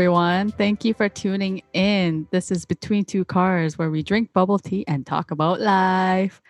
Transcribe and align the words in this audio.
Everyone. 0.00 0.50
Thank 0.50 0.86
you 0.86 0.94
for 0.94 1.10
tuning 1.10 1.60
in. 1.74 2.26
This 2.30 2.50
is 2.50 2.64
Between 2.64 3.04
Two 3.04 3.22
Cars, 3.22 3.76
where 3.76 3.90
we 3.90 4.02
drink 4.02 4.32
bubble 4.32 4.58
tea 4.58 4.82
and 4.88 5.04
talk 5.04 5.30
about 5.30 5.60
life. 5.60 6.40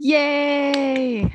Yay! 0.00 1.32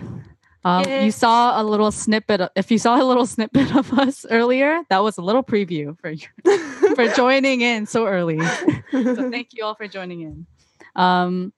Um, 0.65 0.83
Yay. 0.83 1.05
You 1.05 1.11
saw 1.11 1.61
a 1.61 1.63
little 1.63 1.93
snippet. 1.93 2.41
Of, 2.41 2.49
if 2.57 2.69
you 2.69 2.77
saw 2.77 3.01
a 3.01 3.05
little 3.05 3.25
snippet 3.35 3.73
of 3.73 3.97
us 3.97 4.25
earlier, 4.29 4.81
that 4.89 5.01
was 5.01 5.17
a 5.17 5.21
little 5.21 5.41
preview 5.41 5.97
for 6.01 6.09
you 6.09 6.27
for 6.95 7.07
joining 7.15 7.61
in 7.61 7.85
so 7.85 8.05
early. 8.05 8.37
so 8.91 9.31
thank 9.31 9.53
you 9.53 9.63
all 9.63 9.75
for 9.75 9.87
joining 9.87 10.23
in. 10.23 10.45
Um, 10.97 11.53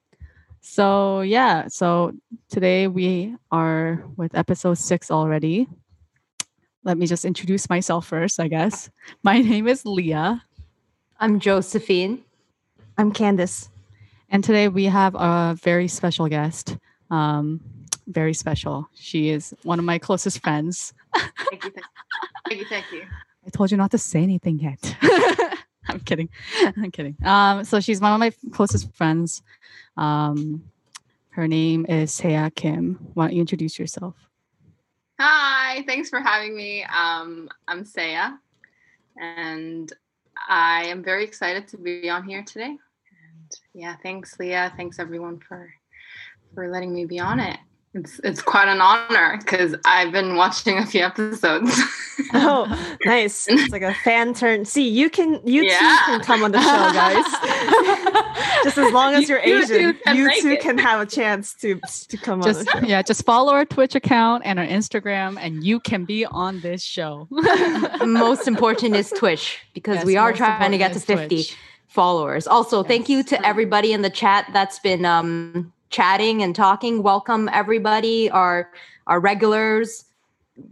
so 0.60 1.22
yeah, 1.22 1.70
so 1.70 2.12
today 2.50 2.86
we 2.86 3.36
are 3.52 4.06
with 4.16 4.36
episode 4.36 4.76
six 4.76 5.10
already. 5.10 5.68
Let 6.84 6.98
me 6.98 7.06
just 7.06 7.26
introduce 7.26 7.70
myself 7.70 8.08
first, 8.08 8.40
I 8.40 8.48
guess. 8.48 8.90
My 9.24 9.40
name 9.40 9.68
is 9.68 9.86
Leah, 9.86 10.44
I'm 11.20 11.40
Josephine. 11.40 12.24
I'm 12.98 13.12
Candace. 13.12 13.70
and 14.30 14.44
today 14.44 14.68
we 14.68 14.86
have 14.86 15.14
a 15.16 15.56
very 15.62 15.88
special 15.88 16.28
guest. 16.28 16.78
Um, 17.12 17.62
very 18.08 18.34
special. 18.34 18.90
She 18.96 19.30
is 19.30 19.54
one 19.64 19.78
of 19.78 19.86
my 19.86 20.00
closest 20.00 20.42
friends. 20.42 20.94
Thank 21.16 21.66
you, 21.66 21.72
thank 22.48 22.60
you, 22.62 22.66
thank 22.68 22.92
you. 22.92 23.04
I 23.46 23.50
told 23.52 23.70
you 23.72 23.78
not 23.78 23.92
to 23.92 23.98
say 23.98 24.24
anything 24.24 24.60
yet. 24.60 24.96
I'm 25.88 26.00
kidding. 26.00 26.30
I'm 26.64 26.92
kidding. 26.92 27.16
Um, 27.24 27.64
so 27.64 27.80
she's 27.80 28.02
one 28.02 28.14
of 28.14 28.20
my 28.20 28.32
closest 28.52 28.94
friends. 28.96 29.44
Um, 29.98 30.64
her 31.30 31.48
name 31.48 31.86
is 31.88 32.12
Seya 32.12 32.54
Kim. 32.56 33.00
Why 33.14 33.28
don't 33.28 33.36
you 33.36 33.42
introduce 33.42 33.78
yourself? 33.78 34.16
Hi, 35.24 35.84
thanks 35.86 36.10
for 36.10 36.20
having 36.20 36.56
me. 36.56 36.84
Um, 36.84 37.48
I'm 37.68 37.86
Saya, 37.86 38.32
and 39.22 39.94
I 40.50 40.86
am 40.86 41.04
very 41.04 41.24
excited 41.24 41.68
to 41.68 41.78
be 41.78 42.10
on 42.10 42.24
here 42.24 42.42
today. 42.44 42.70
And 42.70 43.52
yeah, 43.76 43.98
thanks, 44.02 44.40
Leah. 44.40 44.74
Thanks 44.76 44.98
everyone 44.98 45.38
for 45.38 45.72
for 46.56 46.70
letting 46.70 46.92
me 46.92 47.06
be 47.06 47.20
on 47.20 47.40
it. 47.40 47.60
It's 47.94 48.20
it's 48.24 48.42
quite 48.42 48.70
an 48.70 48.80
honor 48.80 49.38
because 49.40 49.76
I've 49.84 50.14
been 50.14 50.38
watching 50.38 50.78
a 50.78 50.86
few 50.86 51.02
episodes. 51.04 51.78
Oh, 52.34 52.66
nice. 53.06 53.48
It's 53.50 53.72
like 53.74 53.82
a 53.82 53.94
fan 54.06 54.34
turn. 54.36 54.64
See, 54.64 54.88
you 54.88 55.10
can 55.10 55.42
you 55.46 55.64
Yeah. 55.64 55.80
too 55.80 56.12
can 56.12 56.20
come 56.22 56.44
on 56.44 56.52
the 56.52 56.62
show, 56.62 56.68
guys. 56.94 57.26
just 58.64 58.78
as 58.78 58.94
long 58.94 59.16
as 59.16 59.28
You- 59.28 59.40
you're 59.44 59.62
Asian, 59.64 59.98
you 60.16 60.26
make 60.28 60.42
too 60.42 60.52
it. 60.52 60.62
can 60.62 60.78
have 60.78 61.02
a 61.02 61.06
chance 61.06 61.54
to 61.56 61.80
to 62.10 62.18
come 62.18 62.42
Just 62.42 62.60
on 62.60 62.66
the 62.66 62.82
show. 62.82 62.88
yeah, 62.88 63.02
just 63.02 63.26
follow 63.26 63.52
our 63.54 63.66
Twitch 63.66 63.96
account 63.96 64.44
and 64.46 64.60
our 64.60 64.66
Instagram, 64.66 65.38
and 65.42 65.64
you 65.64 65.80
can 65.80 66.06
be 66.06 66.26
on 66.26 66.60
this 66.62 66.84
show. 66.84 67.28
Most 68.06 68.48
important 68.48 68.96
is 68.96 69.10
Twitch 69.10 69.58
because 69.74 69.96
Yes, 69.98 70.06
we 70.06 70.16
are 70.16 70.32
trying 70.32 70.72
to 70.72 70.78
get 70.78 70.94
to 70.94 71.00
50 71.00 71.28
Twitch. 71.28 71.58
followers. 71.88 72.46
Also, 72.48 72.84
thank 72.84 73.10
you 73.10 73.24
to 73.24 73.46
everybody 73.46 73.94
in 73.94 74.04
the 74.04 74.10
chat 74.12 74.48
that's 74.54 74.80
been 74.80 75.06
um, 75.06 75.74
chatting 75.96 76.42
and 76.42 76.56
talking. 76.56 77.04
Welcome 77.04 77.50
everybody, 77.54 78.30
our 78.32 78.70
our 79.08 79.20
regulars, 79.20 80.06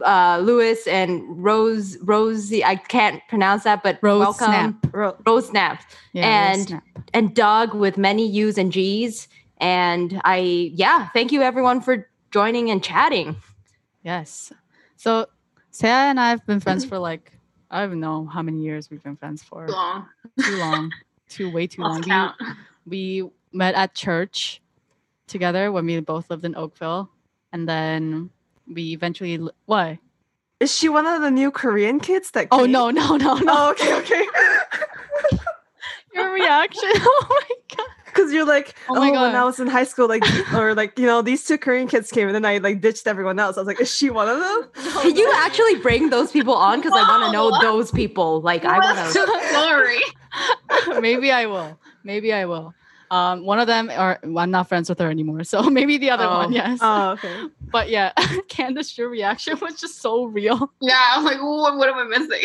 uh, 0.05 0.39
Lewis 0.41 0.87
and 0.87 1.21
Rose. 1.43 1.97
Rosie, 2.01 2.63
I 2.63 2.75
can't 2.75 3.21
pronounce 3.29 3.63
that, 3.63 3.83
but 3.83 3.99
Rose 4.01 4.19
welcome 4.19 4.45
Snap. 4.47 4.93
Ro- 4.93 5.17
Rose 5.25 5.47
Snap 5.49 5.83
Yeah, 6.13 6.25
And- 6.25 6.57
Rose 6.59 6.67
Snap. 6.67 6.83
and 7.13 7.35
Doug 7.35 7.73
with 7.73 7.97
many 7.97 8.27
U's 8.27 8.57
and 8.57 8.71
G's. 8.71 9.27
And 9.61 10.21
I, 10.23 10.71
yeah, 10.73 11.09
thank 11.09 11.33
you 11.33 11.41
everyone 11.41 11.81
for 11.81 12.07
joining 12.31 12.71
and 12.71 12.81
chatting. 12.83 13.35
yes. 14.03 14.51
So 14.95 15.27
Seya 15.73 16.09
and 16.11 16.19
I 16.19 16.29
have 16.29 16.45
been 16.45 16.59
friends 16.59 16.83
for 16.85 16.97
like 16.97 17.31
I 17.71 17.85
don't 17.85 17.99
know 17.99 18.25
how 18.25 18.41
many 18.41 18.61
years 18.61 18.89
we've 18.89 19.03
been 19.03 19.15
friends 19.15 19.43
for. 19.43 19.67
Long, 19.67 20.07
Too 20.43 20.57
long. 20.57 20.91
too 21.29 21.51
way 21.51 21.67
too 21.67 21.81
long. 21.83 22.01
We- 22.01 23.21
we 23.21 23.29
met 23.53 23.75
at 23.75 23.93
church 23.95 24.61
together 25.29 25.71
when 25.71 25.85
we 25.85 25.99
both 26.01 26.29
lived 26.29 26.43
in 26.45 26.55
Oakville, 26.55 27.09
and 27.53 27.67
then 27.69 28.29
we 28.67 28.91
eventually 28.91 29.37
li- 29.37 29.51
what? 29.65 29.97
Is 30.59 30.75
she 30.75 30.89
one 30.89 31.05
of 31.05 31.21
the 31.21 31.31
new 31.31 31.51
Korean 31.51 31.99
kids 31.99 32.31
that 32.31 32.47
Oh 32.51 32.65
no 32.65 32.89
no 32.89 33.15
no 33.15 33.35
no! 33.37 33.45
Oh, 33.47 33.71
okay, 33.71 33.93
okay. 33.99 34.25
Your 36.13 36.33
reaction! 36.33 36.89
Oh 36.95 37.25
my 37.29 37.55
god! 37.77 37.87
Because 38.05 38.33
you're 38.33 38.45
like, 38.45 38.75
Oh 38.89 38.95
oh, 38.97 38.99
my 38.99 39.11
when 39.11 39.35
I 39.35 39.43
was 39.45 39.59
in 39.59 39.67
high 39.67 39.83
school, 39.83 40.09
like, 40.09 40.23
or 40.53 40.73
like, 40.75 40.97
you 40.99 41.05
know, 41.05 41.21
these 41.21 41.45
two 41.45 41.57
Korean 41.57 41.87
kids 41.87 42.11
came, 42.11 42.27
and 42.27 42.35
then 42.35 42.43
I 42.43 42.57
like 42.57 42.81
ditched 42.81 43.07
everyone 43.07 43.39
else. 43.39 43.55
I 43.57 43.61
was 43.61 43.67
like, 43.67 43.79
is 43.79 43.93
she 43.93 44.09
one 44.09 44.27
of 44.27 44.39
them? 44.39 44.69
Can 45.01 45.15
you 45.15 45.31
actually 45.37 45.75
bring 45.75 46.09
those 46.09 46.31
people 46.31 46.55
on? 46.55 46.79
Because 46.79 46.93
I 46.93 47.07
want 47.07 47.27
to 47.27 47.31
know 47.31 47.51
those 47.61 47.91
people. 47.91 48.41
Like, 48.41 48.65
I 48.65 48.79
want 48.79 49.13
to. 49.13 49.19
the 49.19 49.39
story? 49.53 50.99
maybe 51.01 51.31
I 51.31 51.45
will. 51.45 51.79
Maybe 52.03 52.33
I 52.33 52.45
will. 52.45 52.73
Um, 53.11 53.43
one 53.43 53.59
of 53.59 53.65
them, 53.67 53.89
or 53.89 54.19
I'm 54.23 54.51
not 54.51 54.67
friends 54.69 54.87
with 54.87 54.99
her 54.99 55.09
anymore, 55.09 55.43
so 55.43 55.63
maybe 55.69 55.97
the 55.97 56.11
other 56.11 56.25
Oh. 56.25 56.37
one, 56.37 56.51
yes. 56.53 56.79
Oh, 56.81 57.11
okay. 57.11 57.35
but 57.71 57.89
yeah, 57.89 58.11
Candace, 58.47 58.95
your 58.97 59.09
reaction 59.09 59.57
was 59.59 59.79
just 59.79 59.99
so 60.01 60.25
real. 60.25 60.71
Yeah, 60.79 60.99
I 61.11 61.17
was 61.17 61.25
like, 61.25 61.41
what, 61.41 61.77
what 61.77 61.89
am 61.89 61.97
I 61.97 62.03
missing? 62.19 62.41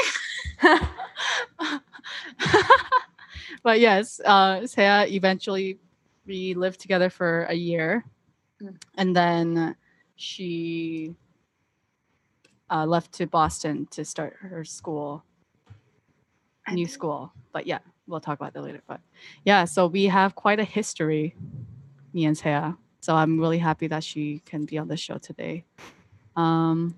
but 3.62 3.80
yes, 3.80 4.20
uh, 4.24 4.60
Seya 4.60 5.08
eventually 5.10 5.78
we 6.26 6.54
lived 6.54 6.80
together 6.80 7.10
for 7.10 7.44
a 7.44 7.54
year, 7.54 8.04
Mm. 8.62 8.76
and 8.96 9.16
then 9.16 9.74
she 10.14 11.12
uh, 12.70 12.86
left 12.86 13.10
to 13.14 13.26
Boston 13.26 13.86
to 13.90 14.04
start 14.04 14.36
her 14.40 14.64
school, 14.64 15.24
new 16.70 16.86
school. 16.86 17.32
But 17.52 17.66
yeah, 17.66 17.80
we'll 18.06 18.20
talk 18.20 18.38
about 18.38 18.52
that 18.54 18.62
later. 18.62 18.82
But 18.86 19.00
yeah, 19.44 19.64
so 19.64 19.86
we 19.86 20.04
have 20.06 20.34
quite 20.34 20.60
a 20.60 20.64
history, 20.64 21.34
me 22.12 22.24
and 22.24 22.36
Seya. 22.36 22.76
So 23.00 23.14
I'm 23.14 23.38
really 23.38 23.58
happy 23.58 23.86
that 23.88 24.02
she 24.02 24.40
can 24.46 24.64
be 24.64 24.78
on 24.78 24.88
the 24.88 24.96
show 24.96 25.18
today. 25.18 25.64
Um, 26.36 26.94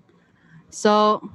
so. 0.69 1.29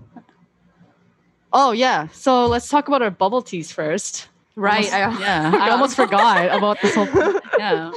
Oh 1.53 1.73
yeah, 1.73 2.09
so 2.09 2.47
let's 2.47 2.69
talk 2.69 2.89
about 2.89 3.03
our 3.03 3.11
bubble 3.11 3.43
teas 3.43 3.71
first. 3.71 4.29
Right. 4.57 4.91
Almost- 4.93 5.21
I, 5.21 5.25
yeah, 5.25 5.53
I 5.61 5.71
almost 5.71 5.97
forgot 5.97 6.47
about 6.57 6.81
this 6.81 6.95
whole. 6.95 7.09
Yeah, 7.59 7.93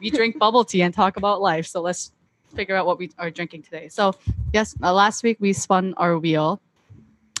we 0.00 0.10
drink 0.10 0.38
bubble 0.38 0.64
tea 0.64 0.82
and 0.82 0.92
talk 0.92 1.16
about 1.16 1.40
life. 1.40 1.66
So 1.66 1.80
let's 1.80 2.12
figure 2.54 2.74
out 2.74 2.84
what 2.86 2.98
we 2.98 3.10
are 3.18 3.30
drinking 3.30 3.62
today. 3.62 3.88
So 3.88 4.12
yes, 4.52 4.74
uh, 4.82 4.92
last 4.92 5.22
week 5.22 5.38
we 5.40 5.52
spun 5.52 5.94
our 5.96 6.18
wheel, 6.18 6.60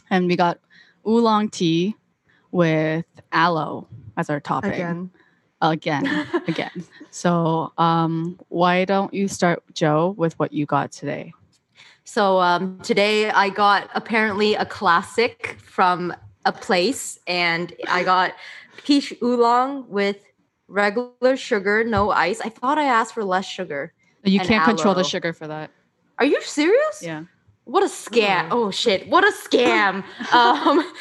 and 0.08 0.28
we 0.28 0.36
got 0.36 0.58
oolong 1.06 1.48
tea 1.50 1.96
with 2.56 3.04
aloe 3.32 3.86
as 4.16 4.30
our 4.30 4.40
topping 4.40 4.72
Again. 4.72 5.10
again, 5.60 6.26
again. 6.48 6.84
So 7.10 7.70
um, 7.76 8.40
why 8.48 8.86
don't 8.86 9.12
you 9.12 9.28
start, 9.28 9.62
Joe, 9.74 10.14
with 10.16 10.38
what 10.38 10.54
you 10.54 10.64
got 10.64 10.90
today? 10.90 11.34
So 12.04 12.40
um, 12.40 12.80
today 12.80 13.30
I 13.30 13.50
got 13.50 13.90
apparently 13.94 14.54
a 14.54 14.64
classic 14.64 15.58
from 15.60 16.14
a 16.46 16.52
place, 16.52 17.18
and 17.26 17.74
I 17.88 18.04
got 18.04 18.32
peach 18.84 19.12
oolong 19.22 19.86
with 19.88 20.16
regular 20.66 21.36
sugar, 21.36 21.84
no 21.84 22.10
ice. 22.10 22.40
I 22.40 22.48
thought 22.48 22.78
I 22.78 22.84
asked 22.84 23.12
for 23.12 23.24
less 23.24 23.44
sugar. 23.44 23.92
You 24.24 24.40
can't 24.40 24.64
control 24.64 24.94
the 24.94 25.04
sugar 25.04 25.34
for 25.34 25.46
that. 25.46 25.70
Are 26.18 26.24
you 26.24 26.40
serious? 26.42 27.02
Yeah. 27.02 27.24
What 27.64 27.82
a 27.82 27.86
scam! 27.86 28.48
Oh 28.52 28.70
shit! 28.70 29.08
What 29.08 29.24
a 29.24 29.32
scam! 29.32 30.04
um, 30.32 30.92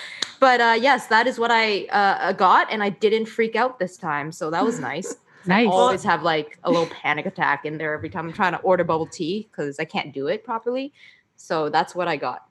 but 0.46 0.62
uh, 0.62 0.78
yes, 0.80 1.08
that 1.08 1.26
is 1.26 1.40
what 1.40 1.50
I 1.50 1.86
uh, 1.86 2.32
got, 2.34 2.72
and 2.72 2.84
I 2.84 2.90
didn't 2.92 3.26
freak 3.26 3.56
out 3.56 3.80
this 3.80 3.98
time, 3.98 4.32
so 4.32 4.52
that 4.52 4.64
was 4.64 4.80
nice. 4.92 5.16
Nice. 5.48 5.68
I 5.68 5.72
always 5.72 6.04
have 6.04 6.22
like 6.22 6.60
a 6.64 6.70
little 6.70 6.86
panic 6.86 7.26
attack 7.26 7.66
in 7.66 7.80
there 7.80 7.96
every 7.96 8.12
time 8.12 8.28
I'm 8.28 8.34
trying 8.34 8.52
to 8.52 8.60
order 8.60 8.84
bubble 8.84 9.08
tea 9.08 9.50
because 9.50 9.80
I 9.80 9.86
can't 9.86 10.14
do 10.14 10.28
it 10.28 10.44
properly. 10.44 10.94
So 11.36 11.70
that's 11.70 11.96
what 11.96 12.08
I 12.08 12.18
got. 12.18 12.44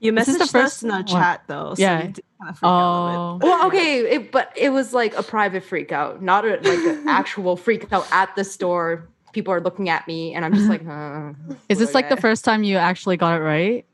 You 0.00 0.10
This 0.10 0.30
messaged 0.30 0.38
the 0.38 0.42
us 0.42 0.50
first 0.50 0.82
in 0.82 0.88
the 0.88 1.04
chat 1.04 1.44
though. 1.46 1.76
So 1.76 1.82
Yeah. 1.82 2.02
you 2.02 2.08
did 2.08 2.24
kind 2.40 2.50
of 2.50 2.58
freak 2.58 2.72
Oh. 2.72 3.38
bit. 3.38 3.46
Well, 3.46 3.66
okay, 3.68 3.98
it, 4.00 4.32
but 4.32 4.52
it 4.56 4.70
was 4.70 4.92
like 4.92 5.14
a 5.14 5.22
private 5.22 5.62
freak 5.62 5.92
out, 5.92 6.20
not 6.22 6.44
a, 6.44 6.56
like 6.56 6.84
an 6.84 7.04
actual 7.08 7.56
freak 7.56 7.92
out 7.92 8.08
at 8.10 8.34
the 8.34 8.42
store. 8.42 9.08
People 9.32 9.54
are 9.54 9.60
looking 9.60 9.88
at 9.88 10.08
me, 10.08 10.34
and 10.34 10.44
I'm 10.44 10.52
just 10.54 10.68
like, 10.68 10.84
huh, 10.92 11.34
Is 11.68 11.78
this 11.78 11.94
like 11.94 12.08
the 12.08 12.16
first 12.16 12.44
time 12.44 12.64
you 12.64 12.78
actually 12.78 13.16
got 13.16 13.40
it 13.40 13.44
right? 13.44 13.86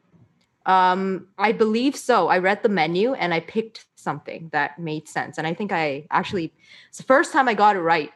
Um, 0.69 1.27
I 1.39 1.53
believe 1.53 1.97
so. 1.97 2.29
I 2.29 2.39
read 2.39 2.63
the 2.63 2.69
menu 2.69 3.15
and 3.15 3.33
I 3.33 3.41
picked 3.41 3.87
something 3.97 4.51
that 4.53 4.79
made 4.79 5.09
sense, 5.09 5.39
and 5.39 5.47
I 5.47 5.55
think 5.55 5.73
I 5.73 6.07
actually 6.11 6.53
it's 6.91 6.99
the 6.99 7.05
first 7.05 7.33
time 7.33 7.49
I 7.49 7.55
got 7.55 7.75
it 7.75 7.81
right 7.81 8.13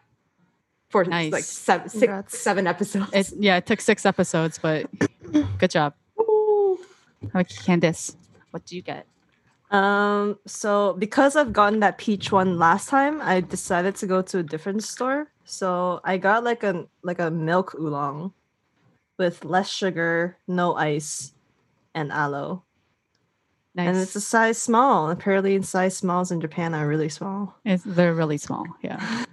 for 0.90 1.04
Nice. 1.04 1.32
like 1.32 1.44
seven, 1.44 1.88
six, 1.88 2.38
seven 2.38 2.66
episodes. 2.66 3.10
It's 3.14 3.32
yeah, 3.38 3.56
it 3.56 3.66
took 3.66 3.80
six 3.80 4.04
episodes, 4.04 4.58
but 4.60 4.86
good 5.58 5.70
job. 5.70 5.94
Okay, 7.34 7.54
Candace, 7.64 8.16
what 8.50 8.66
do 8.66 8.76
you 8.76 8.82
get? 8.82 9.06
Um, 9.70 10.38
so 10.46 10.92
because 10.98 11.34
I've 11.34 11.54
gotten 11.54 11.80
that 11.80 11.96
peach 11.96 12.30
one 12.30 12.58
last 12.58 12.90
time, 12.90 13.22
I 13.22 13.40
decided 13.40 13.96
to 13.96 14.06
go 14.06 14.20
to 14.20 14.38
a 14.38 14.42
different 14.42 14.84
store. 14.84 15.28
So 15.46 16.00
I 16.04 16.18
got 16.18 16.44
like 16.44 16.62
a 16.62 16.86
like 17.02 17.18
a 17.18 17.30
milk 17.30 17.74
oolong 17.74 18.34
with 19.18 19.44
less 19.44 19.70
sugar, 19.70 20.36
no 20.46 20.74
ice, 20.74 21.31
and 21.94 22.10
aloe. 22.12 22.64
Nice. 23.74 23.88
and 23.88 23.96
it's 23.96 24.14
a 24.16 24.20
size 24.20 24.58
small. 24.60 25.08
Apparently, 25.10 25.54
in 25.54 25.62
size 25.62 25.96
smalls 25.96 26.30
in 26.30 26.40
Japan 26.42 26.74
are 26.74 26.86
really 26.86 27.08
small. 27.08 27.54
It's, 27.64 27.82
they're 27.84 28.12
really 28.14 28.36
small. 28.36 28.66
Yeah. 28.82 29.24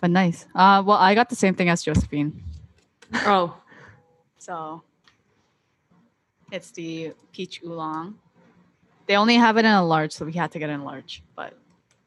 But 0.00 0.10
nice. 0.10 0.44
Uh, 0.54 0.82
well, 0.84 0.98
I 0.98 1.14
got 1.14 1.30
the 1.30 1.36
same 1.36 1.54
thing 1.54 1.70
as 1.70 1.82
Josephine. 1.82 2.42
Oh, 3.24 3.56
So 4.38 4.82
it's 6.52 6.70
the 6.72 7.14
peach 7.32 7.62
oolong. 7.64 8.16
They 9.06 9.16
only 9.16 9.36
have 9.36 9.56
it 9.56 9.64
in 9.64 9.72
a 9.72 9.82
large, 9.84 10.12
so 10.12 10.26
we 10.26 10.32
had 10.32 10.52
to 10.52 10.58
get 10.58 10.68
it 10.68 10.74
in 10.74 10.84
large. 10.84 11.22
But 11.34 11.56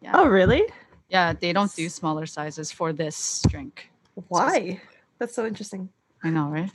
yeah, 0.01 0.11
Oh, 0.13 0.27
really? 0.27 0.61
yeah, 1.09 1.33
they 1.33 1.53
don't 1.53 1.73
do 1.75 1.89
smaller 1.89 2.27
sizes 2.27 2.71
for 2.71 2.93
this 2.93 3.41
drink. 3.49 3.89
Why? 4.27 4.79
That's 5.17 5.33
so 5.33 5.47
interesting. 5.47 5.89
I 6.23 6.29
know, 6.29 6.49
right? 6.49 6.71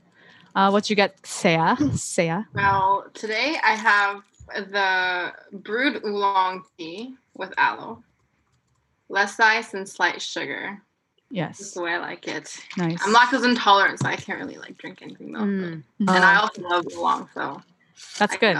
Uh, 0.54 0.70
what 0.70 0.90
you 0.90 0.96
get, 0.96 1.16
Saya? 1.26 1.76
Saya. 1.96 2.44
Well, 2.54 3.06
today 3.14 3.56
I 3.62 3.74
have 3.74 4.22
the 4.54 5.32
brewed 5.52 6.04
oolong 6.04 6.64
tea 6.76 7.14
with 7.34 7.52
aloe, 7.56 8.02
less 9.08 9.40
ice 9.40 9.72
and 9.74 9.88
slight 9.88 10.20
sugar. 10.20 10.82
Yes, 11.30 11.58
that's 11.58 11.72
the 11.72 11.80
way 11.82 11.94
I 11.94 11.98
like 11.98 12.28
it. 12.28 12.54
nice. 12.76 13.00
I'm 13.06 13.14
lactose 13.14 13.44
intolerant, 13.48 14.00
so 14.00 14.08
I 14.08 14.16
can't 14.16 14.38
really 14.38 14.58
like 14.58 14.76
drink 14.76 15.00
anything 15.00 15.32
milk. 15.32 15.44
mm. 15.44 15.82
And 16.00 16.10
I 16.24 16.36
Uh, 16.36 16.40
also 16.42 16.62
love 16.62 16.84
oolong, 16.92 17.28
so 17.32 17.62
That's 18.18 18.34
I 18.34 18.36
good. 18.36 18.56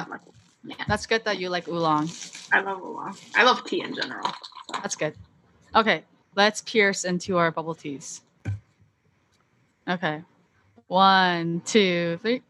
yeah, 0.65 0.77
That's 0.89 1.05
good 1.07 1.25
that 1.25 1.39
you 1.39 1.51
like 1.51 1.69
oolong. 1.69 2.09
I 2.53 2.61
love 2.63 2.81
oolong. 2.81 3.15
I 3.37 3.43
love 3.43 3.65
tea 3.67 3.83
in 3.83 3.95
general. 3.95 4.33
That's 4.73 4.97
good. 4.97 5.15
Okay, 5.75 6.05
let's 6.35 6.63
pierce 6.63 7.05
into 7.05 7.37
our 7.37 7.51
bubble 7.51 7.75
teas. 7.75 8.23
Okay, 9.87 10.23
one, 10.93 11.63
two, 11.65 12.19
three. 12.21 12.43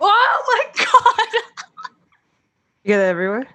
Oh 0.00 0.42
my 0.74 0.84
god! 0.84 1.42
You 2.82 2.88
get 2.88 2.98
it 3.00 3.04
everywhere. 3.04 3.46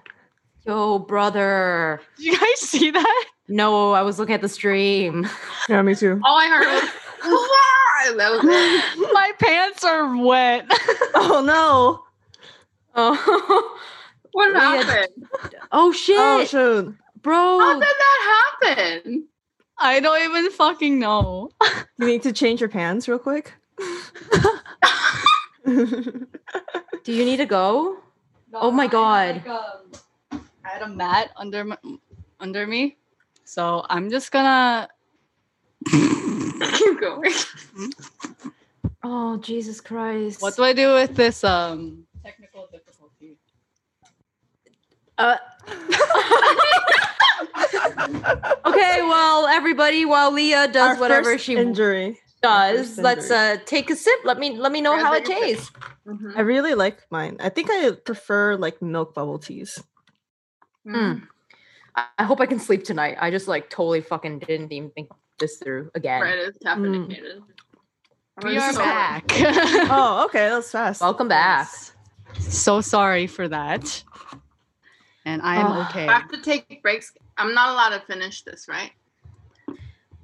yo, 0.66 0.98
brother. 0.98 2.00
Did 2.16 2.24
you 2.24 2.38
guys 2.38 2.60
see 2.60 2.90
that? 2.92 3.24
No, 3.48 3.92
I 3.92 4.00
was 4.02 4.18
looking 4.18 4.34
at 4.34 4.40
the 4.40 4.48
stream. 4.48 5.28
Yeah, 5.68 5.82
me 5.82 5.94
too. 5.94 6.18
All 6.24 6.36
I 6.38 6.48
heard 6.48 6.66
was, 6.66 8.16
that 8.16 8.30
was 8.32 9.10
my 9.12 9.32
pants 9.38 9.84
are 9.84 10.16
wet. 10.16 10.66
Oh 11.14 11.42
no! 11.44 12.04
Oh, 12.94 13.22
oh. 13.26 13.78
What 14.32 14.52
Leah- 14.52 14.60
happened? 14.84 15.26
oh 15.72 15.92
shit, 15.92 16.16
Oh 16.18 16.44
shoot! 16.46 16.94
bro. 17.20 17.58
How 17.58 17.74
did 17.74 17.82
that 17.82 18.46
happen? 18.62 19.26
I 19.78 20.00
don't 20.00 20.22
even 20.24 20.50
fucking 20.52 20.98
know. 20.98 21.50
You 21.98 22.06
need 22.06 22.22
to 22.22 22.32
change 22.32 22.60
your 22.60 22.70
pants 22.70 23.08
real 23.08 23.18
quick. 23.18 23.52
Do 25.66 27.12
you 27.12 27.24
need 27.24 27.38
to 27.38 27.46
go? 27.46 27.98
Oh 28.54 28.70
my 28.70 28.86
God. 28.86 29.42
I 29.46 30.38
had 30.62 30.82
a 30.82 30.88
mat 30.88 31.30
under 31.36 31.64
my, 31.64 31.78
under 32.40 32.66
me, 32.66 32.96
so 33.44 33.84
I'm 33.88 34.10
just 34.10 34.32
gonna. 34.32 34.88
Keep 35.88 37.00
going. 37.00 37.32
Oh 39.02 39.36
Jesus 39.38 39.80
Christ! 39.80 40.42
What 40.42 40.56
do 40.56 40.64
I 40.64 40.72
do 40.72 40.94
with 40.94 41.14
this 41.14 41.44
um 41.44 42.06
technical 42.24 42.68
difficulty? 42.72 43.36
Uh, 45.18 45.36
okay, 48.66 49.02
well, 49.02 49.46
everybody, 49.46 50.04
while 50.04 50.32
Leah 50.32 50.68
does 50.68 50.96
Our 50.96 51.00
whatever 51.00 51.32
first 51.32 51.44
she 51.44 51.56
injury. 51.56 52.18
Does, 52.42 52.86
first 52.88 52.98
let's 52.98 53.30
uh 53.30 53.56
take 53.66 53.90
a 53.90 53.96
sip. 53.96 54.20
Let 54.24 54.38
me 54.38 54.56
let 54.56 54.72
me 54.72 54.80
know 54.80 54.94
Yeah, 54.94 55.02
how 55.02 55.14
it 55.14 55.24
take 55.24 55.36
a 55.36 55.56
sip. 55.56 55.56
tastes. 55.58 55.70
Mhm. 56.06 56.36
I 56.36 56.40
really 56.40 56.74
like 56.74 57.02
mine. 57.10 57.36
I 57.40 57.48
think 57.48 57.68
I 57.70 57.92
prefer 57.92 58.56
like 58.56 58.80
milk 58.82 59.14
bubble 59.14 59.38
teas. 59.38 59.82
Hmm. 60.84 61.14
I, 61.94 62.04
I 62.18 62.24
hope 62.24 62.40
I 62.40 62.46
can 62.46 62.58
sleep 62.60 62.84
tonight. 62.84 63.16
I 63.20 63.30
just 63.30 63.48
like 63.48 63.70
totally 63.70 64.00
fucking 64.00 64.40
didn't 64.40 64.72
even 64.72 64.90
think 64.90 65.08
this 65.38 65.56
through 65.58 65.90
again. 65.94 66.22
Right, 66.22 66.38
it's 66.38 66.58
caffeinated. 66.58 67.42
We 68.44 68.58
are 68.58 68.72
so- 68.72 68.78
back. 68.80 69.24
Oh, 69.90 70.24
okay, 70.26 70.48
that's 70.50 70.70
fast. 70.70 71.00
Welcome 71.00 71.28
back. 71.28 71.68
so 72.38 72.80
sorry 72.82 73.26
for 73.26 73.48
that. 73.48 74.04
And 75.24 75.42
I 75.42 75.56
am 75.56 75.66
Oh. 75.72 75.86
okay. 75.88 76.06
I 76.06 76.18
have 76.20 76.30
to 76.30 76.40
take 76.40 76.82
breaks. 76.82 77.12
I'm 77.36 77.52
not 77.54 77.70
allowed 77.70 77.98
to 77.98 78.00
finish 78.06 78.42
this, 78.42 78.66
right? 78.68 78.92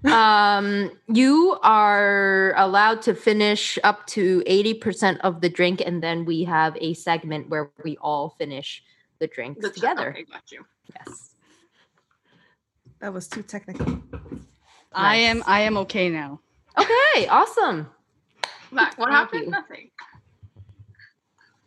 Um, 0.04 0.90
you 1.08 1.58
are 1.62 2.54
allowed 2.56 3.02
to 3.02 3.14
finish 3.14 3.78
up 3.84 4.06
to 4.08 4.42
80% 4.46 5.18
of 5.20 5.40
the 5.40 5.48
drink, 5.48 5.82
and 5.84 6.02
then 6.02 6.24
we 6.24 6.44
have 6.44 6.76
a 6.80 6.94
segment 6.94 7.48
where 7.48 7.70
we 7.84 7.96
all 7.98 8.34
finish 8.38 8.82
the 9.18 9.26
drinks 9.28 9.62
The 9.62 9.70
together. 9.70 10.10
Okay, 10.10 10.24
got 10.24 10.50
you. 10.50 10.64
Yes. 10.94 11.34
That 13.00 13.12
was 13.12 13.28
too 13.28 13.42
technical. 13.42 14.02
I 14.92 15.16
am 15.16 15.42
I 15.46 15.60
am 15.62 15.76
okay 15.78 16.08
now. 16.08 16.40
Okay, 16.78 17.26
awesome. 17.28 17.88
Back. 18.70 18.96
What 18.98 19.06
Thank 19.08 19.10
happened? 19.16 19.44
you. 19.44 19.50
Nothing. 19.50 19.90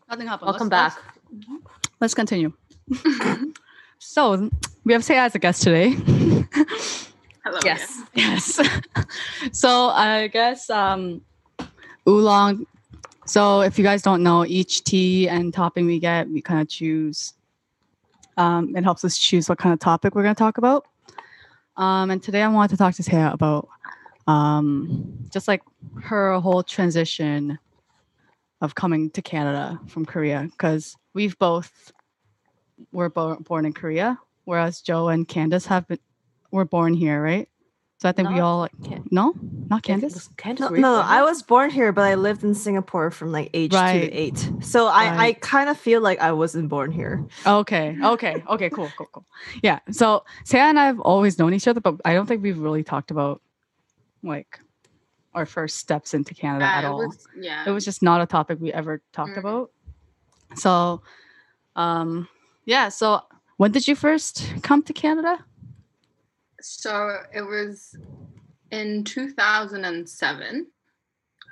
Nothing 0.09 0.27
happened. 0.27 0.47
Welcome 0.47 0.69
Let's- 0.69 0.95
back. 0.95 1.03
Let's, 1.31 1.67
let's 2.01 2.13
continue. 2.13 2.53
so 3.99 4.49
we 4.83 4.93
have 4.93 5.03
Say 5.03 5.17
as 5.17 5.35
a 5.35 5.39
guest 5.39 5.63
today. 5.63 5.95
Hello. 7.45 7.59
Yes. 7.63 8.01
yes. 8.15 8.59
so 9.51 9.89
I 9.89 10.27
guess 10.29 10.67
um 10.71 11.21
oolong. 12.09 12.65
So 13.27 13.61
if 13.61 13.77
you 13.77 13.83
guys 13.83 14.01
don't 14.01 14.23
know, 14.23 14.45
each 14.45 14.83
tea 14.83 15.29
and 15.29 15.53
topping 15.53 15.85
we 15.85 15.99
get, 15.99 16.27
we 16.27 16.41
kind 16.41 16.59
of 16.59 16.67
choose. 16.67 17.33
Um, 18.37 18.75
it 18.75 18.83
helps 18.83 19.05
us 19.05 19.19
choose 19.19 19.47
what 19.47 19.59
kind 19.59 19.73
of 19.73 19.79
topic 19.79 20.15
we're 20.15 20.23
going 20.23 20.33
to 20.33 20.39
talk 20.39 20.57
about. 20.57 20.87
Um, 21.77 22.09
and 22.09 22.21
today 22.21 22.41
I 22.41 22.47
wanted 22.47 22.69
to 22.69 22.77
talk 22.77 22.95
to 22.95 23.03
Taya 23.03 23.31
about 23.31 23.69
um, 24.25 25.15
just 25.31 25.47
like 25.47 25.61
her 26.01 26.39
whole 26.39 26.63
transition 26.63 27.59
of 28.59 28.73
coming 28.73 29.11
to 29.11 29.21
Canada 29.21 29.79
from 29.87 30.03
Korea 30.03 30.47
because 30.49 30.97
we've 31.13 31.37
both 31.37 31.91
were 32.91 33.09
bo- 33.09 33.37
born 33.37 33.65
in 33.65 33.73
Korea, 33.73 34.17
whereas 34.45 34.81
Joe 34.81 35.09
and 35.09 35.27
Candace 35.27 35.67
have 35.67 35.87
been 35.87 35.99
were 36.55 36.65
born 36.65 36.93
here, 36.93 37.21
right? 37.21 37.47
So 37.97 38.09
I 38.09 38.11
think 38.11 38.29
we 38.29 38.39
all 38.39 38.59
like 38.59 38.71
Can- 38.83 39.07
no, 39.09 39.33
not 39.69 39.81
Candace. 39.81 40.29
Candace, 40.35 40.69
No, 40.69 40.75
no, 40.77 40.95
I 41.01 41.23
was 41.23 41.41
born 41.41 41.69
here, 41.69 41.91
but 41.93 42.01
I 42.03 42.15
lived 42.15 42.43
in 42.43 42.53
Singapore 42.53 43.09
from 43.09 43.31
like 43.31 43.49
age 43.53 43.71
two 43.71 43.77
to 43.77 44.11
eight. 44.11 44.49
So 44.61 44.87
I, 44.87 45.27
I 45.27 45.33
kind 45.33 45.69
of 45.69 45.77
feel 45.77 46.01
like 46.01 46.19
I 46.19 46.33
wasn't 46.33 46.67
born 46.69 46.91
here. 46.91 47.25
Okay, 47.47 47.97
okay, 48.03 48.43
okay, 48.49 48.69
cool, 48.69 48.91
cool, 48.97 49.07
cool. 49.13 49.25
Yeah. 49.63 49.79
So 49.91 50.25
Saya 50.43 50.63
and 50.63 50.77
I 50.79 50.85
have 50.85 50.99
always 50.99 51.39
known 51.39 51.53
each 51.53 51.67
other, 51.67 51.79
but 51.79 51.95
I 52.03 52.13
don't 52.13 52.25
think 52.25 52.43
we've 52.43 52.59
really 52.59 52.83
talked 52.83 53.11
about 53.11 53.41
like 54.23 54.59
our 55.33 55.45
first 55.45 55.77
steps 55.77 56.13
into 56.13 56.33
Canada 56.33 56.65
Yeah, 56.65 56.77
at 56.79 56.85
all. 56.85 57.07
was- 57.07 57.27
yeah. 57.39 57.63
it 57.65 57.71
was 57.71 57.85
just 57.85 58.03
not 58.03 58.19
a 58.21 58.25
topic 58.25 58.59
we 58.59 58.71
ever 58.73 59.01
talked 59.13 59.35
Mm. 59.35 59.39
about. 59.39 59.71
So, 60.55 61.01
um, 61.75 62.27
yeah. 62.65 62.89
So 62.89 63.21
when 63.57 63.71
did 63.71 63.87
you 63.87 63.95
first 63.95 64.45
come 64.63 64.83
to 64.83 64.93
Canada? 64.93 65.43
So 66.65 67.19
it 67.31 67.43
was 67.43 67.95
in 68.71 69.03
2007. 69.03 70.67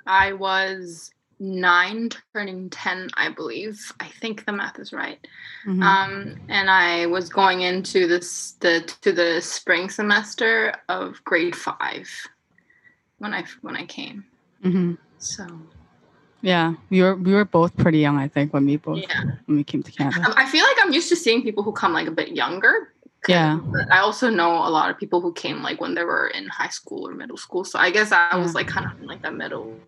I 0.06 0.32
was 0.32 1.12
nine, 1.38 2.10
turning 2.34 2.68
10, 2.68 3.10
I 3.16 3.28
believe. 3.30 3.92
I 4.00 4.08
think 4.08 4.44
the 4.44 4.52
math 4.52 4.78
is 4.80 4.92
right. 4.92 5.24
Mhm. 5.66 5.82
Um, 5.82 6.36
and 6.48 6.68
I 6.68 7.06
was 7.06 7.28
going 7.28 7.62
into 7.62 8.08
this 8.08 8.52
the 8.60 8.80
to 9.02 9.12
the 9.12 9.40
spring 9.40 9.88
semester 9.88 10.74
of 10.88 11.22
grade 11.24 11.54
five 11.54 12.08
when 13.18 13.32
I 13.32 13.44
when 13.62 13.76
I 13.76 13.86
came. 13.86 14.24
Mhm. 14.64 14.98
So 15.18 15.46
Yeah, 16.42 16.74
we 16.90 17.02
were 17.02 17.14
we 17.14 17.32
were 17.32 17.44
both 17.46 17.74
pretty 17.76 18.00
young, 18.00 18.18
I 18.18 18.28
think, 18.28 18.52
when 18.52 18.66
we 18.66 18.76
both 18.76 18.98
yeah, 18.98 19.22
when 19.46 19.56
we 19.56 19.64
came 19.64 19.82
to 19.82 19.92
Canada. 19.92 20.26
Um, 20.26 20.34
I 20.36 20.44
feel 20.44 20.64
like 20.64 20.76
I'm 20.80 20.92
used 20.92 21.08
to 21.10 21.16
seeing 21.16 21.42
people 21.42 21.62
who 21.62 21.72
come 21.72 21.92
like 21.92 22.08
a 22.08 22.10
bit 22.10 22.32
younger. 22.32 22.93
Yeah. 23.28 23.60
I 23.90 23.98
also 23.98 24.28
know 24.30 24.50
a 24.66 24.70
lot 24.70 24.90
of 24.90 24.98
people 24.98 25.20
who 25.20 25.32
came 25.32 25.62
like 25.62 25.80
when 25.80 25.94
they 25.94 26.04
were 26.04 26.28
in 26.28 26.46
high 26.48 26.68
school 26.68 27.08
or 27.08 27.14
middle 27.14 27.36
school. 27.36 27.64
So 27.64 27.78
I 27.78 27.90
guess 27.90 28.12
I 28.12 28.36
was 28.36 28.54
like 28.54 28.66
kind 28.68 28.86
of 28.86 29.00
in 29.00 29.06
like 29.06 29.22
that 29.22 29.34
middle, 29.34 29.78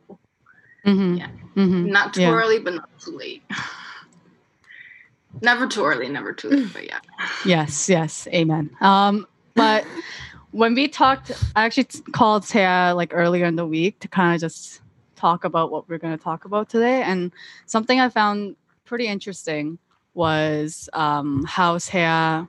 Mm-hmm. 0.86 1.14
Yeah. 1.16 1.28
Mm-hmm. 1.56 1.90
not 1.90 2.14
too 2.14 2.20
Yeah. 2.22 2.32
early, 2.32 2.60
but 2.60 2.74
not 2.74 2.88
too 3.00 3.16
late. 3.16 3.42
never 5.42 5.66
too 5.66 5.84
early, 5.84 6.08
never 6.08 6.32
too 6.32 6.48
late. 6.48 6.72
But 6.72 6.86
yeah, 6.86 7.00
Yes, 7.44 7.88
yes, 7.88 8.26
amen. 8.28 8.70
Um, 8.80 9.26
but 9.54 9.84
when 10.52 10.74
we 10.74 10.88
talked, 10.88 11.32
I 11.56 11.64
actually 11.64 11.84
t- 11.84 12.00
called 12.12 12.44
Taya 12.44 12.94
like 12.94 13.10
earlier 13.12 13.44
in 13.46 13.56
the 13.56 13.66
week 13.66 13.98
to 14.00 14.08
kind 14.08 14.34
of 14.34 14.40
just 14.40 14.80
talk 15.16 15.44
about 15.44 15.70
what 15.70 15.88
we're 15.88 15.98
going 15.98 16.16
to 16.16 16.22
talk 16.22 16.44
about 16.44 16.68
today, 16.68 17.02
and 17.02 17.32
something 17.66 17.98
I 18.00 18.08
found 18.08 18.56
pretty 18.84 19.08
interesting 19.08 19.78
was 20.14 20.88
um, 20.92 21.44
how 21.44 21.76
Taya 21.78 22.48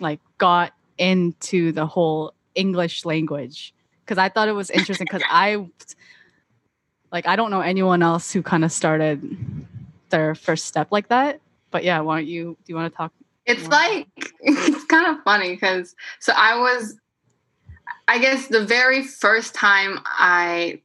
like 0.00 0.20
got 0.38 0.72
into 0.98 1.72
the 1.72 1.86
whole 1.86 2.32
English 2.54 3.04
language 3.04 3.74
because 4.04 4.18
I 4.18 4.28
thought 4.28 4.48
it 4.48 4.52
was 4.52 4.70
interesting 4.70 5.06
because 5.10 5.22
I 5.28 5.66
like 7.10 7.26
I 7.26 7.36
don't 7.36 7.50
know 7.50 7.60
anyone 7.60 8.02
else 8.02 8.32
who 8.32 8.42
kind 8.42 8.64
of 8.64 8.72
started 8.72 9.36
their 10.10 10.34
first 10.34 10.66
step 10.66 10.88
like 10.92 11.08
that 11.08 11.40
but 11.74 11.82
yeah, 11.82 11.98
why 11.98 12.20
don't 12.20 12.28
you? 12.28 12.56
Do 12.64 12.72
you 12.72 12.76
want 12.76 12.92
to 12.92 12.96
talk? 12.96 13.12
It's 13.46 13.66
like 13.66 14.06
it's 14.40 14.84
kind 14.84 15.08
of 15.08 15.24
funny 15.24 15.50
because 15.50 15.96
so 16.20 16.32
I 16.36 16.56
was, 16.56 16.96
I 18.06 18.18
guess 18.18 18.46
the 18.46 18.64
very 18.64 19.02
first 19.02 19.56
time 19.56 19.98
I 20.04 20.80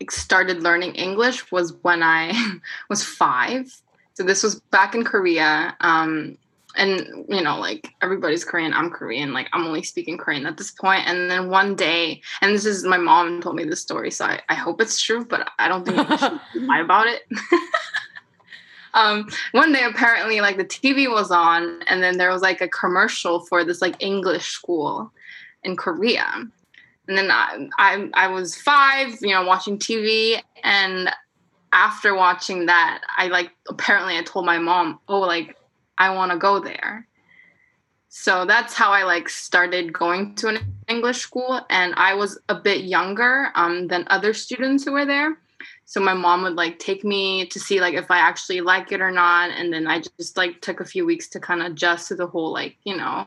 like 0.00 0.12
started 0.12 0.62
learning 0.62 0.94
English 0.94 1.50
was 1.50 1.72
when 1.82 2.04
I 2.04 2.32
was 2.88 3.02
five. 3.02 3.82
So 4.14 4.22
this 4.22 4.44
was 4.44 4.60
back 4.70 4.94
in 4.94 5.02
Korea. 5.02 5.76
Um, 5.80 6.38
and 6.76 7.24
you 7.28 7.42
know, 7.42 7.58
like 7.58 7.92
everybody's 8.02 8.44
Korean, 8.44 8.72
I'm 8.72 8.90
Korean. 8.90 9.32
Like 9.32 9.48
I'm 9.52 9.66
only 9.66 9.82
speaking 9.82 10.18
Korean 10.18 10.46
at 10.46 10.56
this 10.56 10.70
point. 10.70 11.06
And 11.06 11.30
then 11.30 11.50
one 11.50 11.74
day, 11.74 12.22
and 12.40 12.54
this 12.54 12.64
is 12.64 12.84
my 12.84 12.96
mom 12.96 13.42
told 13.42 13.56
me 13.56 13.64
this 13.64 13.80
story, 13.80 14.10
so 14.10 14.26
I, 14.26 14.40
I 14.48 14.54
hope 14.54 14.80
it's 14.80 15.00
true, 15.00 15.24
but 15.24 15.50
I 15.58 15.68
don't 15.68 15.84
think 15.84 15.98
I 15.98 16.16
should 16.16 16.40
lie 16.66 16.80
about 16.80 17.06
it. 17.06 17.22
um, 18.94 19.28
one 19.52 19.72
day 19.72 19.84
apparently 19.84 20.40
like 20.40 20.56
the 20.56 20.64
TV 20.64 21.10
was 21.10 21.30
on 21.30 21.82
and 21.88 22.02
then 22.02 22.18
there 22.18 22.30
was 22.30 22.42
like 22.42 22.60
a 22.60 22.68
commercial 22.68 23.40
for 23.46 23.64
this 23.64 23.82
like 23.82 23.96
English 24.00 24.48
school 24.48 25.12
in 25.64 25.76
Korea. 25.76 26.26
And 27.08 27.18
then 27.18 27.30
I, 27.30 27.68
I 27.78 28.08
I 28.14 28.26
was 28.28 28.56
five, 28.56 29.18
you 29.20 29.34
know, 29.34 29.44
watching 29.44 29.78
TV 29.78 30.40
and 30.62 31.10
after 31.72 32.14
watching 32.14 32.66
that, 32.66 33.02
I 33.16 33.28
like 33.28 33.50
apparently 33.68 34.16
I 34.16 34.22
told 34.22 34.44
my 34.44 34.58
mom, 34.58 35.00
oh 35.08 35.20
like 35.20 35.56
I 36.00 36.10
want 36.10 36.32
to 36.32 36.38
go 36.38 36.58
there. 36.58 37.06
So 38.08 38.44
that's 38.44 38.74
how 38.74 38.90
I 38.90 39.04
like 39.04 39.28
started 39.28 39.92
going 39.92 40.34
to 40.36 40.48
an 40.48 40.58
English 40.88 41.18
school 41.18 41.64
and 41.70 41.94
I 41.96 42.14
was 42.14 42.40
a 42.48 42.56
bit 42.56 42.82
younger 42.82 43.52
um, 43.54 43.86
than 43.86 44.04
other 44.10 44.34
students 44.34 44.84
who 44.84 44.92
were 44.92 45.06
there 45.06 45.38
so 45.90 46.00
my 46.00 46.14
mom 46.14 46.42
would 46.42 46.54
like 46.54 46.78
take 46.78 47.02
me 47.02 47.44
to 47.46 47.58
see 47.58 47.80
like 47.80 47.94
if 47.94 48.12
i 48.12 48.18
actually 48.18 48.60
like 48.60 48.92
it 48.92 49.00
or 49.00 49.10
not 49.10 49.50
and 49.50 49.72
then 49.72 49.88
i 49.88 50.00
just 50.00 50.36
like 50.36 50.60
took 50.60 50.78
a 50.78 50.84
few 50.84 51.04
weeks 51.04 51.28
to 51.28 51.40
kind 51.40 51.60
of 51.60 51.72
adjust 51.72 52.06
to 52.08 52.14
the 52.14 52.28
whole 52.28 52.52
like 52.52 52.76
you 52.84 52.96
know 52.96 53.26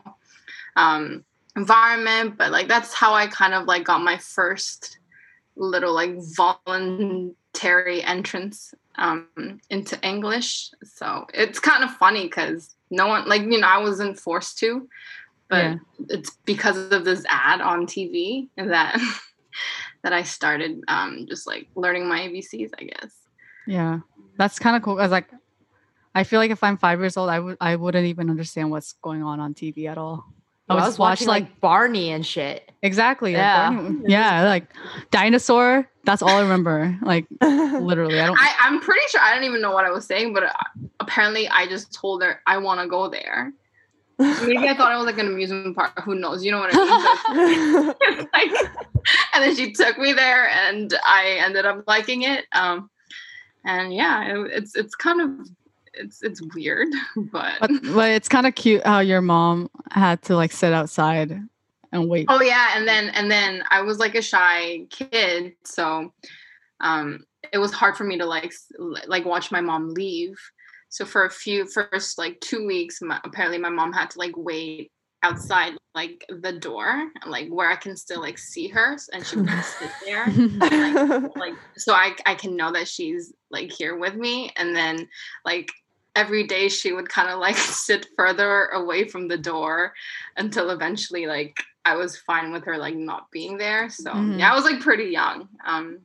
um 0.76 1.22
environment 1.56 2.38
but 2.38 2.50
like 2.50 2.66
that's 2.66 2.94
how 2.94 3.12
i 3.12 3.26
kind 3.26 3.52
of 3.52 3.66
like 3.66 3.84
got 3.84 4.00
my 4.00 4.16
first 4.16 4.98
little 5.56 5.92
like 5.92 6.14
voluntary 6.36 8.02
entrance 8.02 8.74
um 8.96 9.60
into 9.70 9.98
english 10.06 10.70
so 10.84 11.26
it's 11.34 11.58
kind 11.58 11.82
of 11.84 11.90
funny 11.96 12.24
because 12.24 12.74
no 12.90 13.06
one 13.06 13.28
like 13.28 13.42
you 13.42 13.58
know 13.60 13.66
i 13.66 13.78
wasn't 13.78 14.18
forced 14.18 14.58
to 14.58 14.88
but 15.48 15.64
Yeah. 15.64 15.74
it's 16.08 16.30
because 16.44 16.92
of 16.92 17.04
this 17.04 17.24
ad 17.28 17.60
on 17.60 17.86
tv 17.86 18.48
that 18.56 18.98
that 20.04 20.12
I 20.12 20.22
started 20.22 20.82
um, 20.86 21.26
just 21.28 21.46
like 21.46 21.68
learning 21.74 22.06
my 22.06 22.20
ABCs, 22.20 22.70
I 22.78 22.84
guess. 22.84 23.12
Yeah, 23.66 24.00
that's 24.36 24.58
kind 24.58 24.76
of 24.76 24.82
cool. 24.82 24.98
I 24.98 25.02
was 25.02 25.10
like, 25.10 25.30
I 26.14 26.24
feel 26.24 26.38
like 26.38 26.50
if 26.50 26.62
I'm 26.62 26.76
five 26.76 27.00
years 27.00 27.16
old, 27.16 27.30
I 27.30 27.40
would 27.40 27.56
I 27.60 27.74
wouldn't 27.76 28.06
even 28.06 28.30
understand 28.30 28.70
what's 28.70 28.92
going 28.92 29.22
on 29.22 29.40
on 29.40 29.54
TV 29.54 29.88
at 29.88 29.98
all. 29.98 30.26
I 30.68 30.74
was 30.74 30.84
just 30.84 30.98
watch, 30.98 31.18
watching 31.20 31.28
like 31.28 31.60
Barney 31.60 32.10
and 32.10 32.24
shit. 32.24 32.72
exactly, 32.82 33.32
like, 33.32 33.38
Yeah. 33.38 33.70
Barney- 33.70 34.00
yeah, 34.06 34.44
like 34.44 34.66
dinosaur. 35.10 35.88
That's 36.04 36.22
all 36.22 36.30
I 36.30 36.40
remember. 36.42 36.98
Like 37.02 37.26
literally, 37.42 38.20
I 38.20 38.26
don't. 38.26 38.38
I, 38.38 38.54
I'm 38.60 38.80
pretty 38.80 39.00
sure 39.08 39.20
I 39.20 39.34
don't 39.34 39.44
even 39.44 39.60
know 39.60 39.72
what 39.72 39.84
I 39.84 39.90
was 39.90 40.06
saying, 40.06 40.32
but 40.34 40.44
uh, 40.44 40.52
apparently 41.00 41.48
I 41.48 41.66
just 41.66 41.92
told 41.92 42.22
her 42.22 42.40
I 42.46 42.58
want 42.58 42.80
to 42.80 42.86
go 42.88 43.08
there. 43.08 43.52
Maybe 44.18 44.68
I 44.68 44.76
thought 44.76 44.92
it 44.92 44.96
was 44.96 45.06
like 45.06 45.18
an 45.18 45.26
amusement 45.26 45.74
park. 45.76 46.00
Who 46.04 46.14
knows? 46.14 46.44
You 46.44 46.52
know 46.52 46.60
what 46.60 46.70
I 46.72 47.34
mean? 47.34 47.94
Like, 48.32 48.70
and 49.34 49.42
then 49.42 49.56
she 49.56 49.72
took 49.72 49.98
me 49.98 50.12
there, 50.12 50.48
and 50.48 50.94
I 51.06 51.38
ended 51.40 51.66
up 51.66 51.84
liking 51.86 52.22
it. 52.22 52.44
Um, 52.52 52.90
and 53.64 53.92
yeah, 53.94 54.22
it, 54.34 54.50
it's 54.52 54.76
it's 54.76 54.94
kind 54.94 55.20
of 55.20 55.48
it's 55.96 56.22
it's 56.22 56.42
weird, 56.54 56.88
but 57.32 57.54
but, 57.60 57.70
but 57.94 58.10
it's 58.10 58.28
kind 58.28 58.46
of 58.46 58.54
cute 58.54 58.84
how 58.86 59.00
your 59.00 59.20
mom 59.20 59.70
had 59.90 60.22
to 60.22 60.36
like 60.36 60.52
sit 60.52 60.72
outside 60.72 61.40
and 61.92 62.08
wait. 62.08 62.26
Oh 62.28 62.42
yeah, 62.42 62.76
and 62.76 62.86
then 62.86 63.10
and 63.10 63.30
then 63.30 63.62
I 63.70 63.82
was 63.82 63.98
like 63.98 64.14
a 64.14 64.22
shy 64.22 64.86
kid, 64.90 65.54
so 65.64 66.12
um 66.80 67.24
it 67.52 67.58
was 67.58 67.72
hard 67.72 67.96
for 67.96 68.04
me 68.04 68.18
to 68.18 68.26
like 68.26 68.52
like 69.06 69.24
watch 69.24 69.50
my 69.50 69.60
mom 69.60 69.94
leave. 69.94 70.38
So 70.88 71.04
for 71.04 71.24
a 71.24 71.30
few 71.30 71.66
first 71.66 72.18
like 72.18 72.40
2 72.40 72.66
weeks 72.66 73.02
my, 73.02 73.20
apparently 73.24 73.58
my 73.58 73.68
mom 73.68 73.92
had 73.92 74.10
to 74.10 74.18
like 74.18 74.36
wait 74.36 74.92
outside 75.24 75.72
like 75.94 76.24
the 76.28 76.52
door 76.52 77.10
like 77.26 77.48
where 77.48 77.70
I 77.70 77.76
can 77.76 77.96
still 77.96 78.20
like 78.20 78.36
see 78.36 78.68
her 78.68 78.96
and 79.12 79.26
she 79.26 79.36
would 79.36 79.48
just 79.48 79.78
sit 79.78 79.90
there 80.04 80.26
like 81.36 81.54
so 81.76 81.94
I 81.94 82.14
I 82.26 82.34
can 82.34 82.56
know 82.56 82.70
that 82.72 82.86
she's 82.86 83.32
like 83.50 83.72
here 83.72 83.96
with 83.96 84.14
me 84.14 84.50
and 84.56 84.76
then 84.76 85.08
like 85.44 85.70
every 86.16 86.44
day 86.46 86.68
she 86.68 86.92
would 86.92 87.08
kind 87.08 87.28
of 87.30 87.38
like 87.38 87.56
sit 87.86 88.06
further 88.16 88.66
away 88.66 89.06
from 89.08 89.28
the 89.28 89.38
door 89.38 89.92
until 90.36 90.70
eventually 90.70 91.26
like 91.26 91.56
I 91.84 91.96
was 91.96 92.16
fine 92.16 92.52
with 92.52 92.64
her 92.64 92.78
like 92.78 92.94
not 92.94 93.30
being 93.30 93.58
there 93.58 93.88
so 93.90 94.10
Mhm. 94.10 94.38
yeah 94.38 94.52
I 94.52 94.54
was 94.54 94.64
like 94.64 94.80
pretty 94.80 95.04
young 95.10 95.48
um 95.66 96.00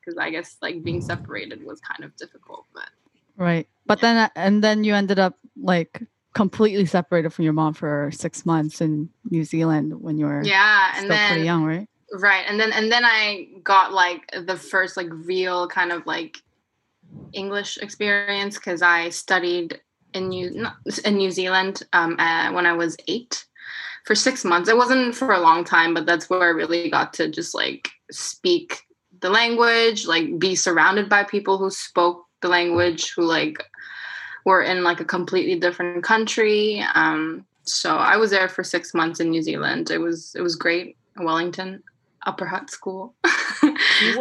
because 0.00 0.16
I 0.18 0.30
guess 0.30 0.56
like 0.62 0.82
being 0.82 1.00
separated 1.00 1.64
was 1.64 1.80
kind 1.80 2.04
of 2.04 2.16
difficult 2.16 2.66
but 2.74 2.88
Right. 3.36 3.66
But 3.86 4.00
then 4.02 4.30
and 4.36 4.62
then 4.62 4.84
you 4.84 4.94
ended 4.94 5.18
up 5.18 5.38
like 5.56 6.02
completely 6.34 6.84
separated 6.84 7.30
from 7.30 7.44
your 7.44 7.54
mom 7.54 7.72
for 7.74 8.10
six 8.12 8.44
months 8.44 8.80
in 8.80 9.08
New 9.30 9.44
Zealand 9.44 10.00
when 10.00 10.18
you 10.18 10.26
were 10.26 10.42
yeah 10.44 10.92
still 10.92 11.02
and 11.02 11.10
then 11.10 11.28
pretty 11.28 11.44
young, 11.44 11.64
right? 11.64 11.88
right 12.12 12.44
and 12.48 12.58
then 12.60 12.72
and 12.72 12.90
then 12.90 13.04
i 13.04 13.46
got 13.62 13.92
like 13.92 14.22
the 14.46 14.56
first 14.56 14.96
like 14.96 15.06
real 15.10 15.68
kind 15.68 15.92
of 15.92 16.04
like 16.06 16.38
english 17.32 17.78
experience 17.78 18.56
because 18.56 18.82
i 18.82 19.08
studied 19.08 19.80
in 20.14 20.28
new 20.28 20.66
in 21.04 21.16
new 21.16 21.30
zealand 21.30 21.82
um 21.92 22.16
uh, 22.18 22.52
when 22.52 22.66
i 22.66 22.72
was 22.72 22.96
eight 23.08 23.44
for 24.04 24.14
six 24.14 24.44
months. 24.44 24.68
It 24.68 24.76
wasn't 24.76 25.14
for 25.14 25.32
a 25.32 25.40
long 25.40 25.64
time 25.64 25.94
but 25.94 26.06
that's 26.06 26.28
where 26.28 26.42
i 26.42 26.48
really 26.48 26.90
got 26.90 27.12
to 27.14 27.28
just 27.28 27.54
like 27.54 27.90
speak 28.10 28.82
the 29.20 29.30
language 29.30 30.06
like 30.06 30.38
be 30.38 30.54
surrounded 30.54 31.08
by 31.08 31.22
people 31.24 31.58
who 31.58 31.70
spoke 31.70 32.26
the 32.40 32.48
language 32.48 33.12
who 33.14 33.22
like 33.22 33.62
were 34.44 34.62
in 34.62 34.82
like 34.82 35.00
a 35.00 35.04
completely 35.04 35.58
different 35.58 36.02
country. 36.02 36.82
Um 36.94 37.44
so 37.64 37.96
i 37.96 38.16
was 38.16 38.30
there 38.30 38.48
for 38.48 38.64
six 38.64 38.94
months 38.94 39.20
in 39.20 39.30
new 39.30 39.42
zealand. 39.42 39.90
It 39.90 39.98
was 39.98 40.34
it 40.34 40.40
was 40.40 40.56
great. 40.56 40.96
Wellington 41.16 41.82
Upper 42.26 42.46
Hutt 42.46 42.70
school. 42.70 43.14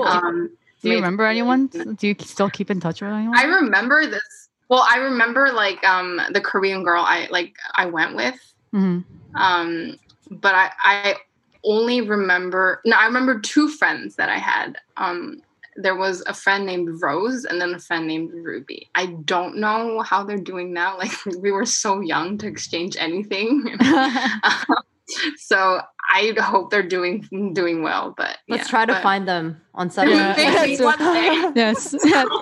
Um 0.06 0.52
Do 0.82 0.90
you 0.90 0.96
remember 0.96 1.26
anyone? 1.26 1.68
Do 1.68 2.08
you 2.08 2.16
still 2.20 2.50
keep 2.50 2.70
in 2.72 2.80
touch 2.80 3.02
with 3.02 3.12
anyone? 3.12 3.38
i 3.38 3.44
remember 3.44 4.06
this 4.08 4.50
well 4.70 4.86
i 4.90 4.98
remember 4.98 5.52
like 5.52 5.84
um 5.84 6.22
the 6.32 6.42
korean 6.42 6.84
girl 6.84 7.04
i 7.06 7.28
like 7.32 7.54
i 7.76 7.86
went 7.86 8.16
with 8.16 8.36
Mhm. 8.74 9.04
um 9.36 9.98
but 10.30 10.54
i 10.56 10.72
i 10.84 11.16
only 11.64 12.02
remember 12.02 12.82
no 12.86 12.96
i 12.98 13.06
remember 13.06 13.40
two 13.40 13.68
friends 13.68 14.16
that 14.16 14.30
i 14.30 14.38
had 14.38 14.78
um 14.98 15.42
there 15.76 15.96
was 15.96 16.22
a 16.28 16.34
friend 16.34 16.66
named 16.66 17.02
rose 17.02 17.46
and 17.46 17.60
then 17.62 17.74
a 17.74 17.80
friend 17.80 18.08
named 18.08 18.32
ruby 18.34 18.90
i 18.96 19.08
don't 19.26 19.56
know 19.58 20.02
how 20.02 20.24
they're 20.24 20.38
doing 20.38 20.72
now 20.74 20.98
like 21.04 21.12
we 21.40 21.52
were 21.52 21.66
so 21.66 22.00
young 22.02 22.38
to 22.38 22.48
exchange 22.48 22.96
anything 23.00 23.64
so 25.38 25.80
i 26.14 26.34
hope 26.40 26.70
they're 26.72 26.82
doing 26.88 27.28
doing 27.54 27.82
well 27.84 28.14
but 28.18 28.38
Let's 28.48 28.64
yeah, 28.66 28.70
try 28.70 28.86
to 28.86 28.94
but- 28.94 29.04
find 29.04 29.28
them 29.28 29.62
on 29.74 29.90
Sunday. 29.92 30.78
One 30.84 30.98
day. 31.00 31.52
yes. 31.56 31.96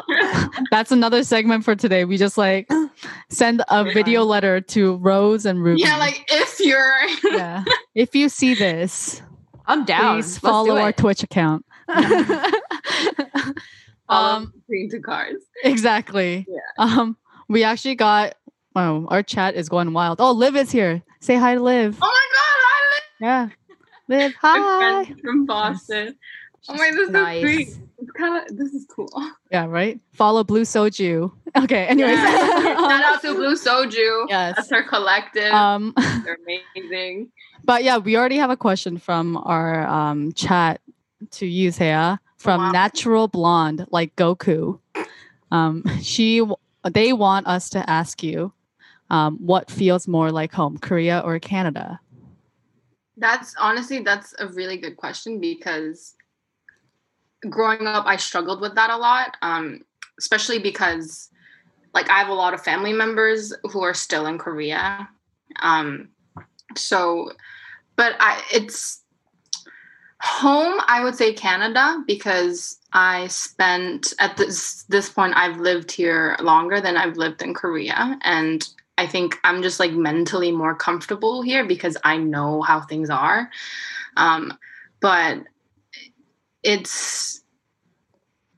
That's 0.72 0.92
another 0.92 1.24
segment 1.24 1.64
for 1.66 1.76
today. 1.76 2.04
We 2.04 2.18
just 2.18 2.36
like 2.38 2.68
send 3.30 3.62
a 3.70 3.84
video 3.84 4.24
letter 4.24 4.60
to 4.62 4.96
Rose 4.98 5.46
and 5.46 5.64
Ruby. 5.64 5.82
yeah 5.82 5.98
like 5.98 6.26
if 6.30 6.60
you're 6.60 7.06
yeah. 7.32 7.64
If 7.94 8.16
you 8.16 8.30
see 8.30 8.56
this, 8.56 9.22
I'm 9.68 9.86
down. 9.86 10.16
please 10.18 10.38
follow 10.40 10.76
do 10.78 10.82
our. 10.82 10.92
Twitch 10.94 11.22
account. 11.22 11.64
um, 14.10 14.54
green 14.68 14.90
to 14.92 15.00
cars 15.00 15.36
exactly. 15.64 16.46
Yeah. 16.50 16.60
Um, 16.84 17.18
we 17.50 17.64
actually 17.64 17.96
got. 17.96 18.36
Wow, 18.76 19.08
our 19.10 19.24
chat 19.24 19.56
is 19.56 19.70
going 19.70 19.92
wild. 19.94 20.22
Oh, 20.22 20.32
Liv 20.32 20.56
is 20.56 20.72
here. 20.72 21.02
Say 21.20 21.36
hi 21.36 21.56
to 21.56 21.62
Liv. 21.62 21.98
oh 22.02 22.06
my 22.06 22.28
god 22.34 23.26
i 23.26 23.26
Yeah, 23.26 23.50
Liv. 24.08 24.34
Hi. 24.42 25.04
friend 25.06 25.22
from 25.22 25.46
Boston. 25.46 26.16
Oh 26.70 26.74
my, 26.76 26.92
this 26.92 27.10
Nice. 27.10 27.38
is 27.38 27.42
sweet. 27.42 27.68
It's 28.00 28.12
kind 28.12 28.48
of 28.50 28.58
this 28.58 28.74
is 28.74 28.86
cool. 28.94 29.10
Yeah, 29.52 29.66
right. 29.66 30.00
Follow 30.14 30.44
Blue 30.44 30.62
Soju. 30.64 31.32
Okay. 31.58 31.86
Anyways. 31.88 32.12
Yeah. 32.18 32.76
Shout 32.76 33.04
out 33.04 33.22
to 33.22 33.34
Blue 33.34 33.56
Soju. 33.56 34.26
Yes. 34.30 34.56
That's 34.58 34.70
her 34.70 34.84
collective. 34.84 35.52
Um, 35.54 35.94
They're 36.24 36.38
amazing. 36.76 37.32
but 37.64 37.84
yeah, 37.84 37.98
we 37.98 38.16
already 38.16 38.38
have 38.38 38.52
a 38.52 38.58
question 38.58 38.98
from 39.00 39.38
our 39.38 39.88
um, 39.88 40.34
chat 40.34 40.82
to 41.32 41.48
you, 41.48 41.72
Thea, 41.72 42.20
from 42.38 42.62
Wow. 42.62 42.72
Natural 42.72 43.28
Blonde, 43.28 43.88
like 43.90 44.16
Goku. 44.16 44.80
Um, 45.50 45.84
she, 46.04 46.46
they 46.84 47.12
want 47.14 47.48
us 47.48 47.70
to 47.72 47.90
ask 47.90 48.22
you, 48.22 48.52
um, 49.10 49.38
what 49.38 49.70
feels 49.72 50.08
more 50.08 50.32
like 50.32 50.52
home, 50.52 50.78
Korea 50.78 51.22
or 51.26 51.40
Canada? 51.40 52.00
That's 53.18 53.56
honestly 53.60 54.00
that's 54.00 54.36
a 54.40 54.48
really 54.48 54.78
good 54.78 54.98
question 54.98 55.40
because 55.40 56.16
growing 57.50 57.88
up 57.88 58.06
I 58.06 58.18
struggled 58.18 58.62
with 58.62 58.76
that 58.76 58.90
a 58.90 58.98
lot. 58.98 59.38
Um, 59.42 59.82
especially 60.20 60.60
because 60.60 61.30
like 61.94 62.10
I 62.10 62.20
have 62.20 62.30
a 62.30 62.34
lot 62.34 62.54
of 62.54 62.62
family 62.62 62.94
members 62.94 63.54
who 63.64 63.82
are 63.82 63.94
still 63.94 64.26
in 64.28 64.38
Korea. 64.38 65.10
Um, 65.62 66.10
so, 66.76 67.32
but 67.96 68.16
I 68.20 68.42
it's 68.54 69.02
home. 70.22 70.80
I 70.88 71.04
would 71.04 71.16
say 71.16 71.34
Canada 71.34 72.04
because 72.06 72.78
I 72.94 73.28
spent 73.28 74.14
at 74.20 74.38
this 74.38 74.84
this 74.84 75.10
point 75.10 75.34
I've 75.36 75.60
lived 75.60 75.92
here 75.92 76.36
longer 76.40 76.82
than 76.82 76.98
I've 76.98 77.18
lived 77.18 77.42
in 77.42 77.54
Korea, 77.54 78.20
and 78.24 78.68
I 78.98 79.08
think 79.08 79.38
I'm 79.44 79.62
just 79.62 79.80
like 79.80 79.92
mentally 79.92 80.52
more 80.52 80.76
comfortable 80.76 81.42
here 81.42 81.66
because 81.66 81.98
I 82.04 82.18
know 82.18 82.62
how 82.62 82.82
things 82.82 83.10
are. 83.10 83.50
Um, 84.16 84.58
but 85.00 85.44
it's 86.64 87.42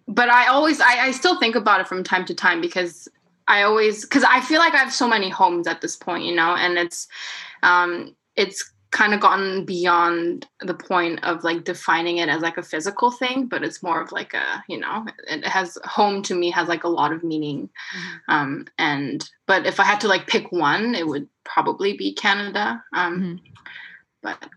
but 0.07 0.29
I 0.29 0.47
always 0.47 0.81
I, 0.81 1.07
I 1.07 1.11
still 1.11 1.39
think 1.39 1.55
about 1.55 1.81
it 1.81 1.87
from 1.87 2.03
time 2.03 2.25
to 2.25 2.33
time 2.33 2.61
because 2.61 3.07
I 3.47 3.63
always 3.63 4.03
because 4.03 4.23
I 4.23 4.41
feel 4.41 4.59
like 4.59 4.73
I 4.73 4.77
have 4.77 4.93
so 4.93 5.07
many 5.07 5.29
homes 5.29 5.67
at 5.67 5.81
this 5.81 5.95
point, 5.95 6.23
you 6.23 6.35
know, 6.35 6.55
and 6.55 6.77
it's 6.77 7.07
um 7.61 8.15
it's 8.35 8.73
kind 8.91 9.13
of 9.13 9.19
gotten 9.19 9.65
beyond 9.65 10.47
the 10.61 10.73
point 10.73 11.23
of 11.23 11.43
like 11.43 11.63
defining 11.63 12.17
it 12.17 12.27
as 12.27 12.41
like 12.41 12.57
a 12.57 12.63
physical 12.63 13.11
thing 13.11 13.45
but 13.45 13.63
it's 13.63 13.83
more 13.83 14.01
of 14.01 14.11
like 14.11 14.33
a 14.33 14.63
you 14.67 14.79
know 14.79 15.05
it 15.27 15.45
has 15.45 15.77
home 15.83 16.23
to 16.23 16.33
me 16.33 16.49
has 16.49 16.67
like 16.67 16.83
a 16.83 16.89
lot 16.89 17.11
of 17.11 17.23
meaning 17.23 17.69
mm-hmm. 17.95 18.33
um 18.33 18.65
and 18.79 19.29
but 19.45 19.67
if 19.67 19.79
i 19.79 19.83
had 19.83 20.01
to 20.01 20.07
like 20.07 20.25
pick 20.25 20.51
one 20.51 20.95
it 20.95 21.07
would 21.07 21.27
probably 21.43 21.95
be 21.95 22.13
canada 22.13 22.83
um 22.93 23.19
mm-hmm. 23.19 23.35
but 24.23 24.49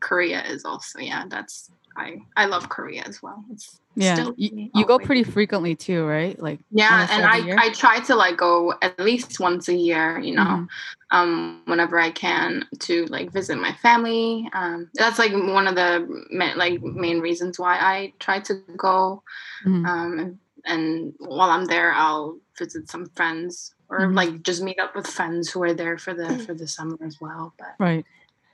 korea 0.00 0.42
is 0.44 0.64
also 0.64 0.98
yeah 0.98 1.24
that's 1.28 1.70
i 1.96 2.20
i 2.36 2.46
love 2.46 2.68
korea 2.68 3.02
as 3.02 3.22
well. 3.22 3.44
It's 3.50 3.80
yeah 3.96 4.30
you, 4.36 4.70
you 4.74 4.84
go 4.84 4.98
pretty 4.98 5.22
frequently 5.22 5.76
too 5.76 6.04
right? 6.04 6.40
Like 6.40 6.58
yeah 6.70 7.06
and 7.10 7.24
i 7.24 7.66
i 7.66 7.72
try 7.72 8.00
to 8.00 8.14
like 8.14 8.36
go 8.36 8.74
at 8.82 8.98
least 8.98 9.38
once 9.38 9.68
a 9.68 9.74
year 9.74 10.18
you 10.18 10.34
know 10.34 10.42
mm-hmm. 10.42 11.16
um 11.16 11.62
whenever 11.66 11.98
i 11.98 12.10
can 12.10 12.64
to 12.80 13.06
like 13.06 13.32
visit 13.32 13.56
my 13.58 13.72
family. 13.74 14.48
Um 14.52 14.90
that's 14.94 15.18
like 15.18 15.32
one 15.32 15.66
of 15.66 15.74
the 15.74 16.06
ma- 16.30 16.54
like 16.56 16.82
main 16.82 17.20
reasons 17.20 17.58
why 17.58 17.78
i 17.78 18.12
try 18.18 18.40
to 18.40 18.54
go. 18.76 19.22
Mm-hmm. 19.64 19.86
um 19.86 20.38
and, 20.66 21.12
while 21.18 21.50
i'm 21.50 21.66
there 21.66 21.92
i'll 21.92 22.38
visit 22.58 22.90
some 22.90 23.06
friends 23.14 23.74
or 23.90 24.00
mm-hmm. 24.00 24.14
like 24.14 24.42
just 24.42 24.62
meet 24.62 24.78
up 24.78 24.96
with 24.96 25.06
friends 25.06 25.50
who 25.50 25.62
are 25.62 25.74
there 25.74 25.98
for 25.98 26.14
the 26.14 26.38
for 26.38 26.54
the 26.54 26.66
summer 26.66 26.96
as 27.04 27.20
well 27.20 27.52
but 27.58 27.74
right 27.78 28.06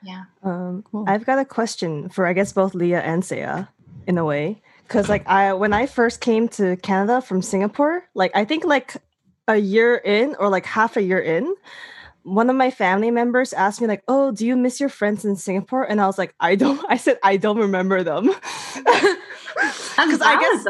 yeah 0.03 0.25
um 0.43 0.85
cool. 0.91 1.05
i've 1.07 1.25
got 1.25 1.39
a 1.39 1.45
question 1.45 2.09
for 2.09 2.27
i 2.27 2.33
guess 2.33 2.53
both 2.53 2.75
leah 2.75 3.01
and 3.01 3.25
saya 3.25 3.67
in 4.07 4.19
a 4.19 4.25
way 4.25 4.61
because 4.91 5.09
like 5.09 5.27
I 5.29 5.53
when 5.53 5.73
I 5.73 5.87
first 5.87 6.21
came 6.21 6.49
to 6.59 6.77
Canada 6.79 7.23
from 7.23 7.43
Singapore, 7.43 8.03
like 8.15 8.33
I 8.35 8.45
think 8.45 8.65
like 8.65 8.97
a 9.47 9.57
year 9.57 9.95
in 9.97 10.35
or 10.41 10.49
like 10.49 10.67
half 10.67 10.97
a 10.97 11.03
year 11.03 11.21
in, 11.21 11.55
one 12.25 12.51
of 12.51 12.57
my 12.57 12.73
family 12.73 13.13
members 13.13 13.53
asked 13.53 13.81
me 13.81 13.87
like, 13.87 14.03
"Oh, 14.09 14.33
do 14.33 14.45
you 14.45 14.57
miss 14.57 14.81
your 14.81 14.89
friends 14.89 15.25
in 15.25 15.37
Singapore?" 15.37 15.85
And 15.85 16.01
I 16.01 16.07
was 16.07 16.19
like, 16.19 16.35
"I 16.41 16.57
don't." 16.57 16.85
I 16.89 16.97
said, 16.97 17.21
"I 17.23 17.37
don't 17.37 17.59
remember 17.59 18.03
them." 18.03 18.35
Because 19.97 20.21
I 20.25 20.41
guess. 20.41 20.67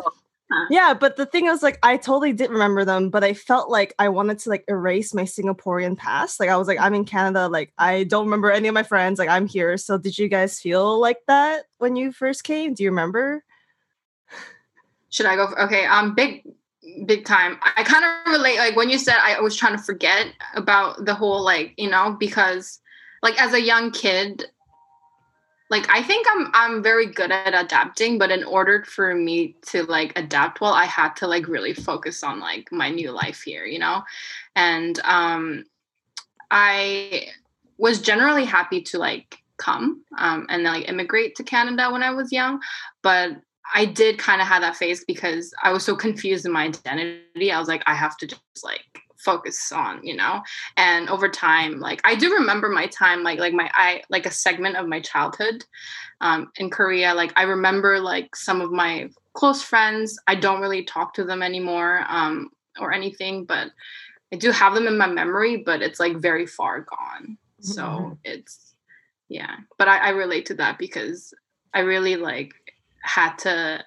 Yeah, 0.70 0.94
but 0.94 1.16
the 1.16 1.26
thing 1.26 1.46
is, 1.46 1.62
like, 1.62 1.78
I 1.82 1.96
totally 1.96 2.32
did 2.32 2.50
remember 2.50 2.84
them, 2.84 3.08
but 3.08 3.22
I 3.22 3.34
felt 3.34 3.70
like 3.70 3.94
I 3.98 4.08
wanted 4.08 4.40
to 4.40 4.50
like 4.50 4.64
erase 4.68 5.14
my 5.14 5.22
Singaporean 5.22 5.96
past. 5.96 6.40
Like, 6.40 6.48
I 6.48 6.56
was 6.56 6.66
like, 6.66 6.80
I'm 6.80 6.94
in 6.94 7.04
Canada. 7.04 7.48
Like, 7.48 7.72
I 7.78 8.04
don't 8.04 8.24
remember 8.24 8.50
any 8.50 8.66
of 8.66 8.74
my 8.74 8.82
friends. 8.82 9.18
Like, 9.18 9.28
I'm 9.28 9.46
here. 9.46 9.76
So, 9.76 9.96
did 9.96 10.18
you 10.18 10.28
guys 10.28 10.58
feel 10.58 10.98
like 10.98 11.18
that 11.28 11.66
when 11.78 11.94
you 11.94 12.10
first 12.10 12.44
came? 12.44 12.74
Do 12.74 12.82
you 12.82 12.90
remember? 12.90 13.44
should 15.10 15.26
I 15.26 15.36
go? 15.36 15.48
For, 15.48 15.60
okay, 15.62 15.84
um, 15.84 16.14
big, 16.14 16.46
big 17.04 17.24
time. 17.24 17.58
I 17.76 17.82
kind 17.82 18.04
of 18.04 18.32
relate. 18.32 18.58
Like 18.58 18.76
when 18.76 18.88
you 18.88 18.98
said, 18.98 19.16
I 19.20 19.40
was 19.40 19.56
trying 19.56 19.76
to 19.76 19.82
forget 19.82 20.28
about 20.54 21.04
the 21.04 21.14
whole, 21.14 21.44
like 21.44 21.74
you 21.76 21.90
know, 21.90 22.16
because 22.18 22.80
like 23.22 23.40
as 23.40 23.52
a 23.52 23.60
young 23.60 23.90
kid, 23.90 24.46
like 25.70 25.88
I 25.88 26.02
think 26.02 26.26
I'm 26.34 26.50
I'm 26.52 26.82
very 26.82 27.06
good 27.06 27.30
at 27.30 27.54
adapting, 27.54 28.18
but 28.18 28.32
in 28.32 28.42
order 28.44 28.84
for 28.84 29.14
me 29.14 29.56
to 29.66 29.84
like 29.84 30.18
adapt 30.18 30.60
well, 30.60 30.74
I 30.74 30.84
had 30.84 31.14
to 31.16 31.28
like 31.28 31.46
really 31.46 31.72
focus 31.72 32.24
on 32.24 32.40
like 32.40 32.70
my 32.72 32.90
new 32.90 33.12
life 33.12 33.42
here, 33.42 33.64
you 33.64 33.78
know, 33.78 34.02
and 34.56 34.98
um, 35.04 35.64
I 36.50 37.28
was 37.78 38.02
generally 38.02 38.44
happy 38.44 38.82
to 38.82 38.98
like 38.98 39.38
come 39.58 40.02
um, 40.18 40.46
and 40.50 40.64
like 40.64 40.88
immigrate 40.88 41.36
to 41.36 41.44
Canada 41.44 41.88
when 41.90 42.02
I 42.02 42.10
was 42.10 42.32
young, 42.32 42.60
but 43.02 43.36
I 43.72 43.84
did 43.84 44.18
kind 44.18 44.40
of 44.40 44.48
have 44.48 44.62
that 44.62 44.76
phase 44.76 45.04
because 45.04 45.54
I 45.62 45.70
was 45.70 45.84
so 45.84 45.94
confused 45.94 46.44
in 46.44 46.50
my 46.52 46.64
identity. 46.64 47.52
I 47.52 47.60
was 47.60 47.68
like, 47.68 47.84
I 47.86 47.94
have 47.94 48.16
to 48.16 48.26
just 48.26 48.64
like 48.64 49.02
focus 49.24 49.72
on, 49.72 50.04
you 50.04 50.16
know. 50.16 50.42
And 50.76 51.08
over 51.08 51.28
time, 51.28 51.80
like 51.80 52.00
I 52.04 52.14
do 52.14 52.32
remember 52.34 52.68
my 52.68 52.86
time, 52.86 53.22
like 53.22 53.38
like 53.38 53.52
my 53.52 53.70
I 53.74 54.02
like 54.10 54.26
a 54.26 54.30
segment 54.30 54.76
of 54.76 54.88
my 54.88 55.00
childhood 55.00 55.64
um, 56.20 56.50
in 56.56 56.70
Korea. 56.70 57.14
Like 57.14 57.32
I 57.36 57.42
remember 57.42 58.00
like 58.00 58.34
some 58.36 58.60
of 58.60 58.70
my 58.70 59.10
close 59.34 59.62
friends. 59.62 60.18
I 60.26 60.34
don't 60.34 60.60
really 60.60 60.84
talk 60.84 61.14
to 61.14 61.24
them 61.24 61.42
anymore 61.42 62.04
um, 62.08 62.50
or 62.78 62.92
anything, 62.92 63.44
but 63.44 63.68
I 64.32 64.36
do 64.36 64.50
have 64.50 64.74
them 64.74 64.86
in 64.86 64.98
my 64.98 65.08
memory. 65.08 65.58
But 65.58 65.82
it's 65.82 66.00
like 66.00 66.16
very 66.16 66.46
far 66.46 66.80
gone. 66.80 67.38
So 67.60 67.82
mm-hmm. 67.82 68.12
it's 68.24 68.74
yeah. 69.28 69.56
But 69.78 69.88
I, 69.88 69.98
I 69.98 70.08
relate 70.10 70.46
to 70.46 70.54
that 70.54 70.78
because 70.78 71.32
I 71.72 71.80
really 71.80 72.16
like 72.16 72.52
had 73.02 73.36
to 73.38 73.84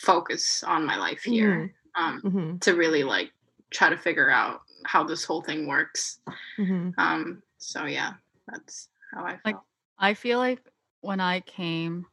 focus 0.00 0.64
on 0.66 0.86
my 0.86 0.96
life 0.96 1.22
here 1.22 1.50
mm-hmm. 1.50 1.66
Um, 1.96 2.22
mm-hmm. 2.22 2.58
to 2.58 2.74
really 2.74 3.02
like 3.02 3.32
try 3.70 3.88
to 3.90 3.96
figure 3.96 4.30
out 4.30 4.62
how 4.84 5.04
this 5.04 5.24
whole 5.24 5.42
thing 5.42 5.66
works. 5.66 6.20
Mm-hmm. 6.58 6.90
Um, 6.98 7.42
so 7.58 7.84
yeah, 7.84 8.14
that's 8.48 8.88
how 9.12 9.24
I 9.24 9.30
felt. 9.30 9.40
Like 9.44 9.56
I 9.98 10.14
feel 10.14 10.38
like 10.38 10.60
when 11.00 11.20
I 11.20 11.40
came, 11.40 12.06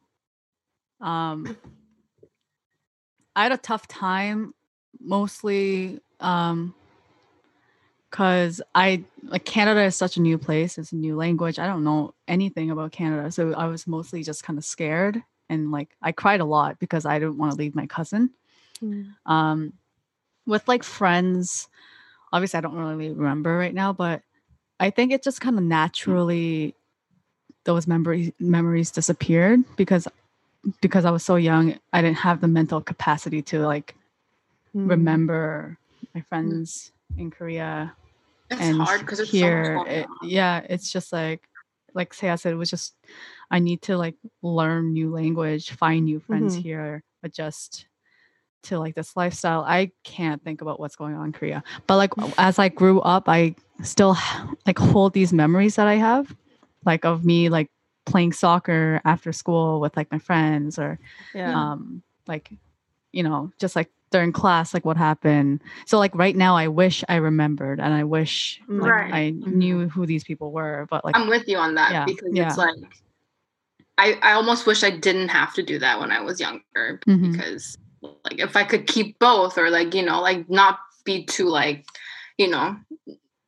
um, 1.01 1.57
I 3.35 3.43
had 3.43 3.51
a 3.51 3.57
tough 3.57 3.87
time, 3.87 4.53
mostly 4.99 6.01
um, 6.19 6.73
because 8.09 8.61
I 8.73 9.03
like 9.23 9.45
Canada 9.45 9.83
is 9.83 9.95
such 9.95 10.17
a 10.17 10.21
new 10.21 10.37
place. 10.37 10.77
It's 10.77 10.91
a 10.91 10.95
new 10.95 11.15
language. 11.15 11.59
I 11.59 11.67
don't 11.67 11.83
know 11.83 12.13
anything 12.27 12.71
about 12.71 12.91
Canada, 12.91 13.31
so 13.31 13.53
I 13.53 13.67
was 13.67 13.87
mostly 13.87 14.23
just 14.23 14.43
kind 14.43 14.57
of 14.57 14.65
scared 14.65 15.23
and 15.49 15.71
like 15.71 15.95
I 16.01 16.11
cried 16.11 16.39
a 16.39 16.45
lot 16.45 16.79
because 16.79 17.05
I 17.05 17.19
didn't 17.19 17.37
want 17.37 17.51
to 17.51 17.57
leave 17.57 17.75
my 17.75 17.85
cousin. 17.87 18.31
Mm. 18.83 19.13
Um, 19.25 19.73
with 20.47 20.67
like 20.67 20.83
friends, 20.83 21.67
obviously 22.33 22.57
I 22.57 22.61
don't 22.61 22.75
really 22.75 23.11
remember 23.11 23.55
right 23.55 23.73
now, 23.73 23.93
but 23.93 24.23
I 24.79 24.89
think 24.89 25.11
it 25.11 25.21
just 25.23 25.41
kind 25.41 25.57
of 25.57 25.63
naturally 25.63 26.73
those 27.65 27.85
memories 27.85 28.31
memories 28.39 28.91
disappeared 28.91 29.59
because 29.75 30.07
because 30.81 31.05
I 31.05 31.11
was 31.11 31.23
so 31.23 31.35
young, 31.35 31.77
I 31.93 32.01
didn't 32.01 32.17
have 32.17 32.41
the 32.41 32.47
mental 32.47 32.81
capacity 32.81 33.41
to 33.43 33.59
like 33.59 33.93
mm. 34.75 34.89
remember 34.89 35.77
my 36.15 36.21
friends 36.21 36.91
mm. 37.13 37.21
in 37.21 37.31
Korea. 37.31 37.93
It's 38.49 38.61
and 38.61 38.81
hard 38.81 39.01
because 39.01 39.29
here, 39.29 39.77
so 39.77 39.91
it, 39.91 40.07
yeah, 40.23 40.65
it's 40.69 40.91
just 40.91 41.11
like 41.11 41.47
like 41.93 42.13
say 42.13 42.29
I 42.29 42.35
said, 42.35 42.53
it 42.53 42.57
was 42.57 42.69
just 42.69 42.95
I 43.51 43.59
need 43.59 43.81
to 43.83 43.97
like 43.97 44.15
learn 44.41 44.93
new 44.93 45.11
language, 45.11 45.71
find 45.71 46.05
new 46.05 46.19
friends 46.19 46.53
mm-hmm. 46.53 46.63
here, 46.63 47.03
adjust 47.23 47.87
to 48.67 48.79
like 48.79 48.95
this 48.95 49.15
lifestyle. 49.15 49.63
I 49.67 49.91
can't 50.03 50.43
think 50.43 50.61
about 50.61 50.79
what's 50.79 50.95
going 50.95 51.15
on 51.15 51.27
in 51.27 51.31
Korea. 51.33 51.63
But 51.87 51.97
like 51.97 52.11
as 52.37 52.59
I 52.59 52.69
grew 52.69 53.01
up, 53.01 53.27
I 53.27 53.55
still 53.83 54.17
like 54.65 54.77
hold 54.77 55.13
these 55.13 55.33
memories 55.33 55.75
that 55.75 55.87
I 55.87 55.95
have, 55.95 56.35
like 56.85 57.05
of 57.05 57.25
me 57.25 57.49
like 57.49 57.69
playing 58.05 58.33
soccer 58.33 59.01
after 59.03 59.33
school 59.33 59.79
with 59.81 59.97
like 59.97 60.11
my 60.11 60.19
friends 60.19 60.79
or 60.79 60.97
yeah. 61.33 61.53
um 61.53 62.01
like 62.27 62.53
you 63.11 63.23
know, 63.23 63.51
just 63.57 63.75
like 63.75 63.89
during 64.11 64.31
class, 64.31 64.73
like 64.73 64.85
what 64.85 64.95
happened. 64.95 65.61
So 65.85 65.97
like 65.97 66.15
right 66.15 66.35
now 66.35 66.55
I 66.55 66.67
wish 66.67 67.03
I 67.09 67.15
remembered 67.15 67.79
and 67.79 67.93
I 67.93 68.03
wish 68.03 68.61
like 68.67 68.91
right. 68.91 69.13
I 69.13 69.29
knew 69.31 69.79
mm-hmm. 69.79 69.87
who 69.87 70.05
these 70.05 70.23
people 70.23 70.51
were. 70.51 70.87
But 70.89 71.03
like 71.03 71.15
I'm 71.15 71.27
with 71.27 71.47
you 71.47 71.57
on 71.57 71.75
that 71.75 71.91
yeah, 71.91 72.05
because 72.05 72.29
yeah. 72.31 72.47
it's 72.47 72.57
like 72.57 72.75
I, 73.97 74.17
I 74.21 74.33
almost 74.33 74.67
wish 74.67 74.83
I 74.83 74.91
didn't 74.91 75.29
have 75.29 75.53
to 75.55 75.63
do 75.63 75.79
that 75.79 75.99
when 75.99 76.11
I 76.11 76.21
was 76.21 76.39
younger 76.39 76.99
mm-hmm. 77.07 77.31
because 77.31 77.77
like 78.01 78.39
if 78.39 78.55
I 78.55 78.63
could 78.63 78.87
keep 78.87 79.19
both 79.19 79.57
or 79.57 79.69
like, 79.69 79.93
you 79.93 80.03
know, 80.03 80.21
like 80.21 80.49
not 80.49 80.79
be 81.03 81.23
too 81.23 81.49
like, 81.49 81.85
you 82.37 82.49
know, 82.49 82.77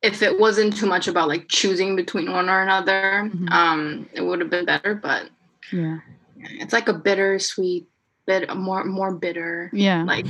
if 0.02 0.22
it 0.22 0.38
wasn't 0.38 0.76
too 0.76 0.86
much 0.86 1.08
about 1.08 1.28
like 1.28 1.48
choosing 1.48 1.96
between 1.96 2.32
one 2.32 2.48
or 2.48 2.62
another, 2.62 3.30
mm-hmm. 3.32 3.48
um, 3.48 4.08
it 4.12 4.22
would 4.22 4.40
have 4.40 4.50
been 4.50 4.64
better. 4.64 4.94
But 4.94 5.28
yeah, 5.72 5.98
it's 6.36 6.72
like 6.72 6.88
a 6.88 6.94
bittersweet 6.94 7.86
bit 8.26 8.54
more 8.56 8.84
more 8.84 9.12
bitter, 9.12 9.70
yeah, 9.72 10.04
like 10.04 10.26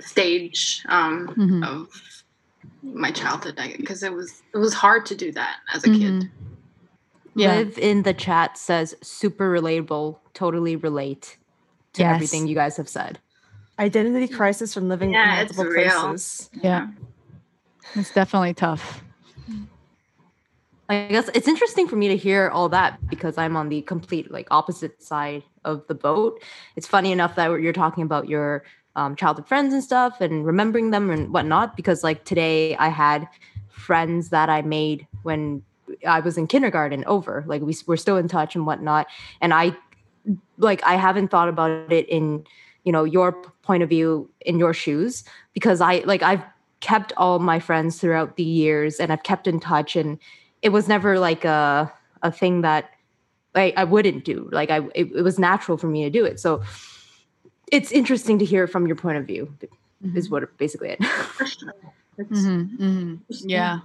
stage 0.00 0.82
um 0.88 1.28
mm-hmm. 1.28 1.62
of 1.62 1.88
my 2.82 3.10
childhood 3.10 3.60
because 3.76 4.02
it 4.02 4.12
was 4.12 4.42
it 4.52 4.58
was 4.58 4.74
hard 4.74 5.06
to 5.06 5.14
do 5.14 5.30
that 5.32 5.58
as 5.72 5.84
a 5.84 5.88
kid. 5.88 6.00
Mm-hmm 6.00 6.44
yeah. 7.34 7.56
Liv 7.56 7.78
in 7.78 8.02
the 8.02 8.14
chat 8.14 8.56
says 8.56 8.94
super 9.02 9.50
relatable, 9.50 10.18
totally 10.32 10.76
relate 10.76 11.36
to 11.94 12.02
yes. 12.02 12.14
everything 12.14 12.46
you 12.46 12.54
guys 12.54 12.76
have 12.76 12.88
said. 12.88 13.18
Identity 13.78 14.28
crisis 14.28 14.72
from 14.72 14.88
living 14.88 15.12
yeah, 15.12 15.40
in 15.40 15.46
multiple 15.46 15.64
places. 15.72 16.50
Yeah. 16.62 16.88
It's 17.94 18.12
definitely 18.12 18.54
tough. 18.54 19.02
I 20.88 21.06
guess 21.08 21.30
it's 21.34 21.48
interesting 21.48 21.88
for 21.88 21.96
me 21.96 22.08
to 22.08 22.16
hear 22.16 22.50
all 22.50 22.68
that 22.68 23.04
because 23.08 23.38
I'm 23.38 23.56
on 23.56 23.68
the 23.68 23.82
complete 23.82 24.30
like 24.30 24.46
opposite 24.50 25.02
side 25.02 25.42
of 25.64 25.86
the 25.86 25.94
boat. 25.94 26.42
It's 26.76 26.86
funny 26.86 27.10
enough 27.10 27.36
that 27.36 27.48
you're 27.60 27.72
talking 27.72 28.04
about 28.04 28.28
your 28.28 28.64
um, 28.96 29.16
childhood 29.16 29.48
friends 29.48 29.72
and 29.72 29.82
stuff 29.82 30.20
and 30.20 30.44
remembering 30.44 30.90
them 30.90 31.10
and 31.10 31.32
whatnot 31.32 31.76
because 31.76 32.04
like 32.04 32.24
today 32.24 32.76
I 32.76 32.88
had 32.88 33.26
friends 33.70 34.28
that 34.28 34.48
I 34.48 34.62
made 34.62 35.06
when 35.22 35.62
I 36.06 36.20
was 36.20 36.38
in 36.38 36.46
kindergarten 36.46 37.04
over 37.06 37.44
like 37.46 37.62
we 37.62 37.74
we're 37.86 37.96
still 37.96 38.16
in 38.16 38.28
touch 38.28 38.54
and 38.54 38.66
whatnot 38.66 39.06
and 39.40 39.52
I 39.52 39.76
like 40.58 40.82
I 40.84 40.94
haven't 40.94 41.28
thought 41.28 41.48
about 41.48 41.92
it 41.92 42.08
in 42.08 42.46
you 42.84 42.92
know 42.92 43.04
your 43.04 43.32
point 43.62 43.82
of 43.82 43.88
view 43.88 44.30
in 44.42 44.58
your 44.58 44.72
shoes 44.74 45.24
because 45.52 45.80
I 45.80 45.98
like 46.06 46.22
I've 46.22 46.42
kept 46.80 47.12
all 47.16 47.38
my 47.38 47.58
friends 47.58 47.98
throughout 47.98 48.36
the 48.36 48.42
years 48.44 49.00
and 49.00 49.10
I've 49.12 49.22
kept 49.22 49.46
in 49.46 49.58
touch 49.58 49.96
and 49.96 50.18
it 50.62 50.68
was 50.70 50.86
never 50.88 51.18
like 51.18 51.44
a 51.44 51.92
a 52.22 52.30
thing 52.30 52.60
that 52.62 52.90
I, 53.54 53.72
I 53.76 53.84
wouldn't 53.84 54.24
do. 54.24 54.48
Like 54.52 54.70
I 54.70 54.78
it, 54.94 55.10
it 55.14 55.22
was 55.22 55.38
natural 55.38 55.78
for 55.78 55.86
me 55.86 56.04
to 56.04 56.10
do 56.10 56.24
it. 56.24 56.38
So 56.40 56.62
it's 57.72 57.90
interesting 57.92 58.38
to 58.38 58.44
hear 58.44 58.66
from 58.66 58.86
your 58.86 58.96
point 58.96 59.18
of 59.18 59.26
view 59.26 59.52
Mm-hmm. 60.04 60.18
is 60.18 60.28
what 60.28 60.58
basically 60.58 60.90
it. 60.90 61.00
Mhm, 62.18 62.76
mhm. 62.78 63.18
Yeah. 63.40 63.78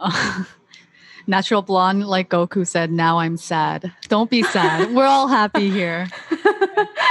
Natural 1.28 1.62
blonde, 1.62 2.04
like 2.06 2.28
Goku 2.30 2.66
said, 2.66 2.90
now 2.90 3.18
I'm 3.20 3.36
sad. 3.36 3.92
Don't 4.08 4.28
be 4.28 4.42
sad. 4.42 4.92
We're 4.92 5.06
all 5.06 5.28
happy 5.28 5.70
here. 5.70 6.08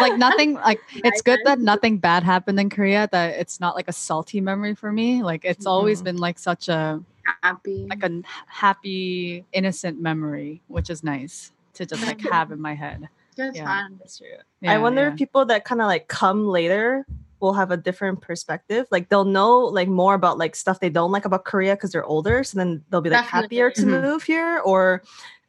Like 0.02 0.18
nothing 0.18 0.54
like 0.56 0.82
it's 0.96 1.22
good 1.22 1.40
that 1.46 1.60
nothing 1.60 1.98
bad 1.98 2.24
happened 2.24 2.60
in 2.60 2.70
Korea, 2.70 3.08
that 3.12 3.36
it's 3.40 3.60
not 3.60 3.76
like 3.76 3.88
a 3.88 3.94
salty 3.94 4.42
memory 4.42 4.76
for 4.76 4.92
me. 4.92 5.24
Like 5.24 5.46
it's 5.46 5.66
always 5.66 6.02
Mhm. 6.02 6.06
been 6.06 6.18
like 6.18 6.40
such 6.40 6.68
a 6.70 7.02
Happy. 7.44 7.88
like 7.90 8.04
a 8.04 8.22
happy, 8.48 9.46
innocent 9.54 10.02
memory, 10.02 10.62
which 10.68 10.90
is 10.90 11.04
nice 11.04 11.52
to 11.74 11.86
just 11.86 12.06
like 12.06 12.20
have 12.22 12.52
in 12.52 12.60
my 12.62 12.74
head. 12.74 13.08
Good 13.36 13.56
Yeah. 13.56 13.64
time. 13.66 13.96
That's 14.00 14.18
true. 14.18 14.28
Yeah, 14.62 14.74
I 14.74 14.78
wonder 14.80 15.02
yeah. 15.04 15.10
if 15.12 15.16
people 15.18 15.46
that 15.46 15.64
kind 15.66 15.82
of 15.82 15.88
like 15.88 16.08
come 16.08 16.48
later 16.48 17.06
will 17.40 17.54
have 17.54 17.72
a 17.72 17.78
different 17.78 18.22
perspective. 18.22 18.86
Like 18.92 19.10
they'll 19.10 19.26
know 19.26 19.60
like 19.60 19.88
more 19.88 20.14
about 20.14 20.38
like 20.38 20.56
stuff 20.56 20.80
they 20.80 20.90
don't 20.90 21.12
like 21.12 21.26
about 21.26 21.46
Korea 21.46 21.76
because 21.76 21.92
they're 21.92 22.04
older. 22.06 22.44
So 22.44 22.58
then 22.60 22.84
they'll 22.90 23.02
be 23.02 23.10
like 23.10 23.24
Definitely. 23.26 23.58
happier 23.58 23.72
to 23.72 23.82
Mhm. 23.82 24.02
move 24.02 24.24
here, 24.24 24.60
or 24.66 25.02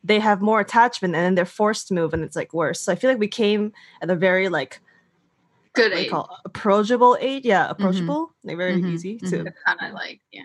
they 0.04 0.18
have 0.18 0.40
more 0.40 0.60
attachment 0.60 1.14
and 1.14 1.24
then 1.24 1.34
they're 1.34 1.44
forced 1.44 1.88
to 1.88 1.94
move 1.94 2.12
and 2.12 2.22
it's 2.24 2.36
like 2.36 2.52
worse. 2.52 2.80
So 2.80 2.92
I 2.92 2.96
feel 2.96 3.10
like 3.10 3.18
we 3.18 3.28
came 3.28 3.72
at 4.00 4.10
a 4.10 4.16
very 4.16 4.48
like 4.48 4.80
Good 5.74 5.92
what 5.92 6.00
age. 6.00 6.10
call 6.10 6.36
approachable 6.44 7.16
age. 7.20 7.44
Yeah, 7.44 7.68
approachable. 7.70 8.34
Like 8.44 8.56
very 8.56 8.82
Mhm, 8.82 8.90
easy 8.90 9.18
mhm. 9.18 9.30
to. 9.30 9.52
Kind 9.64 9.80
of 9.82 9.92
like 9.94 10.20
yeah. 10.32 10.42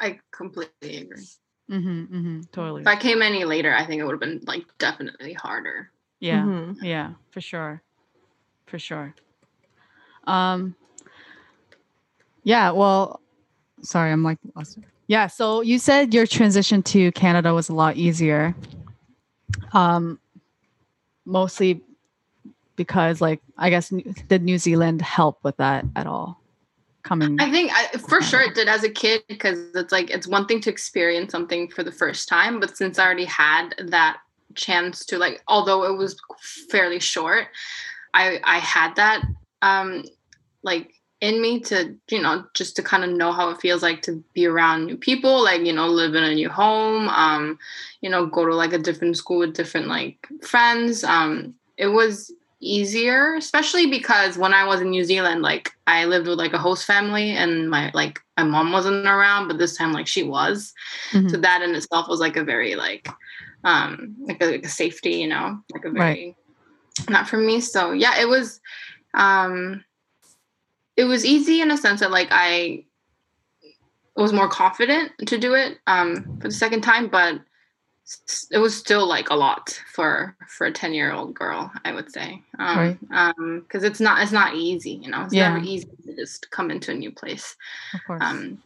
I 0.00 0.18
completely 0.32 0.98
agree. 0.98 1.26
Mhm, 1.70 2.08
mhm, 2.08 2.50
totally. 2.52 2.82
If 2.82 2.86
I 2.88 2.96
came 2.96 3.20
any 3.20 3.44
later, 3.44 3.74
I 3.74 3.84
think 3.84 4.00
it 4.00 4.04
would 4.04 4.12
have 4.12 4.20
been 4.20 4.40
like 4.44 4.64
definitely 4.78 5.34
harder. 5.34 5.90
Yeah. 6.20 6.64
Yeah, 6.80 7.12
for 7.30 7.40
sure. 7.40 7.82
For 8.66 8.78
sure. 8.78 9.14
Um 10.24 10.74
Yeah, 12.44 12.70
well 12.70 13.20
sorry, 13.82 14.12
I'm 14.12 14.22
like 14.22 14.38
lost. 14.54 14.78
Yeah, 15.08 15.26
so 15.26 15.60
you 15.60 15.78
said 15.78 16.14
your 16.14 16.26
transition 16.26 16.82
to 16.84 17.10
Canada 17.12 17.52
was 17.52 17.68
a 17.68 17.74
lot 17.74 17.96
easier. 17.96 18.54
Um 19.72 20.18
mostly 21.24 21.82
because 22.76 23.20
like 23.20 23.40
I 23.58 23.70
guess 23.70 23.92
did 24.28 24.42
New 24.42 24.58
Zealand 24.58 25.02
help 25.02 25.38
with 25.42 25.56
that 25.58 25.84
at 25.96 26.06
all? 26.06 26.40
Coming 27.02 27.40
I 27.40 27.50
think 27.50 27.70
I, 27.74 27.96
for 27.98 28.20
sure 28.20 28.40
it 28.40 28.54
did 28.54 28.68
as 28.68 28.84
a 28.84 28.90
kid 28.90 29.22
because 29.28 29.58
it's 29.74 29.92
like 29.92 30.10
it's 30.10 30.26
one 30.26 30.46
thing 30.46 30.60
to 30.62 30.70
experience 30.70 31.32
something 31.32 31.68
for 31.68 31.82
the 31.82 31.92
first 31.92 32.28
time, 32.28 32.60
but 32.60 32.76
since 32.76 32.98
I 32.98 33.04
already 33.04 33.24
had 33.24 33.74
that 33.88 34.18
chance 34.54 35.04
to 35.06 35.18
like, 35.18 35.42
although 35.48 35.84
it 35.84 35.96
was 35.96 36.16
fairly 36.70 37.00
short, 37.00 37.48
I 38.14 38.40
I 38.44 38.58
had 38.58 38.96
that 38.96 39.22
um 39.62 40.04
like 40.62 40.94
in 41.20 41.40
me 41.42 41.60
to 41.60 41.94
you 42.10 42.20
know 42.20 42.44
just 42.54 42.76
to 42.76 42.82
kind 42.82 43.04
of 43.04 43.10
know 43.10 43.32
how 43.32 43.50
it 43.50 43.60
feels 43.60 43.82
like 43.82 44.02
to 44.02 44.22
be 44.34 44.46
around 44.46 44.86
new 44.86 44.96
people 44.96 45.42
like 45.42 45.60
you 45.62 45.72
know 45.72 45.86
live 45.86 46.14
in 46.14 46.24
a 46.24 46.34
new 46.34 46.48
home 46.48 47.08
um 47.08 47.58
you 48.00 48.08
know 48.08 48.26
go 48.26 48.46
to 48.46 48.54
like 48.54 48.72
a 48.72 48.78
different 48.78 49.16
school 49.16 49.38
with 49.38 49.54
different 49.54 49.86
like 49.88 50.26
friends. 50.42 51.04
Um 51.04 51.54
it 51.76 51.88
was 51.88 52.32
easier 52.62 53.36
especially 53.36 53.86
because 53.86 54.36
when 54.36 54.52
i 54.52 54.62
was 54.66 54.82
in 54.82 54.90
new 54.90 55.02
zealand 55.02 55.40
like 55.40 55.70
i 55.86 56.04
lived 56.04 56.28
with 56.28 56.38
like 56.38 56.52
a 56.52 56.58
host 56.58 56.84
family 56.84 57.30
and 57.30 57.70
my 57.70 57.90
like 57.94 58.20
my 58.36 58.42
mom 58.42 58.70
wasn't 58.70 59.06
around 59.06 59.48
but 59.48 59.56
this 59.56 59.78
time 59.78 59.94
like 59.94 60.06
she 60.06 60.22
was. 60.22 60.74
Mhm. 61.12 61.30
so 61.30 61.38
that 61.38 61.62
in 61.62 61.74
itself 61.74 62.06
was 62.06 62.20
like 62.20 62.36
a 62.36 62.44
very 62.44 62.74
like 62.74 63.08
um 63.64 64.14
like 64.20 64.42
a, 64.42 64.46
like 64.46 64.64
a 64.64 64.68
safety 64.68 65.14
you 65.14 65.26
know 65.26 65.58
like 65.72 65.86
a 65.86 65.90
very 65.90 66.36
not 67.08 67.28
for 67.28 67.38
me. 67.38 67.60
So 67.60 67.92
yeah 67.92 68.20
it 68.20 68.28
was 68.28 68.60
um 69.14 69.82
it 70.96 71.04
was 71.04 71.24
easy 71.24 71.60
in 71.60 71.70
a 71.70 71.76
sense 71.76 72.00
that 72.00 72.10
like 72.10 72.28
i 72.30 72.84
was 74.16 74.32
more 74.32 74.48
confident 74.48 75.12
to 75.26 75.38
do 75.38 75.54
it 75.54 75.78
um 75.86 76.38
for 76.40 76.48
the 76.48 76.54
second 76.54 76.82
time 76.82 77.08
but 77.08 77.40
it 78.50 78.58
was 78.58 78.76
still 78.76 79.06
like 79.06 79.30
a 79.30 79.34
lot 79.36 79.80
for 79.92 80.36
for 80.48 80.66
a 80.66 80.72
10 80.72 80.92
year 80.92 81.12
old 81.12 81.32
girl 81.34 81.70
i 81.84 81.92
would 81.92 82.10
say 82.10 82.42
um 82.58 82.78
Right. 82.78 82.98
um 83.12 83.60
because 83.60 83.84
it's 83.84 84.00
not 84.00 84.20
it's 84.22 84.32
not 84.32 84.54
easy 84.56 84.92
you 85.02 85.10
know 85.10 85.22
it's 85.24 85.32
Yeah. 85.34 85.48
never 85.52 85.64
easy 85.64 85.86
to 86.04 86.16
just 86.16 86.50
come 86.50 86.70
into 86.70 86.90
a 86.90 86.94
new 86.94 87.12
place 87.12 87.56
of 87.94 88.00
course. 88.06 88.22
um 88.22 88.58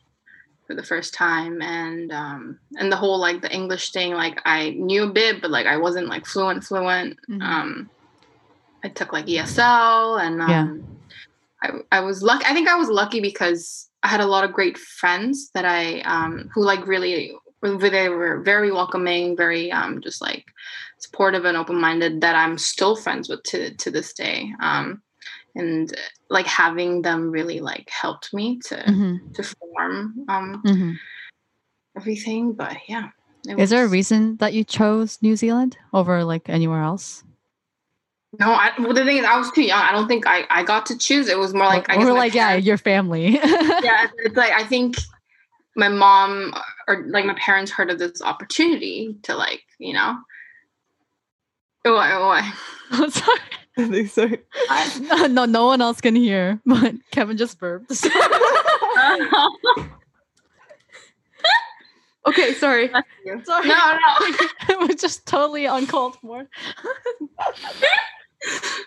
for 0.66 0.74
the 0.74 0.82
first 0.82 1.12
time 1.12 1.60
and 1.60 2.10
um 2.10 2.58
and 2.78 2.90
the 2.90 2.96
whole 2.96 3.18
like 3.18 3.42
the 3.42 3.52
english 3.54 3.92
thing 3.92 4.14
like 4.14 4.40
i 4.46 4.70
knew 4.70 5.04
a 5.04 5.12
bit 5.12 5.42
but 5.42 5.50
like 5.50 5.66
i 5.66 5.76
wasn't 5.76 6.08
like 6.08 6.24
fluent 6.24 6.64
fluent 6.64 7.18
Mhm. 7.28 7.42
um 7.42 7.90
i 8.82 8.88
took 8.88 9.12
like 9.12 9.26
esl 9.26 10.18
and 10.24 10.40
um 10.40 10.48
Yeah. 10.50 10.68
I, 11.64 11.98
I 11.98 12.00
was 12.00 12.22
lucky 12.22 12.44
i 12.46 12.52
think 12.52 12.68
i 12.68 12.76
was 12.76 12.88
lucky 12.88 13.20
because 13.20 13.88
i 14.02 14.08
had 14.08 14.20
a 14.20 14.26
lot 14.26 14.44
of 14.44 14.52
great 14.52 14.78
friends 14.78 15.50
that 15.54 15.64
i 15.64 16.00
um 16.00 16.50
who 16.54 16.62
like 16.62 16.86
really 16.86 17.32
they 17.62 18.08
were 18.10 18.42
very 18.42 18.70
welcoming 18.70 19.36
very 19.36 19.72
um 19.72 20.00
just 20.02 20.20
like 20.20 20.44
supportive 20.98 21.44
and 21.44 21.56
open-minded 21.56 22.20
that 22.20 22.36
i'm 22.36 22.58
still 22.58 22.94
friends 22.96 23.28
with 23.28 23.42
to 23.44 23.74
to 23.76 23.90
this 23.90 24.12
day 24.12 24.52
um 24.60 25.02
and 25.54 25.94
like 26.28 26.46
having 26.46 27.02
them 27.02 27.30
really 27.30 27.60
like 27.60 27.88
helped 27.90 28.34
me 28.34 28.58
to 28.66 28.76
Mhm, 28.76 29.34
to 29.34 29.42
form 29.42 30.14
um 30.28 30.62
mhm. 30.64 30.96
everything 31.96 32.52
but 32.52 32.76
yeah 32.88 33.08
Is 33.46 33.70
there 33.70 33.84
a 33.84 33.88
reason 33.88 34.36
that 34.38 34.52
you 34.54 34.64
chose 34.64 35.18
New 35.20 35.36
Zealand 35.36 35.76
over 35.92 36.24
like 36.24 36.48
anywhere 36.48 36.82
else? 36.82 37.24
No 38.40 38.52
I, 38.52 38.72
well, 38.78 38.92
the 38.92 39.04
thing 39.04 39.18
is 39.18 39.24
i 39.24 39.38
was 39.38 39.50
too 39.52 39.62
young 39.62 39.82
i 39.82 39.92
don't 39.92 40.08
think 40.08 40.26
i 40.26 40.44
i 40.50 40.62
got 40.62 40.86
to 40.86 40.98
choose 40.98 41.28
it 41.28 41.38
was 41.38 41.54
more 41.54 41.66
like 41.66 41.88
i 41.90 41.96
guess 41.96 42.04
or 42.04 42.08
my 42.08 42.18
like 42.18 42.34
yeah, 42.34 42.54
your 42.54 42.78
family. 42.78 43.30
yeah 43.42 44.08
it's 44.18 44.36
like 44.36 44.52
i 44.52 44.64
think 44.64 44.96
my 45.76 45.88
mom 45.88 46.54
or 46.88 47.04
like 47.08 47.24
my 47.24 47.34
parents 47.34 47.70
heard 47.70 47.90
of 47.90 47.98
this 47.98 48.22
opportunity 48.22 49.16
to 49.22 49.34
like 49.34 49.62
you 49.78 49.92
know 49.92 50.16
oh, 51.84 51.94
what 51.94 52.20
what 52.20 52.44
oh, 52.44 52.74
I'm 52.90 53.10
sorry. 53.10 53.40
I 53.76 53.88
think 53.88 54.10
so. 54.10 54.30
no, 55.16 55.26
no, 55.26 55.44
no 55.46 55.66
one 55.66 55.80
else 55.80 56.00
can 56.00 56.14
hear, 56.14 56.60
but 56.64 56.94
Kevin 57.10 57.36
just 57.36 57.58
burped. 57.58 57.90
okay, 62.26 62.54
sorry. 62.54 62.88
Sorry. 62.88 63.68
no 63.68 63.98
no 63.98 63.98
it 64.68 64.78
was 64.78 65.00
just 65.00 65.26
totally 65.26 65.64
uncalled 65.66 66.16
for. 66.22 66.46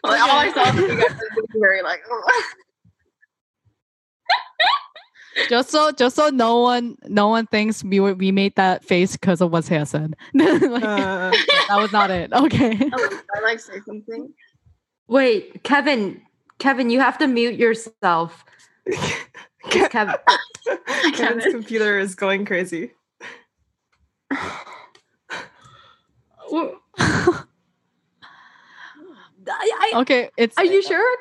Like, 0.03 0.21
all 0.21 0.39
i 0.39 0.51
saw 0.53 0.71
was 0.73 0.81
you 0.81 0.87
guys 0.97 1.19
was 1.35 1.45
very 1.59 1.81
like 1.81 2.01
Just 5.49 5.69
so, 5.69 5.91
just 5.91 6.15
so 6.15 6.29
no 6.29 6.61
one, 6.61 6.97
no 7.05 7.27
one 7.27 7.45
thinks 7.45 7.83
we 7.83 7.99
were, 7.99 8.15
we 8.15 8.31
made 8.31 8.55
that 8.55 8.83
face 8.83 9.11
because 9.13 9.39
of 9.39 9.51
what 9.51 9.65
Saya 9.65 9.85
said. 9.85 10.15
Like, 10.33 10.83
Uh, 10.83 11.29
that 11.69 11.77
was 11.77 11.91
not 11.91 12.09
it. 12.09 12.33
Okay. 12.33 12.71
i 12.93 13.39
like 13.43 13.59
say 13.59 13.79
something 13.85 14.33
Wait, 15.07 15.61
Kevin, 15.63 16.21
Kevin, 16.57 16.89
you 16.89 16.99
have 16.99 17.19
to 17.19 17.27
mute 17.27 17.53
yourself. 17.55 18.43
Ke- 19.69 19.91
Kevin, 19.91 20.15
Kevin's 21.13 21.45
computer 21.45 21.99
is 21.99 22.15
going 22.15 22.43
crazy. 22.43 22.91
I, 29.59 29.91
I, 29.95 29.99
okay, 30.01 30.29
it's 30.37 30.57
are 30.57 30.65
you 30.65 30.81
sure? 30.81 31.17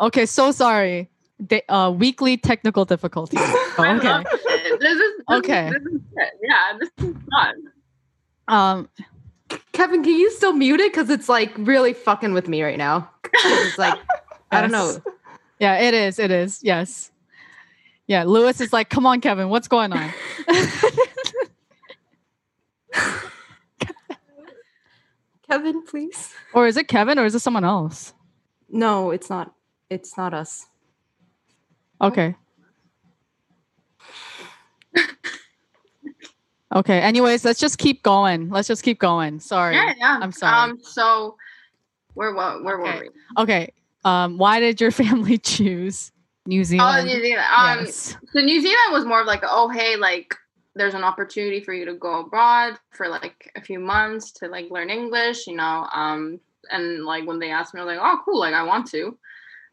okay. 0.00 0.26
So 0.26 0.52
sorry. 0.52 1.08
They, 1.40 1.62
uh, 1.68 1.92
weekly 1.96 2.36
technical 2.36 2.84
difficulties. 2.84 3.40
Oh, 3.80 3.84
okay. 3.84 4.08
love. 4.08 4.24
This 4.24 4.42
is 4.42 4.80
this 4.80 5.38
Okay. 5.38 5.68
Is, 5.68 5.72
this 5.72 5.92
is 5.92 6.00
it. 6.16 6.32
Yeah, 6.42 6.78
this 6.80 6.90
is 6.98 7.14
fun. 7.30 7.54
Um, 8.48 8.88
Kevin, 9.70 10.02
can 10.02 10.14
you 10.14 10.32
still 10.32 10.52
mute 10.52 10.80
it? 10.80 10.92
Because 10.92 11.10
it's 11.10 11.28
like 11.28 11.52
really 11.56 11.92
fucking 11.92 12.32
with 12.32 12.48
me 12.48 12.64
right 12.64 12.76
now. 12.76 13.08
It's 13.32 13.78
like, 13.78 13.96
I 14.50 14.62
don't 14.62 14.72
know. 14.72 15.00
Yeah, 15.60 15.78
it 15.78 15.94
is. 15.94 16.18
It 16.18 16.32
is. 16.32 16.58
Yes. 16.64 17.12
Yeah, 18.08 18.24
Lewis 18.24 18.60
is 18.60 18.72
like, 18.72 18.90
come 18.90 19.06
on, 19.06 19.20
Kevin, 19.20 19.48
what's 19.48 19.68
going 19.68 19.92
on? 19.92 20.12
Kevin, 25.50 25.82
please. 25.84 26.34
or 26.52 26.66
is 26.66 26.76
it 26.76 26.88
Kevin 26.88 27.18
or 27.18 27.24
is 27.24 27.34
it 27.34 27.40
someone 27.40 27.64
else? 27.64 28.12
No, 28.68 29.10
it's 29.10 29.30
not. 29.30 29.54
It's 29.90 30.16
not 30.16 30.34
us. 30.34 30.66
Okay. 32.00 32.34
okay. 36.74 37.00
Anyways, 37.00 37.44
let's 37.44 37.60
just 37.60 37.78
keep 37.78 38.02
going. 38.02 38.50
Let's 38.50 38.68
just 38.68 38.82
keep 38.82 38.98
going. 38.98 39.40
Sorry. 39.40 39.74
Yeah, 39.74 39.94
yeah. 39.96 40.18
I'm 40.20 40.32
sorry. 40.32 40.70
Um, 40.72 40.78
so 40.82 41.36
where 42.14 42.34
where, 42.34 42.62
where 42.62 42.80
Okay. 42.80 42.98
were 42.98 43.02
we? 43.04 43.42
Okay. 43.42 43.72
Um, 44.04 44.38
why 44.38 44.60
did 44.60 44.80
your 44.80 44.90
family 45.02 45.38
choose 45.38 46.12
New 46.46 46.64
Zealand? 46.64 47.00
Oh, 47.00 47.04
New 47.14 47.20
Zealand. 47.22 47.46
Um, 47.56 47.84
yes. 47.86 48.16
so 48.32 48.40
New 48.40 48.60
Zealand 48.60 48.92
was 48.92 49.04
more 49.04 49.20
of 49.22 49.26
like, 49.26 49.42
oh 49.44 49.68
hey, 49.68 49.96
like 49.96 50.34
there's 50.78 50.94
an 50.94 51.04
opportunity 51.04 51.60
for 51.60 51.74
you 51.74 51.84
to 51.84 51.94
go 51.94 52.20
abroad 52.20 52.78
for 52.90 53.08
like 53.08 53.50
a 53.56 53.60
few 53.60 53.78
months 53.78 54.32
to 54.32 54.48
like 54.48 54.70
learn 54.70 54.90
English, 54.90 55.46
you 55.46 55.56
know. 55.56 55.86
Um, 55.92 56.40
and 56.70 57.04
like 57.04 57.26
when 57.26 57.38
they 57.38 57.50
asked 57.50 57.74
me, 57.74 57.80
I 57.80 57.84
was 57.84 57.96
like, 57.96 58.02
oh 58.02 58.22
cool, 58.24 58.40
like 58.40 58.54
I 58.54 58.62
want 58.62 58.86
to. 58.90 59.18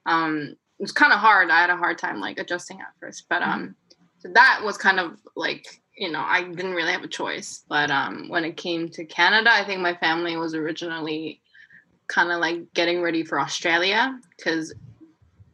Um, 0.06 0.56
it 0.80 0.84
was 0.84 0.92
kind 0.92 1.14
of 1.14 1.20
hard. 1.20 1.50
I 1.50 1.62
had 1.62 1.70
a 1.70 1.78
hard 1.78 1.98
time 1.98 2.20
like 2.20 2.40
adjusting 2.40 2.82
at 2.82 2.94
first, 3.00 3.26
but 3.30 3.42
um, 3.42 3.76
so 4.20 4.30
that 4.34 4.62
was 4.64 4.78
kind 4.78 5.00
of 5.00 5.18
like 5.36 5.82
you 5.98 6.12
know 6.12 6.20
I 6.20 6.44
didn't 6.44 6.74
really 6.74 6.92
have 6.92 7.04
a 7.04 7.08
choice. 7.08 7.64
But 7.70 7.92
um, 7.92 8.28
when 8.28 8.44
it 8.44 8.58
came 8.58 8.90
to 8.90 9.06
Canada, 9.06 9.50
I 9.52 9.64
think 9.64 9.82
my 9.82 9.96
family 9.96 10.36
was 10.36 10.54
originally 10.54 11.42
kind 12.08 12.32
of 12.32 12.40
like 12.40 12.74
getting 12.74 13.02
ready 13.02 13.24
for 13.24 13.40
Australia 13.40 14.20
because 14.36 14.74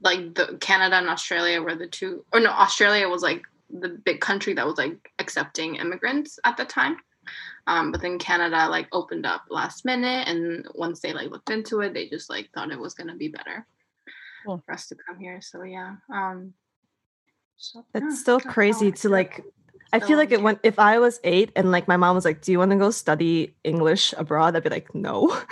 like 0.02 0.34
the 0.36 0.58
Canada 0.60 0.96
and 0.96 1.10
Australia 1.10 1.62
were 1.62 1.76
the 1.76 1.88
two 1.88 2.26
or 2.34 2.40
no 2.40 2.50
Australia 2.50 3.08
was 3.08 3.22
like 3.22 3.44
the 3.80 4.00
big 4.06 4.22
country 4.22 4.54
that 4.54 4.66
was 4.66 4.78
like 4.78 5.12
accepting 5.20 5.76
immigrants 5.76 6.40
at 6.46 6.58
the 6.58 6.66
time. 6.66 6.98
Um, 7.68 7.92
but 7.92 8.02
then 8.02 8.18
Canada 8.18 8.68
like 8.70 8.88
opened 8.92 9.26
up 9.26 9.44
last 9.50 9.86
minute 9.86 10.28
and 10.28 10.68
once 10.74 11.00
they 11.00 11.14
like 11.14 11.30
looked 11.30 11.50
into 11.50 11.82
it, 11.82 11.94
they 11.94 12.10
just 12.10 12.30
like 12.30 12.50
thought 12.54 12.72
it 12.72 12.80
was 12.80 12.94
gonna 12.94 13.16
be 13.16 13.28
better 13.28 13.66
Cool. 14.46 14.62
for 14.66 14.74
us 14.74 14.88
to 14.88 14.96
come 14.96 15.20
here. 15.20 15.40
So 15.42 15.64
yeah. 15.64 15.96
Um 16.14 16.54
so, 17.62 17.86
That's 17.94 18.06
yeah, 18.06 18.16
still 18.16 18.40
crazy 18.40 18.92
to 18.92 19.10
like. 19.10 19.44
I 19.94 20.00
feel 20.00 20.18
like 20.18 20.32
it 20.32 20.42
went. 20.42 20.60
If 20.64 20.80
I 20.80 21.00
was 21.00 21.20
eight 21.24 21.52
and 21.56 21.72
like 21.72 21.88
my 21.88 21.98
mom 21.98 22.16
was 22.16 22.24
like, 22.24 22.42
"Do 22.42 22.52
you 22.52 22.60
want 22.60 22.72
to 22.72 22.78
go 22.78 22.92
study 22.92 23.54
English 23.64 24.14
abroad?" 24.18 24.56
I'd 24.56 24.64
be 24.64 24.70
like, 24.70 24.94
"No." 24.96 25.30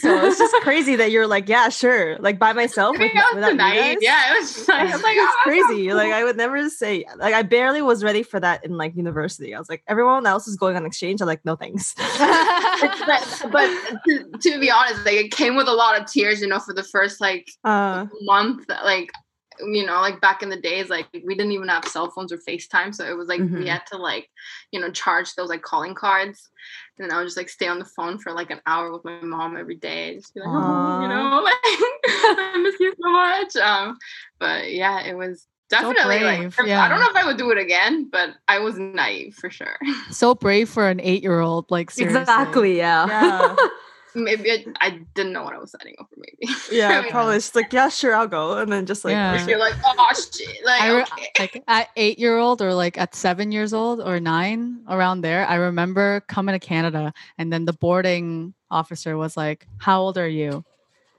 so 0.00 0.24
it's 0.24 0.38
just 0.38 0.54
crazy 0.62 0.96
that 0.96 1.10
you're 1.10 1.26
like, 1.26 1.48
"Yeah, 1.48 1.68
sure," 1.68 2.16
like 2.18 2.38
by 2.38 2.52
myself 2.54 2.96
I 2.96 2.98
mean, 2.98 3.10
with, 3.14 3.24
without 3.34 3.56
guys. 3.58 3.96
Yeah, 4.00 4.32
it 4.32 4.40
was 4.40 4.54
just 4.54 4.68
like, 4.68 4.92
was 4.92 5.02
like, 5.02 5.16
it's 5.18 5.34
oh, 5.36 5.40
crazy. 5.42 5.92
Like 5.92 6.12
I 6.12 6.24
would 6.24 6.36
never 6.36 6.68
say 6.70 7.04
like 7.18 7.34
I 7.34 7.42
barely 7.42 7.82
was 7.82 8.02
ready 8.02 8.22
for 8.22 8.40
that 8.40 8.64
in 8.64 8.76
like 8.76 8.96
university. 8.96 9.54
I 9.54 9.58
was 9.58 9.68
like, 9.68 9.82
everyone 9.86 10.26
else 10.26 10.48
is 10.48 10.56
going 10.56 10.76
on 10.76 10.86
exchange. 10.86 11.20
I'm 11.20 11.26
like, 11.26 11.44
no 11.44 11.56
thanks. 11.56 11.94
but, 12.18 13.46
but 13.52 13.68
to, 14.06 14.30
to 14.40 14.60
be 14.60 14.70
honest, 14.70 15.04
like 15.04 15.14
it 15.14 15.30
came 15.30 15.56
with 15.56 15.68
a 15.68 15.72
lot 15.72 16.00
of 16.00 16.06
tears, 16.06 16.40
you 16.40 16.46
know, 16.46 16.58
for 16.58 16.72
the 16.72 16.82
first 16.82 17.20
like 17.20 17.50
Uh, 17.64 18.06
month 18.22 18.66
like 18.84 19.10
you 19.60 19.86
know 19.86 20.00
like 20.00 20.20
back 20.20 20.42
in 20.42 20.48
the 20.48 20.60
days 20.60 20.88
like 20.88 21.06
we 21.12 21.34
didn't 21.34 21.52
even 21.52 21.68
have 21.68 21.84
cell 21.86 22.10
phones 22.10 22.32
or 22.32 22.38
facetime 22.38 22.94
so 22.94 23.04
it 23.04 23.16
was 23.16 23.28
like 23.28 23.40
we 23.40 23.46
Mhm. 23.46 23.68
had 23.68 23.86
to 23.86 23.96
like 23.96 24.28
you 24.72 24.80
know 24.80 24.90
charge 24.90 25.34
those 25.34 25.48
like 25.48 25.62
calling 25.62 25.94
cards 25.94 26.50
and 26.98 27.12
i 27.12 27.16
would 27.16 27.24
just 27.24 27.36
like 27.36 27.48
stay 27.48 27.68
on 27.68 27.78
the 27.78 27.84
phone 27.84 28.18
for 28.18 28.32
like 28.32 28.50
an 28.50 28.60
hour 28.66 28.92
with 28.92 29.04
my 29.04 29.20
mom 29.20 29.56
every 29.56 29.76
day 29.76 30.14
just 30.16 30.34
be 30.34 30.40
like 30.40 30.48
oh 30.50 31.00
you 31.02 31.08
know 31.08 31.40
like 31.42 31.54
i 31.64 32.60
miss 32.62 32.78
you 32.80 32.92
so 33.00 33.10
much 33.10 33.56
um 33.56 33.96
but 34.38 34.72
yeah 34.72 35.02
it 35.04 35.16
was 35.16 35.46
definitely 35.70 36.18
brave, 36.18 36.56
like 36.58 36.66
yeah. 36.68 36.82
i 36.82 36.88
don't 36.88 37.00
know 37.00 37.08
if 37.08 37.16
i 37.16 37.24
would 37.24 37.38
do 37.38 37.50
it 37.50 37.58
again 37.58 38.08
but 38.10 38.30
i 38.48 38.58
was 38.58 38.78
naive 38.78 39.34
for 39.34 39.48
sure 39.50 39.76
so 40.10 40.34
brave 40.34 40.68
for 40.68 40.88
an 40.88 41.00
eight 41.00 41.22
year 41.22 41.40
old. 41.40 41.70
Like, 41.70 41.90
seriously. 41.90 42.20
Exactly. 42.20 42.76
Yeah. 42.76 43.06
yeah, 43.06 43.56
maybe 44.14 44.50
I, 44.50 44.64
I 44.80 44.90
didn't 45.14 45.32
know 45.32 45.42
what 45.42 45.54
i 45.54 45.58
was 45.58 45.72
signing 45.72 45.94
up 46.00 46.08
for 46.08 46.16
maybe. 46.18 46.52
Yeah, 46.72 46.98
I 46.98 47.02
mean, 47.02 47.10
probably. 47.10 47.36
Just 47.36 47.54
like, 47.54 47.72
yeah, 47.72 47.88
sure, 47.88 48.14
I'll 48.14 48.26
go, 48.28 48.58
and 48.58 48.70
then 48.72 48.86
just 48.86 49.04
like, 49.04 49.12
Yeah. 49.12 49.46
you're 49.46 49.58
like 49.58 49.74
oh 49.84 50.12
shit 50.14 50.64
like 50.64 50.80
I 50.80 50.96
re- 50.96 51.02
okay. 51.02 51.28
like 51.38 51.64
at 51.68 51.88
eight 51.96 52.18
year 52.18 52.38
old 52.38 52.62
or 52.62 52.74
like 52.74 52.96
at 52.98 53.14
seven 53.14 53.52
years 53.52 53.72
old 53.72 54.00
or 54.00 54.20
nine 54.20 54.80
around 54.88 55.20
there 55.22 55.46
i 55.46 55.54
remember 55.56 56.20
coming 56.28 56.52
to 56.54 56.58
canada 56.58 57.12
and 57.38 57.52
then 57.52 57.64
the 57.64 57.72
boarding 57.72 58.54
officer 58.70 59.16
was 59.16 59.36
like 59.36 59.66
how 59.78 60.00
old 60.00 60.18
are 60.18 60.28
you? 60.28 60.64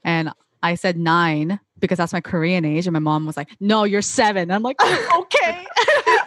And 0.03 0.31
i 0.63 0.75
said 0.75 0.97
nine 0.97 1.60
because 1.79 1.97
that's 1.97 2.13
my 2.13 2.21
korean 2.21 2.65
age 2.65 2.88
and 2.88 2.93
my 2.93 2.99
mom 2.99 3.25
was 3.25 3.38
like 3.38 3.49
no 3.60 3.84
you're 3.84 4.01
seven. 4.01 4.51
I'm 4.51 4.63
like 4.63 4.79
okay 5.19 5.65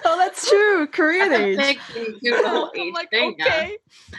oh, 0.04 0.16
that's 0.18 0.48
true, 0.48 0.86
Korean 0.88 1.32
age. 1.32 1.56
thing, 1.58 1.78
too, 1.92 2.18
the 2.20 2.70
I'm 2.74 2.80
age 2.80 2.94
like, 2.94 3.10
thing, 3.10 3.34
yeah. 3.38 3.46
okay. 3.46 3.76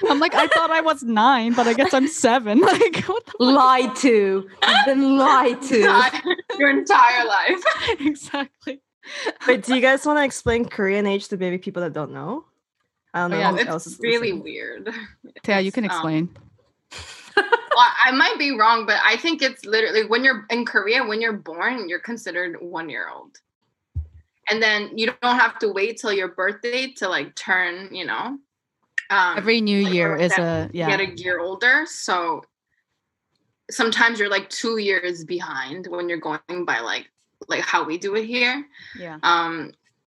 I'm 0.09 0.19
like, 0.19 0.33
I 0.35 0.47
thought 0.47 0.71
I 0.71 0.81
was 0.81 1.03
nine, 1.03 1.53
but 1.53 1.67
I 1.67 1.73
guess 1.73 1.93
I'm 1.93 2.07
seven. 2.07 2.59
Like, 2.69 3.03
what 3.05 3.25
the 3.25 3.31
fuck? 3.31 3.39
lied 3.39 3.95
to. 3.97 4.47
You've 4.67 4.85
been 4.85 5.17
lied 5.17 5.61
to. 5.63 5.79
your 6.59 6.69
entire 6.69 7.25
life. 7.25 7.63
exactly. 7.99 8.81
But 9.45 9.63
do 9.63 9.73
you 9.75 9.81
guys 9.81 10.05
want 10.05 10.19
to 10.19 10.23
explain 10.23 10.65
Korean 10.65 11.05
age 11.07 11.27
to 11.29 11.37
maybe 11.37 11.57
people 11.57 11.81
that 11.81 11.93
don't 11.93 12.11
know? 12.11 12.45
I 13.13 13.21
don't 13.21 13.33
Oh, 13.33 13.35
know 13.35 13.39
yeah, 13.41 13.55
It's 13.61 13.69
else 13.69 13.87
is 13.87 13.99
really 13.99 14.33
listening. 14.33 14.43
weird. 14.43 14.93
Taya, 15.43 15.63
you 15.63 15.71
can 15.71 15.85
It's, 15.85 15.93
um, 15.93 15.97
explain. 15.97 16.37
well, 17.35 17.87
I 18.05 18.11
might 18.11 18.37
be 18.37 18.51
wrong, 18.57 18.85
but 18.85 18.97
I 19.03 19.17
think 19.17 19.41
it's 19.41 19.65
literally 19.65 20.05
when 20.05 20.23
you're 20.23 20.45
in 20.51 20.65
Korea, 20.65 21.03
when 21.05 21.21
you're 21.21 21.33
born, 21.33 21.89
you're 21.89 21.99
considered 21.99 22.57
one 22.61 22.89
year 22.89 23.07
old. 23.09 23.37
And 24.49 24.61
then 24.61 24.97
you 24.97 25.07
don't 25.07 25.37
have 25.37 25.59
to 25.59 25.71
wait 25.71 25.99
till 25.99 26.13
your 26.13 26.29
birthday 26.29 26.91
to 26.93 27.07
like 27.07 27.35
turn, 27.35 27.93
you 27.93 28.05
know. 28.05 28.37
Um, 29.11 29.37
Every 29.37 29.61
new 29.61 29.83
like, 29.83 29.93
year 29.93 30.15
is 30.15 30.37
a 30.37 30.69
yeah. 30.73 30.87
get 30.87 30.99
a 30.99 31.15
year 31.15 31.39
older. 31.39 31.85
So 31.87 32.43
sometimes 33.71 34.19
you're 34.19 34.29
like 34.29 34.49
two 34.49 34.77
years 34.77 35.23
behind 35.23 35.87
when 35.87 36.09
you're 36.09 36.19
going 36.19 36.65
by 36.65 36.79
like 36.79 37.09
like 37.47 37.61
how 37.61 37.83
we 37.83 37.97
do 37.97 38.15
it 38.15 38.25
here. 38.25 38.65
yeah. 38.97 39.17
Um, 39.23 39.71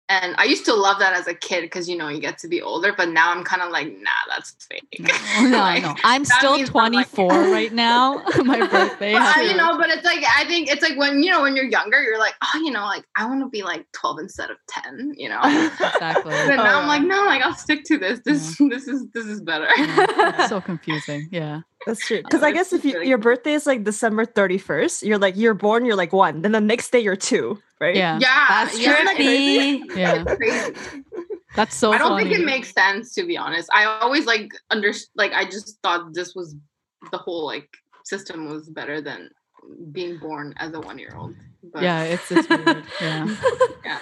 and 0.08 0.34
I 0.36 0.44
used 0.44 0.64
to 0.66 0.74
love 0.74 0.98
that 0.98 1.14
as 1.14 1.26
a 1.26 1.34
kid 1.34 1.62
because 1.62 1.88
you 1.88 1.96
know 1.96 2.08
you 2.08 2.20
get 2.20 2.36
to 2.38 2.48
be 2.48 2.60
older, 2.60 2.92
but 2.96 3.08
now 3.08 3.30
I'm 3.32 3.44
kind 3.44 3.62
of 3.62 3.70
like, 3.70 3.86
nah, 4.00 4.10
that's 4.28 4.54
fake. 4.68 4.82
No, 4.98 5.48
no, 5.48 5.58
Like, 5.58 5.82
no. 5.82 5.94
I'm 6.04 6.24
still 6.24 6.56
means 6.56 6.70
I'm 6.74 6.92
like- 6.92 7.10
24 7.12 7.28
right 7.52 7.72
now. 7.72 8.22
My 8.44 8.66
birthday. 8.66 9.14
But, 9.14 9.44
you 9.46 9.56
know, 9.56 9.78
but 9.78 9.88
it's 9.90 10.04
like 10.04 10.22
I 10.36 10.44
think 10.44 10.70
it's 10.70 10.82
like 10.82 10.98
when 10.98 11.22
you 11.22 11.30
know 11.30 11.40
when 11.42 11.56
you're 11.56 11.64
younger, 11.66 12.02
you're 12.02 12.18
like, 12.18 12.34
oh, 12.42 12.60
you 12.64 12.70
know, 12.70 12.84
like 12.84 13.04
I 13.16 13.26
want 13.26 13.40
to 13.42 13.48
be 13.48 13.62
like 13.62 13.86
12 13.92 14.18
instead 14.20 14.50
of 14.50 14.56
10, 14.68 15.14
you 15.16 15.28
know. 15.28 15.40
exactly. 15.42 16.32
but 16.32 16.56
now 16.56 16.80
I'm 16.80 16.84
Oh, 16.84 16.88
like, 16.88 17.02
no, 17.02 17.24
like 17.24 17.42
I'll 17.42 17.54
stick 17.54 17.84
to 17.84 17.96
this. 17.98 18.20
This 18.24 18.56
this 18.58 18.88
is 18.88 19.06
this 19.14 19.26
is 19.26 19.40
better. 19.40 19.66
It's 19.70 20.48
so 20.48 20.60
confusing. 20.60 21.28
Yeah. 21.30 21.60
That's 21.86 22.06
true. 22.06 22.22
Because 22.22 22.42
I 22.42 22.52
guess 22.52 22.72
if 22.72 22.84
you, 22.84 23.02
your 23.02 23.18
birthday 23.18 23.54
is 23.54 23.66
like 23.66 23.84
December 23.84 24.24
31st, 24.24 25.06
you're 25.06 25.18
like, 25.18 25.36
you're 25.36 25.54
born, 25.54 25.84
you're 25.84 25.96
like 25.96 26.12
one. 26.12 26.42
Then 26.42 26.52
the 26.52 26.60
next 26.60 26.90
day 26.90 27.00
you're 27.00 27.16
two, 27.16 27.58
right? 27.80 27.96
Yeah. 27.96 28.18
yeah, 28.20 28.46
That's 28.48 28.78
yeah, 28.78 29.14
crazy? 29.14 29.82
Yeah. 29.94 30.24
it's 30.26 30.36
crazy. 30.36 31.02
That's 31.54 31.76
so 31.76 31.92
I 31.92 31.98
don't 31.98 32.08
funny. 32.10 32.30
think 32.30 32.40
it 32.40 32.44
makes 32.46 32.72
sense 32.72 33.14
to 33.14 33.26
be 33.26 33.36
honest. 33.36 33.68
I 33.74 33.84
always 33.84 34.24
like 34.24 34.50
under 34.70 34.92
like 35.16 35.32
I 35.32 35.44
just 35.44 35.78
thought 35.82 36.14
this 36.14 36.34
was 36.34 36.56
the 37.10 37.18
whole 37.18 37.44
like 37.44 37.68
system 38.04 38.48
was 38.48 38.68
better 38.70 39.00
than 39.00 39.28
being 39.92 40.18
born 40.18 40.54
as 40.56 40.72
a 40.72 40.80
one 40.80 40.98
year 40.98 41.14
old. 41.16 41.34
But 41.72 41.82
yeah, 41.82 42.02
it's, 42.04 42.30
it's 42.32 42.48
weird. 42.48 42.84
Yeah. 43.00 43.36
yeah, 43.84 43.98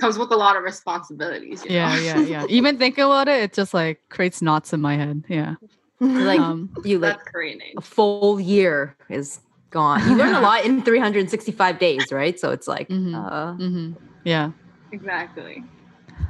comes 0.00 0.18
with 0.18 0.30
a 0.30 0.36
lot 0.36 0.56
of 0.56 0.62
responsibilities. 0.62 1.64
You 1.64 1.74
Yeah, 1.74 1.94
know? 1.94 2.00
yeah, 2.00 2.20
yeah. 2.20 2.46
Even 2.48 2.78
thinking 2.78 3.04
about 3.04 3.28
it, 3.28 3.42
it 3.42 3.52
just 3.52 3.74
like 3.74 4.00
creates 4.10 4.40
knots 4.42 4.72
in 4.72 4.80
my 4.80 4.96
head. 4.96 5.24
Yeah. 5.26 5.54
Like 6.00 6.40
Um, 6.40 6.70
you 6.84 6.98
like 6.98 7.18
That's 7.18 7.28
Korean 7.30 7.60
age. 7.62 7.74
a 7.76 7.80
full 7.80 8.40
year 8.40 8.96
is 9.08 9.40
gone. 9.70 10.08
You 10.08 10.16
learn 10.16 10.34
a 10.34 10.40
lot 10.50 10.64
in 10.64 10.82
365 10.82 11.78
days, 11.78 12.10
right? 12.12 12.38
So 12.40 12.50
it's 12.50 12.66
like, 12.66 12.88
Mhm. 12.88 13.14
uh, 13.14 13.52
mhm. 13.56 13.96
Yeah. 14.24 14.50
Exactly. 14.92 15.62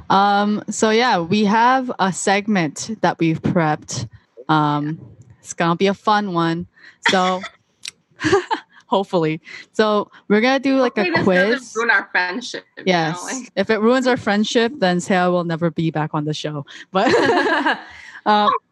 Um, 0.09 0.63
so 0.69 0.89
yeah, 0.89 1.19
we 1.19 1.45
have 1.45 1.91
a 1.99 2.11
segment 2.13 2.91
that 3.01 3.17
we've 3.19 3.41
prepped. 3.41 4.07
Um, 4.49 4.99
it's 5.39 5.53
gonna 5.53 5.75
be 5.75 5.87
a 5.87 5.93
fun 5.93 6.33
one. 6.33 6.67
So 7.09 7.41
hopefully. 8.87 9.41
So 9.73 10.11
we're 10.27 10.41
gonna 10.41 10.59
do 10.59 10.77
like 10.77 10.95
Hopefully 10.97 11.19
a 11.19 11.23
quiz. 11.23 11.73
ruin 11.75 11.89
our 11.89 12.07
friendship. 12.11 12.65
you 12.77 12.83
know, 12.83 12.91
Yes. 12.91 13.23
like- 13.23 13.51
if 13.55 13.69
it 13.69 13.79
ruins 13.79 14.05
our 14.05 14.17
friendship, 14.17 14.73
then 14.77 14.99
Sarah 14.99 15.31
will 15.31 15.45
never 15.45 15.71
be 15.71 15.91
back 15.91 16.11
on 16.13 16.25
the 16.25 16.33
show. 16.33 16.65
But 16.91 17.07
um, 18.25 18.49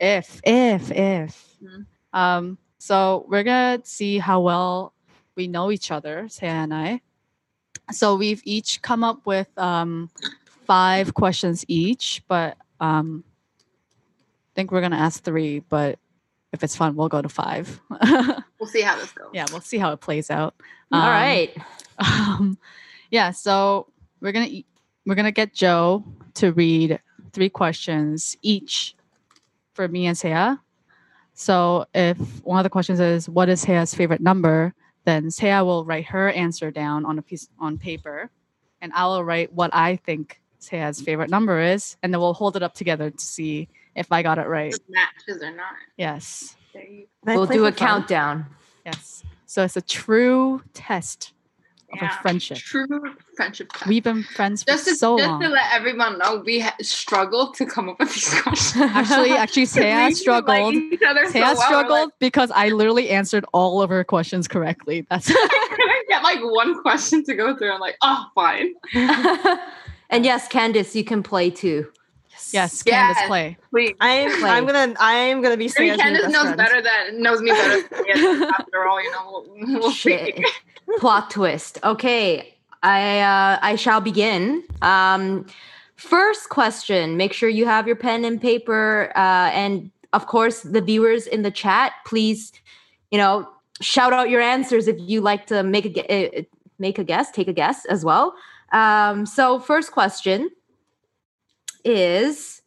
if, 0.00 0.40
if, 0.44 0.90
if. 0.90 1.56
Mhm. 1.62 1.86
Um, 2.12 2.58
so 2.78 3.24
we're 3.28 3.44
gonna 3.44 3.80
see 3.84 4.18
how 4.18 4.40
well 4.40 4.94
we 5.36 5.46
know 5.46 5.70
each 5.70 5.90
other, 5.92 6.28
Sarah 6.28 6.62
and 6.64 6.74
I. 6.74 7.00
So 7.92 8.16
we've 8.16 8.40
each 8.44 8.82
come 8.82 9.04
up 9.04 9.26
with 9.26 9.48
um, 9.58 10.10
five 10.66 11.14
questions 11.14 11.64
each, 11.68 12.22
but 12.28 12.56
um, 12.80 13.22
I 13.58 14.50
think 14.54 14.72
we're 14.72 14.80
gonna 14.80 14.96
ask 14.96 15.22
three. 15.22 15.60
But 15.60 15.98
if 16.52 16.64
it's 16.64 16.74
fun, 16.74 16.96
we'll 16.96 17.08
go 17.08 17.22
to 17.22 17.28
five. 17.28 17.80
we'll 18.58 18.68
see 18.68 18.80
how 18.80 18.96
this 18.96 19.12
goes. 19.12 19.28
yeah, 19.32 19.44
we'll 19.52 19.60
see 19.60 19.78
how 19.78 19.92
it 19.92 20.00
plays 20.00 20.30
out. 20.30 20.54
all 20.90 21.00
Um, 21.00 21.08
right. 21.08 21.56
um, 21.98 22.58
yeah, 23.10 23.30
so 23.30 23.86
we're 24.20 24.32
gonna 24.32 24.46
e- 24.46 24.66
we're 25.06 25.14
gonna 25.14 25.30
get 25.32 25.52
Joe 25.52 26.04
to 26.34 26.52
read 26.52 26.98
three 27.32 27.50
questions 27.50 28.36
each 28.42 28.94
for 29.80 29.88
me 29.88 30.06
and 30.06 30.16
Seya. 30.16 30.58
So 31.32 31.86
if 31.94 32.18
one 32.44 32.58
of 32.58 32.64
the 32.64 32.70
questions 32.70 33.00
is 33.00 33.30
what 33.30 33.48
is 33.48 33.64
Seya's 33.64 33.94
favorite 33.94 34.20
number, 34.20 34.74
then 35.04 35.28
Seya 35.28 35.64
will 35.64 35.86
write 35.86 36.04
her 36.06 36.28
answer 36.30 36.70
down 36.70 37.06
on 37.06 37.18
a 37.18 37.22
piece 37.22 37.48
on 37.58 37.78
paper, 37.78 38.30
and 38.82 38.92
I 38.92 39.06
will 39.06 39.24
write 39.24 39.50
what 39.54 39.70
I 39.72 39.96
think 39.96 40.38
Seya's 40.60 41.00
favorite 41.00 41.30
number 41.30 41.58
is, 41.62 41.96
and 42.02 42.12
then 42.12 42.20
we'll 42.20 42.34
hold 42.34 42.56
it 42.56 42.62
up 42.62 42.74
together 42.74 43.08
to 43.10 43.24
see 43.24 43.70
if 43.96 44.12
I 44.12 44.22
got 44.22 44.36
it 44.38 44.48
right. 44.48 44.74
It 44.74 44.82
matches 44.90 45.42
or 45.42 45.50
not. 45.50 45.72
Yes, 45.96 46.56
There 46.74 46.82
you 46.84 47.06
Can 47.24 47.32
I 47.32 47.36
We'll 47.36 47.46
do 47.46 47.64
a 47.64 47.72
fun? 47.72 47.78
countdown. 47.78 48.46
yes. 48.84 49.24
So 49.46 49.64
it's 49.64 49.76
a 49.78 49.80
true 49.82 50.62
test 50.74 51.32
of 51.92 51.98
Yeah. 52.00 52.18
a 52.18 52.22
friendship. 52.22 52.58
True 52.58 52.86
friendship. 53.36 53.72
test. 53.72 53.86
We've 53.86 54.02
been 54.04 54.22
friends 54.22 54.62
for 54.62 54.72
just 54.72 54.84
to, 54.86 54.94
so 54.94 55.18
just 55.18 55.28
long. 55.28 55.40
to 55.40 55.48
let 55.48 55.72
everyone 55.72 56.18
know, 56.18 56.42
we 56.44 56.60
ha- 56.60 56.74
struggled 56.80 57.54
to 57.54 57.66
come 57.66 57.88
up 57.88 57.98
with 57.98 58.12
these 58.14 58.40
questions. 58.42 58.82
Actually, 58.94 59.30
actually, 59.32 59.62
We 59.76 59.82
Seya 59.82 60.04
like 60.06 60.16
struggled. 60.16 60.74
each 60.74 61.00
so 61.00 61.06
Seya 61.06 61.34
well. 61.34 61.54
We're 61.56 61.64
struggled 61.64 62.12
because 62.18 62.50
I 62.52 62.68
literally 62.68 63.10
answered 63.10 63.44
all 63.52 63.82
of 63.82 63.90
her 63.90 64.04
questions 64.04 64.46
correctly. 64.48 65.06
That's 65.10 65.28
Like, 65.28 65.36
can 65.50 65.88
I 65.88 66.04
get 66.08 66.22
like 66.22 66.40
one 66.42 66.80
question 66.82 67.24
to 67.24 67.34
go 67.34 67.56
through? 67.56 67.72
I'm 67.72 67.80
like, 67.80 67.96
oh, 68.02 68.26
fine. 68.34 68.74
and 70.10 70.24
yes, 70.24 70.48
Candace, 70.48 70.94
you 70.94 71.04
can 71.04 71.22
play 71.22 71.50
too. 71.50 71.88
yes, 72.52 72.82
Candace 72.82 73.16
Yes. 73.20 73.26
play. 73.28 73.56
Please. 73.70 73.94
I'm 74.00 74.30
Play. 74.40 74.50
I'm 74.50 74.66
gonna 74.66 74.94
I'm 74.98 75.42
gonna 75.42 75.56
be 75.56 75.70
I 75.76 75.80
mean, 75.80 75.90
Saya's 75.90 75.96
new 75.98 76.02
Candace 76.02 76.28
knows 76.32 76.42
friend. 76.42 76.56
better 76.56 76.80
than 76.82 77.22
knows 77.22 77.40
me 77.42 77.50
better. 77.50 77.82
Than. 77.88 78.42
After 78.44 78.86
all, 78.88 79.02
you 79.02 79.10
know, 79.10 79.44
we'll, 79.56 79.80
we'll 79.80 79.90
Shit. 79.90 80.40
Plot 80.98 81.30
twist. 81.30 81.78
Okay, 81.84 82.54
I 82.82 83.20
uh, 83.20 83.58
I 83.62 83.76
shall 83.76 84.00
begin. 84.00 84.64
Um, 84.82 85.46
first 85.96 86.48
question. 86.48 87.16
Make 87.16 87.32
sure 87.32 87.48
you 87.48 87.66
have 87.66 87.86
your 87.86 87.96
pen 87.96 88.24
and 88.24 88.40
paper, 88.40 89.12
uh, 89.14 89.50
and 89.52 89.90
of 90.12 90.26
course, 90.26 90.62
the 90.62 90.80
viewers 90.80 91.26
in 91.26 91.42
the 91.42 91.50
chat. 91.50 91.92
Please, 92.06 92.52
you 93.10 93.18
know, 93.18 93.48
shout 93.80 94.12
out 94.12 94.30
your 94.30 94.40
answers 94.40 94.88
if 94.88 94.96
you 94.98 95.20
like 95.20 95.46
to 95.46 95.62
make 95.62 95.86
a 95.86 96.38
uh, 96.38 96.42
make 96.78 96.98
a 96.98 97.04
guess, 97.04 97.30
take 97.30 97.48
a 97.48 97.52
guess 97.52 97.84
as 97.86 98.04
well. 98.04 98.34
Um, 98.72 99.26
so, 99.26 99.58
first 99.58 99.92
question 99.92 100.50
is 101.84 102.62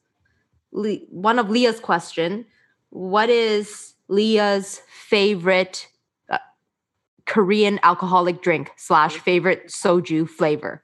one 0.72 1.40
of 1.40 1.50
Leah's 1.50 1.80
question. 1.80 2.46
What 2.90 3.30
is 3.30 3.94
Leah's 4.08 4.82
favorite 4.88 5.88
Korean 7.34 7.80
alcoholic 7.82 8.44
drink 8.44 8.70
slash 8.78 9.18
favorite 9.18 9.68
soju 9.70 10.30
flavor? 10.30 10.84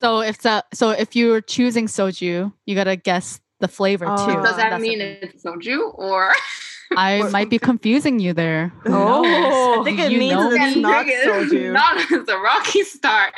So 0.00 0.20
if 0.20 0.38
the 0.42 0.64
so 0.72 0.90
if 0.90 1.14
you're 1.14 1.42
choosing 1.42 1.86
soju, 1.86 2.52
you 2.66 2.74
gotta 2.74 2.96
guess 2.96 3.38
the 3.60 3.68
flavor 3.68 4.06
Oh. 4.08 4.26
too. 4.26 4.32
Does 4.42 4.56
that 4.56 4.70
That's 4.70 4.82
mean 4.82 4.98
thing. 5.00 5.18
it's 5.22 5.44
soju 5.44 5.92
or? 5.98 6.32
I 6.96 7.20
Or- 7.20 7.30
might 7.30 7.50
be 7.50 7.58
confusing 7.58 8.18
you 8.18 8.32
there. 8.32 8.72
Who 8.84 8.94
Oh. 8.94 9.80
I 9.80 9.84
think 9.84 9.98
it 9.98 10.10
You 10.12 10.18
means 10.18 10.34
know 10.40 10.50
it's 10.52 10.76
me? 10.76 10.80
not 10.82 11.06
soju. 11.06 11.72
Not 11.72 11.94
it's 12.10 12.28
a 12.30 12.38
rocky 12.38 12.82
start. 12.82 13.34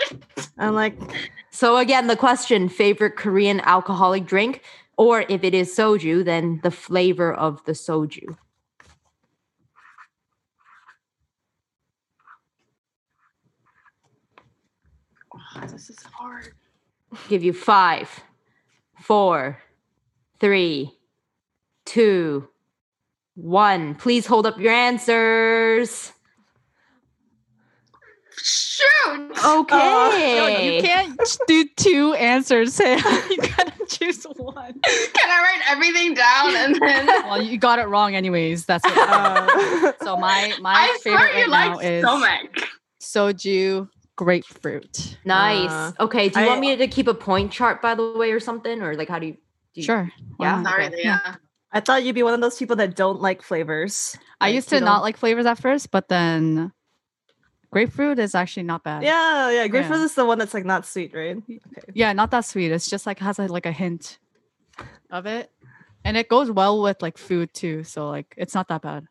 I'm 0.58 0.74
like, 0.74 0.94
So 1.50 1.78
again, 1.78 2.06
the 2.06 2.16
question: 2.16 2.68
favorite 2.68 3.16
Korean 3.16 3.60
alcoholic 3.60 4.24
drink, 4.26 4.62
or 4.96 5.24
if 5.28 5.42
it 5.42 5.54
is 5.54 5.74
soju, 5.76 6.24
then 6.24 6.60
the 6.62 6.70
flavor 6.70 7.32
of 7.34 7.64
the 7.64 7.72
soju. 7.72 8.36
Oh, 15.62 15.66
this 15.66 15.90
is 15.90 16.02
hard. 16.12 16.52
Give 17.28 17.42
you 17.42 17.52
five, 17.52 18.20
four, 19.00 19.58
three, 20.40 20.92
two, 21.84 22.48
one. 23.34 23.94
Please 23.94 24.26
hold 24.26 24.46
up 24.46 24.58
your 24.58 24.72
answers. 24.72 26.12
Shoot! 28.38 29.32
Okay. 29.44 30.76
You 30.76 30.82
can't 30.82 31.18
do 31.46 31.64
two 31.76 32.12
answers. 32.14 32.78
you 32.80 32.96
gotta 32.96 33.72
choose 33.88 34.24
one. 34.24 34.74
Can 34.82 35.30
I 35.30 35.40
write 35.42 35.62
everything 35.70 36.14
down 36.14 36.54
and 36.54 36.74
then? 36.76 37.06
Well, 37.26 37.42
you 37.42 37.58
got 37.58 37.78
it 37.78 37.88
wrong 37.88 38.14
anyways. 38.14 38.66
That's 38.66 38.84
what. 38.84 38.96
uh, 39.08 39.92
so 40.02 40.16
my 40.16 40.52
my 40.60 40.74
I 40.74 40.98
favorite 41.02 41.18
swear 41.30 41.38
you 41.46 41.52
right 41.52 41.68
now 41.68 41.76
like 41.76 41.84
is 41.84 42.02
stomach. 42.04 42.68
soju 43.00 43.88
grapefruit. 44.16 45.18
Nice. 45.24 45.70
Uh, 45.70 45.92
okay. 46.00 46.28
Do 46.28 46.40
you 46.40 46.46
I- 46.46 46.48
want 46.48 46.60
me 46.60 46.74
to 46.76 46.88
keep 46.88 47.06
a 47.08 47.14
point 47.14 47.52
chart, 47.52 47.80
by 47.82 47.94
the 47.94 48.12
way, 48.12 48.32
or 48.32 48.40
something, 48.40 48.82
or 48.82 48.94
like 48.94 49.08
how 49.08 49.18
do 49.18 49.26
you? 49.26 49.32
Do 49.34 49.80
you 49.80 49.82
Sure. 49.84 50.10
why 50.38 50.46
Yeah, 50.46 50.62
not? 50.62 50.70
Sorry, 50.72 50.86
okay. 50.86 50.96
Leah. 50.96 51.38
I 51.72 51.80
thought 51.80 52.02
you'd 52.04 52.14
be 52.14 52.22
one 52.22 52.32
of 52.32 52.40
those 52.40 52.56
people 52.58 52.76
that 52.76 52.96
don't 52.96 53.20
like 53.20 53.42
flavors. 53.42 54.16
I 54.40 54.46
Like, 54.46 54.54
used 54.54 54.68
to 54.70 54.80
not 54.80 54.96
don't- 54.96 55.02
like 55.02 55.16
flavors 55.18 55.44
at 55.46 55.58
first, 55.58 55.90
but 55.90 56.08
then 56.08 56.72
grapefruit 57.70 58.18
is 58.18 58.34
actually 58.34 58.62
not 58.62 58.82
bad. 58.82 59.02
Yeah, 59.02 59.50
yeah. 59.50 59.66
Grapefruit 59.68 59.98
Yeah. 59.98 60.04
is 60.06 60.14
the 60.14 60.24
one 60.24 60.38
that's 60.38 60.54
like 60.54 60.64
not 60.64 60.86
sweet, 60.86 61.12
right? 61.14 61.36
Okay. 61.36 61.60
Yeah, 61.92 62.12
not 62.14 62.30
that 62.30 62.46
sweet. 62.46 62.72
It's 62.72 62.88
just 62.88 63.04
like 63.06 63.18
has 63.18 63.38
a, 63.38 63.46
like 63.48 63.66
a 63.66 63.72
hint 63.72 64.18
of 65.10 65.26
it, 65.26 65.50
and 66.04 66.16
it 66.16 66.28
goes 66.28 66.50
well 66.50 66.80
with 66.80 67.02
like 67.02 67.18
food 67.18 67.52
too. 67.52 67.84
So 67.84 68.08
like 68.08 68.32
it's 68.38 68.54
not 68.54 68.68
that 68.68 68.80
bad. 68.80 69.06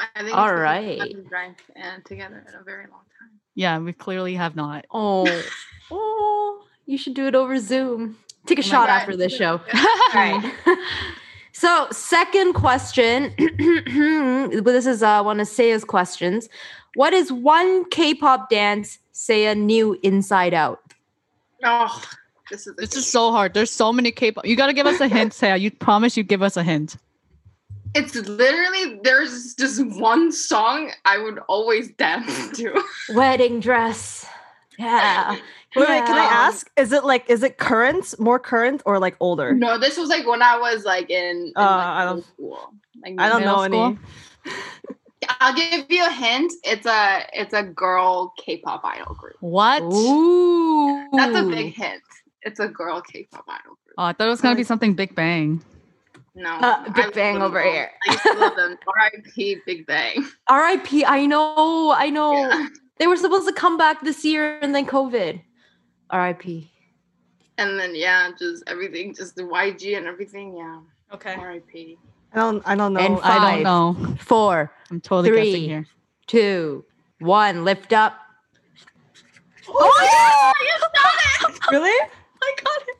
I 0.00 0.06
think 0.22 0.28
it's 0.28 0.34
All 0.34 0.46
because 0.52 0.84
we 0.84 0.98
haven't 0.98 1.28
drank 1.28 1.56
and 1.76 2.04
together 2.04 2.44
in 2.48 2.54
a 2.54 2.62
very 2.62 2.84
long 2.84 3.02
time. 3.18 3.30
Yeah, 3.54 3.78
we 3.78 3.92
clearly 3.92 4.34
have 4.34 4.56
not. 4.56 4.86
Oh, 4.90 5.42
oh, 5.90 6.64
you 6.86 6.96
should 6.96 7.14
do 7.14 7.26
it 7.26 7.34
over 7.34 7.58
Zoom. 7.58 8.16
Take 8.46 8.58
a 8.58 8.62
Oh 8.62 8.64
shot 8.64 8.88
God. 8.88 9.00
after 9.00 9.16
this 9.16 9.34
show. 9.34 9.60
Yeah. 9.74 9.84
All 9.84 10.40
right. 10.40 10.52
so, 11.52 11.86
second 11.92 12.54
question. 12.54 13.32
this 14.64 14.86
is 14.86 15.02
uh, 15.02 15.22
one 15.22 15.38
of 15.38 15.46
Saya's 15.46 15.84
questions. 15.84 16.48
What 16.94 17.12
is 17.12 17.30
one 17.30 17.88
K-pop 17.90 18.50
dance 18.50 18.98
Saya 19.12 19.54
knew 19.54 19.98
inside 20.02 20.54
out? 20.54 20.80
Oh, 21.62 22.02
this 22.50 22.66
is 22.66 22.74
This 22.76 22.96
is 22.96 23.06
so 23.06 23.30
hard. 23.30 23.54
There's 23.54 23.70
so 23.70 23.92
many 23.92 24.10
K-pop. 24.10 24.46
You 24.46 24.56
gotta 24.56 24.72
give 24.72 24.86
us 24.86 25.00
a 25.00 25.06
hint, 25.06 25.32
Saya. 25.34 25.56
You 25.56 25.70
promise 25.70 26.16
you 26.16 26.24
give 26.24 26.42
us 26.42 26.56
a 26.56 26.62
hint. 26.64 26.96
It's 27.94 28.14
literally 28.14 29.00
there's 29.02 29.54
just 29.54 29.84
one 29.98 30.30
song 30.32 30.92
I 31.04 31.18
would 31.18 31.38
always 31.48 31.90
dance 31.92 32.50
to. 32.58 32.82
Wedding 33.10 33.60
dress. 33.60 34.26
Yeah. 34.78 35.32
Wait, 35.76 35.88
wait, 35.88 36.04
can 36.04 36.18
I 36.18 36.24
ask? 36.24 36.68
Is 36.76 36.90
it 36.92 37.04
like 37.04 37.30
is 37.30 37.44
it 37.44 37.56
current, 37.58 38.18
more 38.18 38.40
current, 38.40 38.82
or 38.86 38.98
like 38.98 39.14
older? 39.20 39.54
No, 39.54 39.78
this 39.78 39.96
was 39.96 40.08
like 40.08 40.26
when 40.26 40.42
I 40.42 40.58
was 40.58 40.84
like 40.84 41.08
in, 41.10 41.36
in 41.46 41.52
Uh, 41.54 41.60
like, 41.62 41.70
I 41.86 42.04
don't- 42.06 42.24
school. 42.26 42.72
Like, 43.04 43.14
I 43.18 43.28
don't 43.28 43.40
Middle 43.42 43.68
know 43.68 43.86
any. 43.86 43.98
I'll 45.40 45.54
give 45.54 45.86
you 45.88 46.04
a 46.04 46.10
hint. 46.10 46.52
It's 46.64 46.86
a 46.86 47.24
it's 47.32 47.54
a 47.54 47.62
girl 47.62 48.32
K-pop 48.36 48.80
idol 48.84 49.14
group. 49.14 49.36
What? 49.38 49.80
Ooh. 49.82 51.08
That's 51.12 51.36
a 51.38 51.44
big 51.44 51.72
hint. 51.72 52.02
It's 52.42 52.58
a 52.58 52.66
girl 52.66 53.00
K-pop 53.00 53.44
idol 53.46 53.78
group. 53.84 53.94
Oh, 53.96 54.04
I 54.06 54.12
thought 54.12 54.26
it 54.26 54.30
was 54.30 54.40
gonna 54.40 54.56
be 54.56 54.64
something 54.64 54.94
Big 54.94 55.14
Bang. 55.14 55.62
No, 56.34 56.50
Uh, 56.60 56.84
Big 56.90 57.06
I 57.06 57.10
Bang 57.10 57.42
over 57.42 57.58
them. 57.62 57.72
here. 57.72 57.90
I 58.08 58.12
used 58.12 58.22
to 58.22 58.32
love 58.34 58.56
them. 58.56 58.78
R.I.P. 58.86 59.56
Big 59.66 59.86
Bang. 59.86 60.24
R.I.P. 60.48 61.04
I 61.04 61.26
know. 61.26 61.90
I 61.96 62.08
know. 62.10 62.34
Yeah. 62.48 62.68
They 62.98 63.06
were 63.06 63.16
supposed 63.16 63.48
to 63.48 63.54
come 63.54 63.76
back 63.76 64.02
this 64.02 64.24
year 64.24 64.58
and 64.60 64.74
then 64.74 64.86
COVID. 64.86 65.40
R.I.P. 66.10 66.70
And 67.58 67.78
then 67.78 67.94
yeah, 67.94 68.30
just 68.38 68.62
everything, 68.66 69.14
just 69.14 69.34
the 69.36 69.42
YG 69.42 69.96
and 69.96 70.06
everything. 70.06 70.56
Yeah, 70.56 70.80
Okay. 71.12 71.34
R.I.P. 71.34 71.98
I 72.32 72.36
don't. 72.36 72.62
I 72.64 72.74
don't 72.76 72.92
know. 72.94 73.00
And 73.00 73.16
I 73.16 73.38
Five. 73.38 73.62
don't 73.64 73.64
know. 73.64 74.16
Four, 74.20 74.72
I'm 74.90 75.00
totally 75.00 75.30
Three. 75.30 75.44
guessing 75.50 75.62
here. 75.68 75.86
two, 76.28 76.84
one. 77.18 77.64
Lift 77.64 77.92
up. 77.92 78.14
Oh, 79.68 80.54
you 80.62 80.80
got 80.80 81.52
it! 81.52 81.70
really? 81.72 81.90
I 82.42 82.54
got 82.62 82.88
it. 82.88 82.96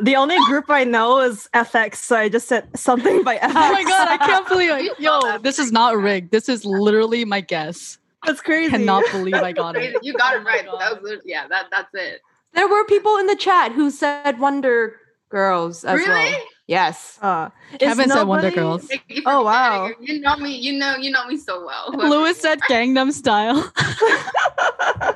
The 0.00 0.14
only 0.16 0.36
group 0.46 0.66
I 0.68 0.84
know 0.84 1.20
is 1.20 1.48
f(x), 1.54 1.96
so 1.96 2.16
I 2.16 2.28
just 2.28 2.46
said 2.48 2.68
something 2.78 3.24
by 3.24 3.36
f(x). 3.38 3.50
Oh 3.50 3.72
my 3.72 3.82
god, 3.82 4.08
I 4.08 4.16
can't 4.16 4.46
believe 4.48 4.70
it. 4.70 4.98
Yo, 5.00 5.38
this 5.42 5.58
is 5.58 5.72
not 5.72 5.96
rigged. 5.96 6.30
This 6.30 6.48
is 6.48 6.64
literally 6.64 7.24
my 7.24 7.40
guess. 7.40 7.98
That's 8.24 8.40
crazy. 8.40 8.70
Cannot 8.70 9.04
believe 9.10 9.34
I 9.34 9.52
got 9.62 9.76
it. 9.76 9.96
You 10.02 10.12
got 10.14 10.34
Oh 10.34 10.40
it 10.40 10.44
right. 10.44 10.64
God. 10.66 10.80
That 10.80 11.02
was 11.02 11.20
yeah. 11.24 11.48
That 11.48 11.66
that's 11.70 11.92
it. 11.94 12.20
There 12.54 12.68
were 12.68 12.84
people 12.84 13.16
in 13.18 13.26
the 13.26 13.36
chat 13.36 13.72
who 13.72 13.90
said 13.90 14.38
Wonder 14.38 14.96
Girls 15.30 15.84
as 15.84 15.98
really? 15.98 16.08
well. 16.32 16.40
Yes. 16.66 17.18
Uh, 17.20 17.50
is 17.72 17.78
Kevin 17.78 18.08
said 18.08 18.22
Wonder 18.24 18.50
Girls. 18.50 18.86
Thank 18.86 19.02
you 19.08 19.22
for 19.22 19.30
Oh, 19.30 19.42
wow. 19.42 19.90
You 20.00 20.20
know 20.20 20.36
me. 20.36 20.56
You 20.56 20.74
know. 20.78 20.96
You 20.96 21.10
know 21.10 21.26
me 21.26 21.36
so 21.36 21.64
well. 21.64 21.90
Lewis 21.96 22.38
said. 22.40 22.60
Gangnam 22.70 23.10
Style. 23.12 23.70
I 23.76 25.14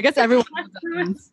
guess 0.00 0.16
everyone 0.16 0.46
knows 0.56 0.68
that 0.72 0.82
Lewis. 0.84 1.06
means. 1.06 1.32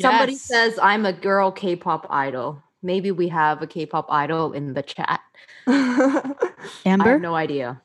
Somebody 0.00 0.32
Yes. 0.32 0.42
says 0.42 0.78
I'm 0.82 1.06
a 1.06 1.12
girl 1.12 1.50
K-pop 1.50 2.06
idol. 2.10 2.62
Maybe 2.82 3.10
we 3.10 3.28
have 3.28 3.62
a 3.62 3.66
K-pop 3.66 4.06
idol 4.10 4.52
in 4.52 4.74
the 4.74 4.82
chat. 4.82 5.20
Amber. 5.66 6.36
I 6.86 7.08
have 7.12 7.20
no 7.20 7.34
idea. 7.34 7.80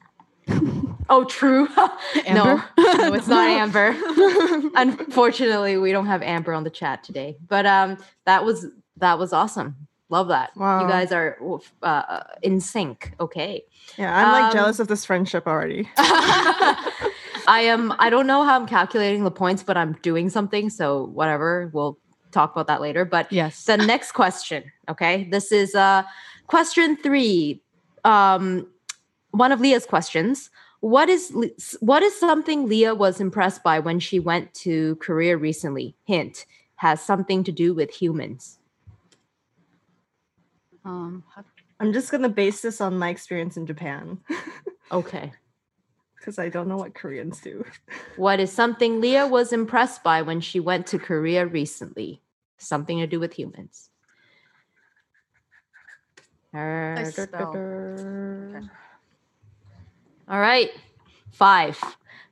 Oh, 1.09 1.25
true. 1.25 1.67
Amber? 2.25 2.63
No, 2.77 2.93
no, 2.93 3.13
it's 3.13 3.27
not 3.27 3.45
Amber. 3.49 3.93
Unfortunately, 4.75 5.75
we 5.77 5.91
don't 5.91 6.05
have 6.05 6.21
Amber 6.21 6.53
on 6.53 6.63
the 6.63 6.69
chat 6.69 7.03
today. 7.03 7.35
But 7.49 7.65
um, 7.65 7.97
that 8.25 8.45
was 8.45 8.67
that 8.97 9.19
was 9.19 9.33
awesome. 9.33 9.75
Love 10.07 10.29
that. 10.29 10.55
Wow. 10.55 10.81
You 10.83 10.87
guys 10.87 11.11
are 11.11 11.37
uh, 11.83 12.21
in 12.41 12.61
sync. 12.61 13.13
Okay. 13.19 13.65
Yeah, 13.97 14.15
I'm 14.15 14.31
like 14.31 14.43
Um, 14.45 14.51
jealous 14.53 14.79
of 14.79 14.87
this 14.87 15.03
friendship 15.03 15.47
already. 15.47 15.89
I 17.47 17.61
am. 17.61 17.93
I 17.99 18.09
don't 18.09 18.27
know 18.27 18.43
how 18.43 18.55
I'm 18.59 18.67
calculating 18.67 19.23
the 19.23 19.31
points, 19.31 19.63
but 19.63 19.77
I'm 19.77 19.93
doing 20.01 20.29
something. 20.29 20.69
So 20.69 21.05
whatever. 21.13 21.69
We'll 21.73 21.97
talk 22.31 22.51
about 22.51 22.67
that 22.67 22.81
later. 22.81 23.05
But 23.05 23.31
Yes. 23.31 23.65
the 23.65 23.77
next 23.77 24.13
question. 24.13 24.63
Okay, 24.89 25.27
this 25.31 25.51
is 25.51 25.75
uh 25.75 26.03
question 26.47 26.95
three. 26.97 27.61
Um, 28.03 28.67
one 29.31 29.51
of 29.51 29.59
Leah's 29.61 29.85
questions. 29.85 30.49
What 30.79 31.09
is 31.09 31.31
what 31.79 32.01
is 32.03 32.17
something 32.19 32.67
Leah 32.67 32.95
was 32.95 33.21
impressed 33.21 33.63
by 33.63 33.79
when 33.79 33.99
she 33.99 34.19
went 34.19 34.53
to 34.55 34.95
Korea 34.95 35.37
recently? 35.37 35.95
Hint 36.05 36.45
has 36.77 37.01
something 37.01 37.43
to 37.43 37.51
do 37.51 37.73
with 37.75 37.91
humans. 37.91 38.57
Um, 40.83 41.23
I'm 41.79 41.93
just 41.93 42.11
gonna 42.11 42.29
base 42.29 42.61
this 42.61 42.81
on 42.81 42.97
my 42.97 43.09
experience 43.09 43.55
in 43.57 43.65
Japan 43.67 44.17
Okay. 44.91 45.31
Because 46.21 46.37
I 46.37 46.49
don't 46.49 46.67
know 46.67 46.77
what 46.77 46.93
Koreans 46.93 47.39
do. 47.39 47.65
What 48.15 48.39
is 48.39 48.51
something 48.51 49.01
Leah 49.01 49.25
was 49.25 49.51
impressed 49.51 50.03
by 50.03 50.21
when 50.21 50.39
she 50.39 50.59
went 50.59 50.85
to 50.87 50.99
Korea 50.99 51.47
recently? 51.47 52.21
Something 52.59 52.99
to 52.99 53.07
do 53.07 53.19
with 53.19 53.33
humans. 53.33 53.89
spell. 57.11 57.57
All 60.29 60.39
right. 60.39 60.69
Five, 61.31 61.81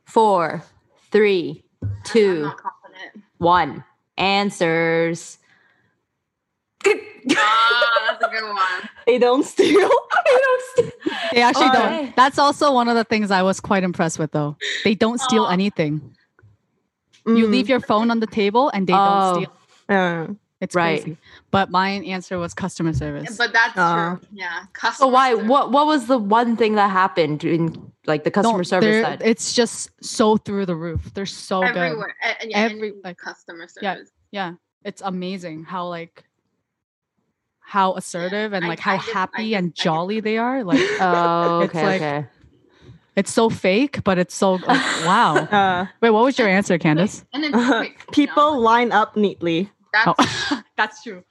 four, 0.06 0.64
three, 1.12 1.64
I'm 1.82 1.90
two, 2.04 2.42
not 2.44 3.84
Answers. 4.18 5.40
Ah, 6.86 8.08
that's 8.10 8.24
a 8.24 8.30
good 8.30 8.44
one. 8.44 8.90
They 9.08 9.18
don't 9.18 9.44
steal. 9.44 9.90
they 11.34 11.42
actually 11.42 11.68
Okay. 11.70 11.78
don't. 12.06 12.16
That's 12.16 12.38
also 12.40 12.72
one 12.74 12.88
of 12.88 12.96
the 12.96 13.04
things 13.04 13.32
I 13.32 13.42
was 13.44 13.60
quite 13.60 13.84
impressed 13.84 14.20
with, 14.20 14.32
though. 14.32 14.58
They 14.84 14.96
don't 14.96 15.20
steal 15.20 15.44
Aw. 15.46 15.52
anything. 15.52 16.16
You 17.26 17.48
Mm, 17.48 17.52
leave 17.52 17.70
your 17.70 17.80
phone 17.80 18.10
on 18.12 18.20
the 18.20 18.28
table 18.28 18.70
and 18.74 18.88
they 18.88 18.94
Oh. 18.94 18.98
don't 18.98 19.36
steal. 19.44 19.54
yeah. 19.90 20.28
It's 20.62 20.76
Right. 20.76 21.02
crazy. 21.02 21.18
But 21.52 21.72
my 21.72 21.90
answer 21.90 22.38
was 22.38 22.54
customer 22.54 22.92
service. 22.92 23.38
But 23.38 23.54
that's 23.54 23.78
Uh, 23.78 24.16
true. 24.18 24.20
Yeah. 24.34 24.64
Customer 24.74 25.06
So 25.06 25.08
why? 25.08 25.32
service. 25.32 25.48
What? 25.48 25.72
What 25.72 25.86
was 25.88 26.08
the 26.08 26.18
one 26.18 26.58
thing 26.58 26.76
that 26.76 26.90
happened 26.92 27.44
in 27.46 27.92
like 28.08 28.24
the 28.26 28.32
customer 28.32 28.58
No, 28.58 28.64
service 28.64 28.88
they're- 28.90 29.04
side? 29.06 29.22
It's 29.24 29.54
just 29.54 29.90
so 30.04 30.36
through 30.36 30.66
the 30.66 30.76
roof. 30.76 31.14
They're 31.14 31.26
so 31.26 31.62
good. 31.62 31.78
everywhere? 31.78 32.14
and 32.42 32.52
yeah, 32.52 32.58
Every- 32.60 32.90
any 32.90 32.98
like- 33.06 33.18
customer 33.18 33.68
yeah. 33.82 33.98
Yeah, 34.32 34.54
it's 34.84 35.02
amazing 35.06 35.64
how 35.64 35.88
like 35.88 36.24
how 37.70 37.94
assertive 37.94 38.52
and 38.54 38.66
I- 38.66 38.68
like 38.68 38.80
how 38.80 38.94
I 38.94 38.98
just- 38.98 39.10
I 39.10 39.14
happy 39.14 39.50
just- 39.52 39.58
and 39.60 39.66
I 39.68 39.70
just- 39.70 39.84
jolly 39.84 40.20
they 40.20 40.38
are. 40.40 40.64
Like 40.64 40.80
Oh, 41.00 41.62
It's 41.62 41.76
okay, 41.76 41.86
like- 41.86 42.02
okay. 42.02 42.28
it's 43.16 43.32
so 43.32 43.50
fake, 43.50 44.04
but 44.04 44.18
it's 44.18 44.34
so 44.36 44.54
like, 44.68 45.06
wow. 45.06 45.36
Uh, 45.38 45.86
Wait, 46.02 46.10
what 46.10 46.24
was 46.24 46.38
your 46.40 46.48
answer, 46.48 46.78
Candace? 46.80 47.24
And 47.34 47.44
it's 47.46 47.54
quick, 47.56 47.68
you 48.18 48.26
know, 48.26 48.26
people 48.26 48.60
line 48.60 48.92
up 48.92 49.16
neatly. 49.16 49.70
That's, 49.94 50.14
Oh, 50.52 50.62
that's 50.78 51.04
true. 51.04 51.24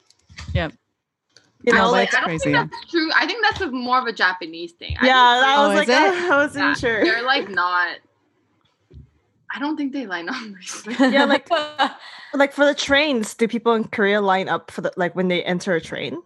Yeah. 0.54 0.68
You 1.64 1.72
know, 1.72 1.86
but 1.86 1.90
like 1.92 2.14
I 2.14 2.20
don't 2.20 2.24
crazy, 2.28 2.52
think 2.52 2.70
that's 2.70 2.90
true. 2.90 3.10
I 3.16 3.26
think 3.26 3.44
that's 3.44 3.60
a, 3.60 3.70
more 3.70 3.98
of 3.98 4.06
a 4.06 4.12
Japanese 4.12 4.72
thing. 4.72 4.96
I 5.00 5.06
yeah, 5.06 5.34
think 5.40 5.46
I 5.46 5.54
Oh, 5.56 5.68
was 5.68 5.72
is 5.82 5.88
like, 5.88 5.88
it? 5.88 6.30
I 6.32 6.36
wasn't 6.36 6.64
Yeah, 6.64 6.74
sure. 6.74 7.04
They're 7.04 7.22
like 7.24 7.48
not. 7.50 7.96
I 9.54 9.58
don't 9.58 9.76
think 9.76 9.92
they 9.92 10.06
line 10.06 10.28
up. 10.28 10.36
Yeah, 11.00 11.24
like- 11.24 11.48
like 12.34 12.52
for 12.52 12.64
the 12.66 12.74
trains, 12.74 13.34
do 13.34 13.48
people 13.48 13.74
in 13.74 13.84
Korea 13.84 14.20
line 14.20 14.48
up 14.48 14.70
for 14.70 14.82
the 14.82 14.92
like 14.96 15.14
when 15.16 15.28
they 15.28 15.42
enter 15.44 15.74
a 15.74 15.80
train? 15.80 16.18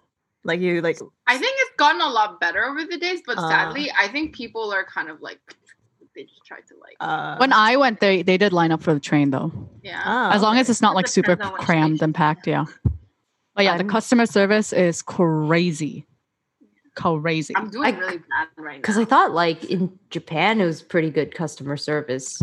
Like 0.44 0.60
you 0.60 0.80
like 0.80 0.98
I 1.28 1.38
think 1.38 1.54
it's 1.60 1.76
gotten 1.76 2.00
a 2.00 2.08
lot 2.08 2.40
better 2.40 2.64
over 2.64 2.84
the 2.84 2.98
days, 2.98 3.20
but 3.26 3.38
Uh. 3.38 3.48
sadly, 3.48 3.92
I 3.96 4.08
think 4.08 4.34
people 4.34 4.72
are 4.72 4.84
kind 4.84 5.08
of 5.08 5.20
like 5.20 5.38
they 6.16 6.24
just 6.24 6.44
try 6.44 6.58
to 6.58 6.74
like 6.80 6.96
uh 7.00 7.36
When 7.36 7.52
I 7.52 7.76
went, 7.76 8.00
they 8.00 8.22
they 8.22 8.36
did 8.36 8.52
line 8.52 8.72
up 8.72 8.82
for 8.82 8.92
the 8.92 9.00
train 9.00 9.30
though. 9.30 9.52
yeah. 9.82 10.02
ah, 10.04 10.32
as 10.32 10.42
long 10.42 10.54
okay. 10.54 10.60
as 10.60 10.68
it's 10.68 10.82
not 10.82 10.94
like 10.96 11.06
super 11.06 11.36
Depends 11.36 11.46
on 11.46 11.52
which 11.58 11.62
crammed 11.62 12.02
and 12.02 12.12
packed, 12.14 12.46
yeah. 12.48 12.64
But 13.54 13.64
yeah, 13.64 13.76
the 13.76 13.84
I'm- 13.84 13.88
customer 13.90 14.26
service 14.26 14.72
is 14.72 15.00
crazy, 15.00 16.06
crazy. 16.96 17.54
I'm 17.56 17.70
doing 17.70 17.94
I- 17.94 17.98
really 17.98 18.18
bad 18.18 18.48
right 18.56 18.72
now. 18.74 18.80
Because 18.80 18.98
I 18.98 19.04
thought 19.04 19.30
like 19.32 19.62
in 19.66 19.96
Japan 20.10 20.60
it 20.60 20.64
was 20.66 20.82
pretty 20.82 21.10
good 21.10 21.34
customer 21.34 21.76
service. 21.76 22.42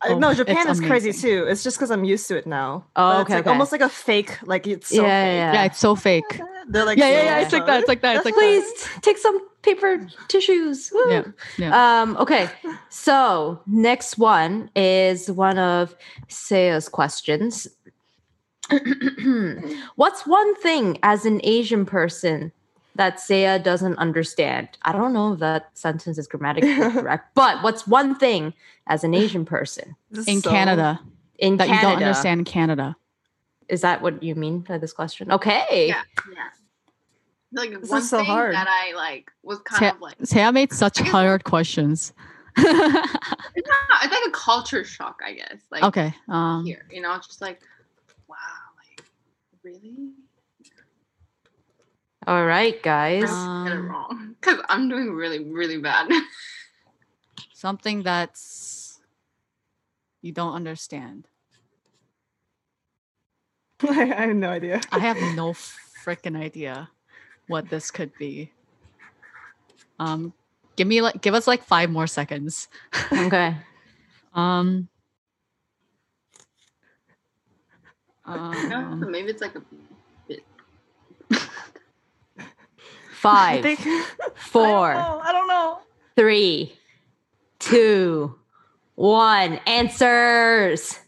I- 0.00 0.14
no, 0.14 0.30
Oh, 0.30 0.34
Japan 0.34 0.68
it's 0.68 0.78
is 0.78 0.86
crazy 0.86 1.12
too. 1.12 1.46
It's 1.48 1.64
just 1.64 1.76
because 1.76 1.90
I'm 1.90 2.04
used 2.04 2.28
to 2.28 2.36
it 2.36 2.46
now. 2.46 2.84
Oh, 2.94 3.10
okay, 3.14 3.20
It's 3.22 3.30
like 3.30 3.40
okay. 3.40 3.50
almost 3.50 3.72
like 3.72 3.80
a 3.80 3.88
fake. 3.88 4.38
Like 4.46 4.66
it's 4.66 4.88
so 4.88 5.02
Yeah, 5.02 5.24
fake. 5.24 5.36
yeah, 5.36 5.52
yeah, 5.54 5.64
it's 5.64 5.78
so 5.78 5.96
fake. 5.96 6.40
They're 6.68 6.84
like 6.84 6.98
yeah, 6.98 7.08
yeah, 7.08 7.18
so 7.18 7.24
yeah. 7.24 7.38
It's 7.40 7.52
like 7.52 7.66
that. 7.66 7.78
It's 7.80 7.88
like 7.88 8.02
that. 8.02 8.16
It's 8.16 8.24
like 8.24 8.34
that. 8.34 8.40
Please 8.40 8.88
take 9.00 9.18
some 9.18 9.40
paper 9.62 10.06
tissues. 10.28 10.90
Woo. 10.94 11.10
Yeah, 11.10 11.22
yeah. 11.56 12.00
Um, 12.02 12.16
okay. 12.18 12.48
So 12.90 13.60
next 13.66 14.18
one 14.18 14.70
is 14.76 15.30
one 15.30 15.58
of 15.58 15.96
Sea's 16.28 16.88
questions. 16.88 17.66
What's 19.96 20.26
one 20.26 20.54
thing 20.56 20.98
as 21.02 21.24
an 21.24 21.40
Asian 21.42 21.86
person 21.86 22.52
that 22.98 23.18
Saya 23.18 23.58
doesn't 23.58 23.96
understand? 23.96 24.68
I 24.82 24.92
don't 24.92 25.12
know 25.14 25.32
if 25.32 25.38
that 25.40 25.70
sentence 25.72 26.18
is 26.18 26.26
grammatically 26.28 26.74
correct, 26.92 27.34
but 27.34 27.62
what's 27.62 27.86
one 27.86 28.14
thing 28.14 28.52
as 28.86 29.02
an 29.04 29.14
Asian 29.14 29.44
person 29.46 29.96
In 30.26 30.42
so- 30.42 30.50
Canada, 30.50 31.00
in 31.38 31.56
that 31.56 31.68
Canada? 31.68 31.86
you 31.88 31.94
don't 31.94 32.02
understand 32.02 32.40
in 32.40 32.44
Canada. 32.44 32.96
Is 33.68 33.80
that 33.82 34.02
what 34.02 34.22
you 34.22 34.34
mean 34.34 34.60
by 34.60 34.78
this 34.78 34.92
question? 34.92 35.30
Okay. 35.32 35.86
yeah, 35.88 36.02
yeah. 36.34 36.48
Like 37.52 37.70
This 37.80 37.88
one 37.90 38.00
is 38.00 38.10
so 38.10 38.18
thing 38.18 38.26
hard. 38.26 38.54
that 38.54 38.66
I 38.68 38.94
like 38.94 39.30
was 39.42 39.58
kind 39.60 39.80
Sa- 39.90 39.94
of 39.96 40.00
like 40.02 40.16
Saya 40.24 40.52
made 40.52 40.72
such 40.72 40.98
hard 41.00 41.44
questions. 41.44 42.12
it's 42.56 42.66
not 42.74 44.04
it's 44.04 44.12
like 44.12 44.26
a 44.26 44.30
culture 44.32 44.84
shock, 44.84 45.20
I 45.24 45.32
guess. 45.34 45.60
Like 45.70 45.82
okay. 45.84 46.14
Um, 46.28 46.64
here, 46.66 46.84
you 46.90 47.00
know, 47.00 47.14
it's 47.14 47.26
just 47.26 47.40
like 47.40 47.60
wow, 48.26 48.36
like 48.76 49.04
really? 49.62 50.12
All 52.28 52.44
right, 52.44 52.76
guys. 52.82 53.24
I 53.24 53.64
get 53.64 53.72
it 53.72 53.78
Um, 53.80 53.88
wrong 53.88 54.36
because 54.38 54.60
I'm 54.68 54.86
doing 54.90 55.12
really, 55.12 55.42
really 55.42 55.78
bad. 55.78 56.12
something 57.54 58.02
that's 58.02 59.00
you 60.20 60.32
don't 60.32 60.52
understand. 60.52 61.26
I 63.88 64.04
have 64.04 64.36
no 64.36 64.50
idea. 64.50 64.82
I 64.92 64.98
have 64.98 65.16
no 65.36 65.52
freaking 66.04 66.36
idea 66.36 66.90
what 67.46 67.70
this 67.70 67.90
could 67.90 68.12
be. 68.18 68.52
Um, 69.98 70.34
give 70.76 70.86
me 70.86 71.00
like 71.00 71.22
give 71.22 71.32
us 71.32 71.46
like 71.46 71.64
five 71.64 71.88
more 71.88 72.06
seconds. 72.06 72.68
okay. 73.12 73.56
Um. 74.34 74.88
Um, 78.26 79.10
maybe 79.10 79.30
it's 79.30 79.40
like 79.40 79.54
a 79.54 79.62
bit. 80.28 80.44
I 81.30 82.44
Five, 83.18 83.64
I 83.64 83.74
think 83.74 84.06
four, 84.36 84.92
I 84.92 84.94
don't 84.94 85.02
know. 85.02 85.20
I 85.24 85.32
don't 85.32 85.48
know. 85.48 85.78
three, 86.16 86.72
two, 87.58 88.34
one. 88.94 89.60
Answers. 89.66 90.98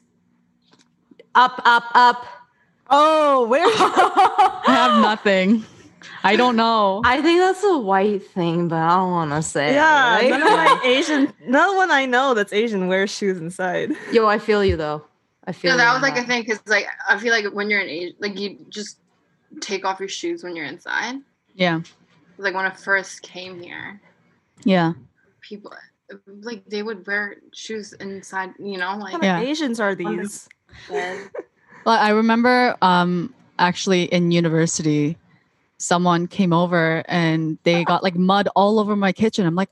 Up, 1.35 1.63
up, 1.65 1.85
up. 1.95 2.27
Oh, 2.91 3.47
where? 3.47 3.65
I 3.67 4.63
have 4.67 5.01
nothing. 5.01 5.65
I 6.25 6.37
don't 6.37 6.57
know. 6.57 7.01
I 7.05 7.23
think 7.23 7.41
that's 7.41 7.63
a 7.65 7.79
white 7.79 8.27
thing, 8.27 8.69
but 8.69 8.77
I 8.77 8.97
don't 8.97 9.11
want 9.11 9.31
to 9.31 9.43
say. 9.43 9.75
yeah, 9.75 10.19
it, 10.21 10.31
none 10.31 10.43
of 10.43 10.49
my 10.49 10.81
Asian, 10.85 11.33
no 11.47 11.75
one 11.75 11.91
I 11.91 12.07
know 12.07 12.35
that's 12.35 12.53
Asian 12.53 12.89
wears 12.89 13.11
shoes 13.11 13.39
inside. 13.39 13.93
Yo, 14.13 14.27
I 14.27 14.39
feel 14.39 14.65
you 14.65 14.77
though. 14.77 15.05
I 15.45 15.53
feel 15.53 15.71
Yeah, 15.71 15.75
you 15.75 15.79
that 15.79 15.93
was 15.95 16.03
like 16.03 16.19
a 16.19 16.27
thing 16.27 16.43
because 16.43 16.61
like 16.67 16.87
I 17.09 17.19
feel 17.19 17.33
like 17.33 17.47
when 17.55 17.71
you're 17.71 17.81
in 17.81 17.89
Asia, 17.89 18.15
like 18.19 18.39
you 18.39 18.59
just 18.69 18.99
take 19.61 19.85
off 19.85 19.99
your 20.01 20.09
shoes 20.09 20.43
when 20.45 20.55
you're 20.57 20.67
inside. 20.67 21.17
Yeah. 21.55 21.81
Like 22.41 22.55
when 22.55 22.65
I 22.65 22.71
first 22.71 23.23
came 23.23 23.61
here, 23.61 24.01
Yeah. 24.65 24.95
people 25.43 25.73
like 26.43 26.65
they 26.67 26.83
would 26.83 27.07
wear 27.07 27.37
shoes 27.53 27.93
inside. 27.95 28.55
You 28.59 28.79
know, 28.79 28.97
like 28.97 29.23
Yeah. 29.23 29.41
Asians 29.41 29.79
are 29.81 29.95
these? 29.95 30.49
bed. 30.89 31.31
Well, 31.87 31.97
I 31.99 32.11
remember 32.11 32.77
um 32.83 33.33
actually 33.59 34.05
in 34.05 34.31
university, 34.33 35.17
someone 35.79 36.27
came 36.29 36.53
over 36.53 37.03
and 37.09 37.57
they 37.63 37.85
got 37.85 38.03
like 38.03 38.17
mud 38.17 38.49
all 38.55 38.79
over 38.79 38.97
my 38.97 39.13
kitchen. 39.13 39.47
I'm 39.47 39.55
like, 39.55 39.71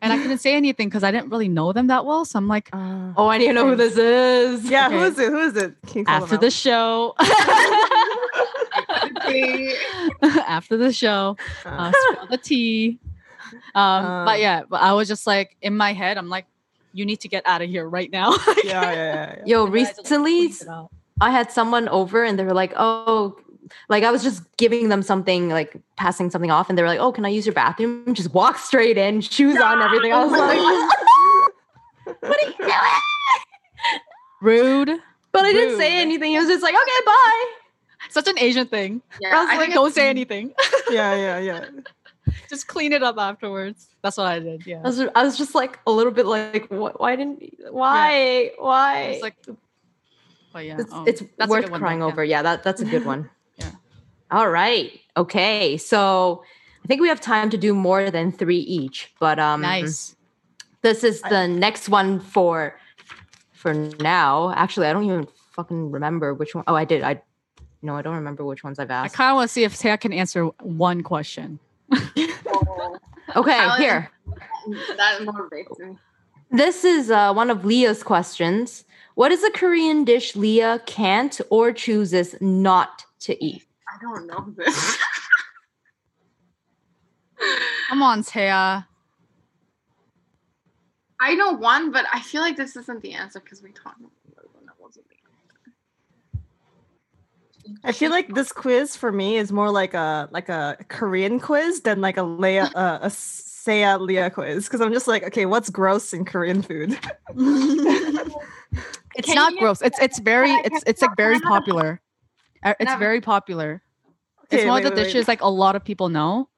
and 0.00 0.12
I 0.12 0.16
couldn't 0.16 0.38
say 0.38 0.54
anything 0.54 0.88
because 0.88 1.04
I 1.04 1.10
didn't 1.10 1.28
really 1.30 1.48
know 1.48 1.72
them 1.74 1.88
that 1.88 2.06
well. 2.06 2.24
So 2.24 2.38
I'm 2.38 2.48
like, 2.48 2.70
Uh, 2.72 3.12
Oh, 3.16 3.28
I 3.28 3.36
need 3.38 3.48
to 3.48 3.52
know 3.52 3.66
who 3.68 3.76
this 3.76 3.96
is. 3.98 4.64
yeah, 4.70 4.88
who 4.88 4.96
okay. 4.96 5.06
is 5.08 5.18
it? 5.18 5.28
Who 5.30 5.38
is 5.40 5.56
it? 5.56 5.74
Can 5.86 5.98
you 6.00 6.04
call 6.06 6.22
after 6.22 6.36
the 6.38 6.50
show, 6.50 7.14
Okay. 9.28 9.76
After 10.48 10.76
the 10.76 10.92
show, 10.92 11.36
uh, 11.64 11.92
spill 12.12 12.26
the 12.28 12.38
tea. 12.38 12.98
Um, 13.74 14.04
Uh. 14.04 14.24
but 14.24 14.40
yeah, 14.40 14.62
but 14.68 14.80
I 14.82 14.92
was 14.94 15.08
just 15.08 15.26
like 15.26 15.56
in 15.62 15.76
my 15.76 15.92
head, 15.92 16.18
I'm 16.18 16.28
like, 16.28 16.46
you 16.92 17.04
need 17.06 17.20
to 17.20 17.28
get 17.28 17.46
out 17.46 17.62
of 17.62 17.68
here 17.68 17.88
right 17.88 18.10
now. 18.10 18.32
Yeah, 18.64 18.82
yeah, 18.82 18.92
yeah. 18.92 19.34
yeah. 19.38 19.42
Yo, 19.46 19.64
And 19.66 19.74
then 19.74 19.80
I 19.80 19.84
just, 19.84 19.98
like, 19.98 20.04
recently 20.04 20.32
squeezed 20.50 20.62
it 20.62 20.68
out. 20.68 20.90
I 21.20 21.30
had 21.30 21.50
someone 21.52 21.88
over 21.88 22.24
and 22.24 22.38
they 22.38 22.44
were 22.44 22.54
like, 22.54 22.72
"Oh, 22.76 23.36
like 23.88 24.04
I 24.04 24.10
was 24.10 24.22
just 24.22 24.42
giving 24.56 24.88
them 24.88 25.02
something, 25.02 25.48
like 25.50 25.76
passing 25.96 26.30
something 26.30 26.50
off, 26.50 26.68
and 26.68 26.78
they 26.78 26.82
were 26.82 26.88
like, 26.88 27.00
"Oh, 27.00 27.12
can 27.12 27.24
I 27.24 27.28
use 27.28 27.44
your 27.46 27.54
bathroom?" 27.54 28.14
Just 28.14 28.32
walk 28.32 28.56
straight 28.58 28.96
in, 28.98 29.20
shoes 29.20 29.58
on, 29.60 29.82
everything. 29.82 30.12
I 30.12 30.24
was 30.24 30.32
like, 30.32 30.58
"What 32.22 32.38
are 32.44 32.48
you 32.48 32.54
doing?" 32.58 32.72
rude. 34.40 35.00
But 35.32 35.44
I 35.44 35.52
didn't 35.52 35.76
say 35.78 36.00
anything. 36.00 36.32
It 36.34 36.38
was 36.38 36.48
just 36.48 36.62
like, 36.62 36.74
"Okay, 36.74 37.00
bye." 37.06 37.44
Such 38.10 38.28
an 38.28 38.38
Asian 38.38 38.66
thing. 38.66 39.02
Yeah, 39.20 39.36
I 39.36 39.44
was 39.44 39.58
like, 39.58 39.72
don't 39.72 39.94
say 39.94 40.08
anything. 40.16 40.52
yeah, 40.90 41.14
yeah, 41.14 41.38
yeah. 41.38 41.64
just 42.48 42.66
clean 42.66 42.92
it 42.92 43.02
up 43.02 43.16
afterwards. 43.18 43.88
That's 44.02 44.16
what 44.16 44.26
I 44.26 44.38
did. 44.38 44.66
Yeah. 44.66 44.80
I 44.84 44.88
was, 44.88 45.00
I 45.00 45.22
was 45.24 45.36
just 45.38 45.54
like 45.54 45.78
a 45.86 45.90
little 45.90 46.12
bit 46.12 46.26
like, 46.26 46.66
"What? 46.70 47.00
Why 47.00 47.16
didn't? 47.16 47.42
Why? 47.70 48.52
Why?" 48.58 49.00
It's 49.02 49.22
like, 49.22 49.36
but 50.52 50.64
yeah, 50.64 50.76
it's, 50.78 50.90
oh, 50.92 51.04
it's 51.04 51.22
that's 51.36 51.50
worth 51.50 51.64
good 51.64 51.72
one, 51.72 51.80
crying 51.80 52.00
yeah. 52.00 52.06
over. 52.06 52.24
Yeah, 52.24 52.42
that 52.42 52.62
that's 52.62 52.80
a 52.80 52.84
good 52.84 53.04
one. 53.04 53.30
Yeah. 53.56 53.72
All 54.30 54.48
right. 54.48 55.00
Okay. 55.16 55.76
So 55.78 56.44
I 56.84 56.86
think 56.86 57.00
we 57.00 57.08
have 57.08 57.20
time 57.20 57.50
to 57.50 57.58
do 57.58 57.74
more 57.74 58.08
than 58.08 58.30
three 58.30 58.60
each, 58.60 59.12
but 59.18 59.40
um, 59.40 59.62
Nice. 59.62 60.14
This 60.82 61.02
is 61.02 61.20
the 61.22 61.48
next 61.48 61.88
one 61.88 62.20
for 62.20 62.78
for 63.52 63.74
now. 63.74 64.52
Actually, 64.54 64.86
I 64.86 64.92
don't 64.92 65.04
even 65.04 65.26
fucking 65.52 65.90
remember 65.90 66.34
which 66.34 66.54
one. 66.54 66.62
Oh, 66.68 66.76
I 66.76 66.84
did. 66.84 67.02
I 67.02 67.20
no, 67.82 67.96
I 67.96 68.02
don't 68.02 68.16
remember 68.16 68.44
which 68.44 68.64
ones 68.64 68.78
I've 68.78 68.90
asked. 68.90 69.14
I 69.14 69.16
kind 69.16 69.30
of 69.30 69.36
want 69.36 69.48
to 69.48 69.52
see 69.52 69.64
if 69.64 69.76
Taya 69.76 70.00
can 70.00 70.12
answer 70.12 70.46
one 70.60 71.02
question. 71.02 71.58
Okay, 73.36 73.52
Alan- 73.58 73.80
here. 73.80 74.10
that 74.96 75.20
motivates 75.20 75.78
me. 75.78 75.98
This 76.50 76.82
is 76.82 77.10
uh, 77.10 77.32
one 77.34 77.50
of 77.50 77.64
Leah's 77.64 78.02
questions. 78.02 78.84
What 79.16 79.32
is 79.32 79.44
a 79.44 79.50
Korean 79.50 80.04
dish 80.04 80.34
Leah 80.34 80.80
can't 80.86 81.38
or 81.50 81.72
chooses 81.72 82.34
not 82.40 83.04
to 83.20 83.44
eat? 83.44 83.66
I 83.86 84.00
don't 84.00 84.26
know 84.26 84.54
this. 84.56 84.96
Come 87.90 88.02
on, 88.02 88.22
Taya. 88.22 88.86
I 91.20 91.34
know 91.34 91.52
one, 91.52 91.90
but 91.92 92.06
I 92.12 92.20
feel 92.20 92.40
like 92.40 92.56
this 92.56 92.76
isn't 92.76 93.02
the 93.02 93.12
answer 93.12 93.40
because 93.40 93.62
we 93.62 93.72
talked 93.72 94.00
about 94.00 94.12
the 94.24 94.38
other 94.38 94.48
one 94.52 94.64
that 94.66 94.74
wasn't 94.80 95.06
the 95.08 95.16
answer. 95.16 95.74
I 97.84 97.92
feel 97.92 98.10
like 98.10 98.34
this 98.34 98.52
quiz 98.52 98.96
for 98.96 99.12
me 99.12 99.36
is 99.36 99.52
more 99.52 99.70
like 99.70 99.94
a 99.94 100.28
like 100.30 100.48
a 100.48 100.76
Korean 100.88 101.40
quiz 101.40 101.80
than 101.82 102.00
like 102.00 102.16
a 102.16 102.22
Leia 102.22 102.70
uh, 102.74 102.98
a 103.02 103.08
Seiya 103.08 104.00
Leah 104.00 104.30
quiz 104.30 104.64
because 104.64 104.80
I'm 104.80 104.92
just 104.92 105.06
like, 105.08 105.22
okay, 105.24 105.46
what's 105.46 105.70
gross 105.70 106.12
in 106.12 106.24
Korean 106.24 106.62
food? 106.62 106.98
It's 109.16 109.26
Can 109.26 109.34
not 109.34 109.52
you- 109.54 109.60
gross. 109.60 109.82
It's 109.82 109.98
it's 110.00 110.18
very 110.20 110.50
it's 110.50 110.82
it's 110.86 111.02
like 111.02 111.16
very 111.16 111.38
can 111.40 111.46
I 111.48 111.54
have 111.54 111.56
a- 111.56 111.60
popular. 111.60 112.00
Uh, 112.62 112.74
It's 112.78 112.94
very 112.96 113.20
popular. 113.20 113.82
It's 114.50 114.64
one 114.64 114.74
wait, 114.74 114.84
of 114.86 114.90
the 114.92 114.96
wait, 114.96 115.02
wait. 115.02 115.04
dishes 115.12 115.28
like 115.28 115.40
a 115.42 115.48
lot 115.48 115.74
of 115.76 115.84
people 115.84 116.08
know. 116.08 116.48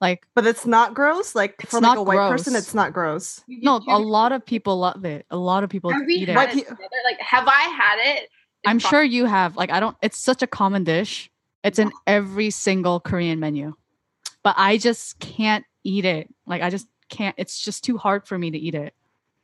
Like 0.00 0.26
But 0.34 0.46
it's 0.46 0.66
not 0.66 0.94
gross. 0.94 1.34
Like 1.34 1.56
It's 1.60 1.70
for 1.70 1.76
like 1.76 1.82
not 1.82 1.96
a 1.98 2.02
white 2.02 2.28
person, 2.30 2.56
it's 2.56 2.74
not 2.74 2.92
gross. 2.92 3.42
No, 3.48 3.80
a 3.88 3.98
lot 3.98 4.32
of 4.32 4.44
people 4.44 4.78
love 4.78 5.04
it. 5.04 5.26
A 5.30 5.36
lot 5.36 5.62
of 5.64 5.70
people 5.70 5.90
Have 5.92 6.06
we 6.06 6.14
eat 6.14 6.28
had 6.28 6.50
it. 6.50 6.58
It 6.58 6.68
pe- 6.68 6.74
Like, 7.04 7.20
have 7.20 7.46
I 7.46 7.62
had 7.62 7.98
it? 8.16 8.30
It's 8.64 8.70
I'm 8.70 8.78
sure 8.78 9.02
you 9.02 9.26
have. 9.26 9.56
Like 9.56 9.70
I 9.70 9.80
don't. 9.80 9.96
It's 10.02 10.18
such 10.18 10.42
a 10.42 10.46
common 10.46 10.84
dish. 10.84 11.30
It's 11.64 11.78
in 11.78 11.92
every 12.06 12.50
single 12.50 13.00
Korean 13.00 13.40
menu, 13.40 13.74
but 14.42 14.54
I 14.58 14.78
just 14.78 15.18
can't 15.18 15.64
eat 15.84 16.04
it. 16.04 16.28
Like 16.46 16.62
I 16.62 16.70
just 16.70 16.86
can't. 17.08 17.34
It's 17.38 17.60
just 17.60 17.84
too 17.84 17.98
hard 17.98 18.26
for 18.26 18.38
me 18.38 18.50
to 18.50 18.58
eat 18.58 18.74
it. 18.74 18.94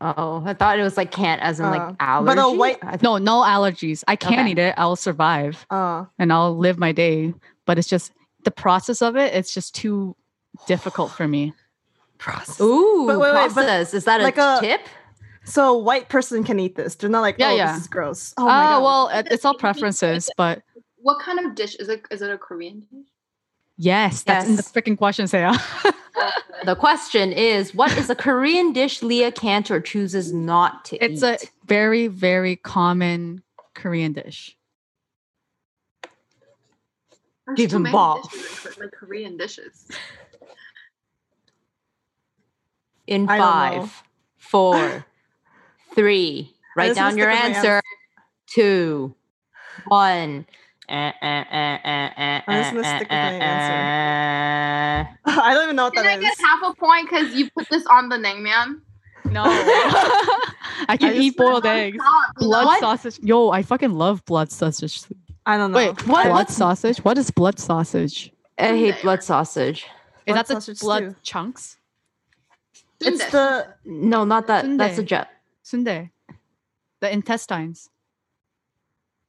Oh, 0.01 0.43
I 0.45 0.53
thought 0.55 0.79
it 0.79 0.83
was 0.83 0.97
like 0.97 1.11
can't 1.13 1.41
as 1.41 1.61
in 1.61 1.67
Uh, 1.67 1.71
like 1.71 1.97
allergy. 2.01 2.37
but 2.37 2.43
a 2.45 2.51
white- 2.51 2.81
th- 2.83 3.03
No, 3.03 3.17
no 3.19 3.43
allergies. 3.43 4.05
I 4.07 4.17
can 4.17 4.41
Okay. 4.41 4.51
eat 4.51 4.59
it. 4.59 4.75
I'll 4.77 4.97
survive 4.97 5.65
Uh, 5.71 6.05
and 6.19 6.33
I'll 6.33 6.57
live 6.57 6.79
my 6.79 6.93
day. 6.93 7.33
But 7.65 7.79
it's 7.79 7.89
just 7.89 8.13
the 8.45 8.51
process 8.51 9.01
of 9.01 9.17
it. 9.17 9.33
It's 9.35 9.55
just 9.55 9.75
too 9.75 10.15
difficult 10.67 11.11
for 11.13 11.27
me. 11.27 11.55
Process. 12.19 12.61
Ooh, 12.61 13.05
But 13.07 13.19
wait, 13.19 13.33
wait, 13.35 13.49
but 13.55 13.65
process. 13.65 13.95
is 13.95 14.05
that 14.05 14.21
a 14.21 14.27
a- 14.27 14.61
tip? 14.61 14.81
So 15.45 15.75
white 15.79 16.09
person 16.09 16.45
can 16.45 16.59
eat 16.61 16.75
this. 16.77 16.95
They're 16.95 17.11
not 17.11 17.21
like, 17.21 17.37
Yeah, 17.39 17.51
oh, 17.51 17.57
yeah. 17.57 17.73
this 17.75 17.83
is 17.83 17.89
gross. 17.89 18.35
Oh 18.37 18.47
my 18.47 18.51
oh, 18.67 18.69
god. 18.81 18.83
well, 18.83 19.25
it's 19.31 19.45
all 19.45 19.55
preferences. 19.55 20.31
But 20.37 20.63
What 20.97 21.21
kind 21.21 21.39
of 21.45 21.55
dish 21.55 21.75
is 21.77 21.89
it? 21.89 22.03
Is 22.11 22.23
it 22.23 22.31
a 22.31 22.39
Korean 22.39 22.81
dish? 22.81 23.07
yes, 23.77 24.23
that's 24.23 24.49
in 24.49 24.57
the 24.57 24.63
freaking 24.63 24.97
question, 24.99 25.27
Saya. 25.27 25.55
The 26.65 26.77
question 26.77 27.33
is, 27.33 27.75
what 27.75 27.95
is 27.99 28.09
a 28.09 28.15
Korean 28.15 28.73
dish 28.73 29.03
Leah 29.03 29.33
can't 29.33 29.69
or 29.71 29.81
chooses 29.81 30.33
not 30.33 30.85
to 30.87 31.05
it's 31.05 31.23
eat? 31.23 31.43
a 31.43 31.67
very, 31.67 32.07
very 32.07 32.57
common 32.57 33.43
Korean 33.75 34.13
dish. 34.15 34.57
There's 37.47 37.57
Give 37.57 37.71
too 37.71 37.77
him 37.77 37.83
many 37.83 37.93
balls. 37.93 38.29
dishes, 38.29 38.65
like, 38.65 38.79
like 38.79 38.93
Korean 38.93 39.37
dishes. 39.37 39.89
in 43.07 43.29
I 43.29 43.37
don't 43.37 43.47
know. 43.47 43.83
five, 43.87 44.03
four, 44.39 45.07
three. 45.95 46.53
Write 46.77 46.89
just 46.89 46.97
down 46.99 47.17
your 47.19 47.33
stick 47.33 47.45
answer. 47.45 47.81
Two, 48.49 49.15
one. 49.87 50.47
Eh, 50.87 50.95
eh, 50.95 51.11
eh, 51.23 51.79
eh, 51.83 52.11
eh, 52.17 52.41
I'm 52.47 52.63
just 52.63 52.75
gonna 52.75 52.87
eh, 52.87 52.97
stick 52.97 53.09
with 53.09 53.17
eh, 53.17 53.39
my 53.39 53.45
eh, 53.47 55.07
I 55.25 55.55
don't 55.55 55.65
even 55.65 55.77
know 55.77 55.85
what 55.85 55.95
Can 55.95 56.05
that 56.05 56.13
I 56.13 56.17
is. 56.19 56.23
get 56.23 56.39
half 56.41 56.63
a 56.63 56.75
point 56.75 57.09
because 57.09 57.35
you 57.35 57.49
put 57.57 57.69
this 57.71 57.87
on 57.87 58.11
the 58.11 58.17
Naengmyeon? 58.17 58.81
No. 59.31 59.45
I 60.89 60.97
can 60.99 61.15
I 61.15 61.17
eat 61.17 61.37
boiled 61.39 61.65
eggs. 61.65 61.97
Blood 62.37 62.67
What? 62.67 62.81
sausage. 62.81 63.19
Yo, 63.23 63.49
I 63.51 63.63
fucking 63.63 63.93
love 63.95 64.23
blood 64.27 64.53
sausage. 64.53 65.03
I 65.47 65.57
don't 65.57 65.73
know. 65.73 65.79
Wait, 65.79 66.07
What? 66.07 66.25
Blood 66.25 66.31
What's- 66.31 66.57
sausage? 66.57 66.99
What 66.99 67.17
is 67.17 67.31
blood 67.31 67.59
sausage? 67.59 68.31
I 68.59 68.69
hate 68.77 69.01
blood 69.03 69.13
right? 69.15 69.25
sausage. 69.25 69.87
Is 70.27 70.35
Blood 70.35 70.37
that 70.37 70.47
the 70.49 70.55
sausage 70.55 70.81
blood 70.81 71.03
stew. 71.05 71.17
chunks? 71.23 71.77
It's 73.01 73.25
the 73.31 73.67
No, 73.85 74.25
not 74.25 74.47
that. 74.49 74.65
That's 74.79 74.99
a 74.99 75.03
jet. 75.03 75.29
Sundae. 75.65 76.11
The 77.01 77.11
intestines. 77.13 77.89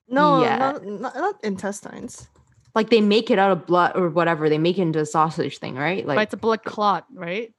no, 0.07 0.43
Yeah. 0.43 0.57
not, 0.57 0.85
not, 0.85 1.15
not 1.15 1.43
intestines. 1.43 2.27
Like 2.75 2.89
they 2.91 3.01
make 3.01 3.31
it 3.31 3.39
out 3.39 3.51
of 3.51 3.65
blood 3.65 3.93
or 3.95 4.09
whatever. 4.09 4.49
They 4.49 4.57
make 4.59 4.77
it 4.77 4.81
into 4.83 4.99
a 4.99 5.05
sausage 5.05 5.57
thing, 5.57 5.75
right? 5.75 6.05
but 6.05 6.15
Like 6.17 6.27
it's 6.27 6.33
a 6.33 6.37
blood 6.37 6.63
clot, 6.63 7.05
right? 7.13 7.53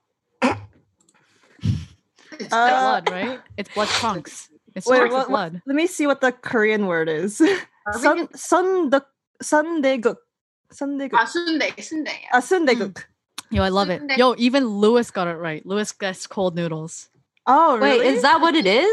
It's 2.39 2.53
Uh, 2.53 2.69
blood, 2.69 3.11
right? 3.11 3.41
It's 3.57 3.73
blood 3.75 3.89
chunks. 3.89 4.51
It's 4.75 4.87
Wait, 4.87 5.11
what- 5.11 5.23
of 5.23 5.29
blood. 5.29 5.63
Let 5.67 5.75
me 5.75 5.87
see 5.87 6.07
what 6.07 6.21
the 6.21 6.33
Korean 6.33 6.87
word 6.87 7.09
is. 7.09 7.41
Are 7.41 7.47
we 7.95 8.01
Sun 8.01 8.17
gonna- 8.17 8.37
sun 8.37 8.91
the 8.91 9.07
sundaeguk. 9.43 10.17
Sundaeguk. 10.73 11.15
Ah, 11.15 11.25
sundae, 11.25 11.71
sundae. 11.81 12.11
yeah. 12.23 12.37
Uh, 12.37 12.41
sundaeguk. 12.41 13.05
Yo, 13.51 13.63
I 13.63 13.69
love 13.71 13.89
it. 13.91 14.03
Yo, 14.19 14.35
even 14.37 14.67
Lewis 14.67 15.11
got 15.11 15.29
it 15.29 15.37
right. 15.37 15.65
Lewis 15.65 15.93
gets 15.93 16.27
cold 16.27 16.55
noodles. 16.57 17.09
Oh, 17.47 17.79
wait, 17.79 17.99
really? 18.01 18.07
is 18.09 18.23
that 18.23 18.41
what 18.41 18.55
it 18.55 18.67
is? 18.67 18.93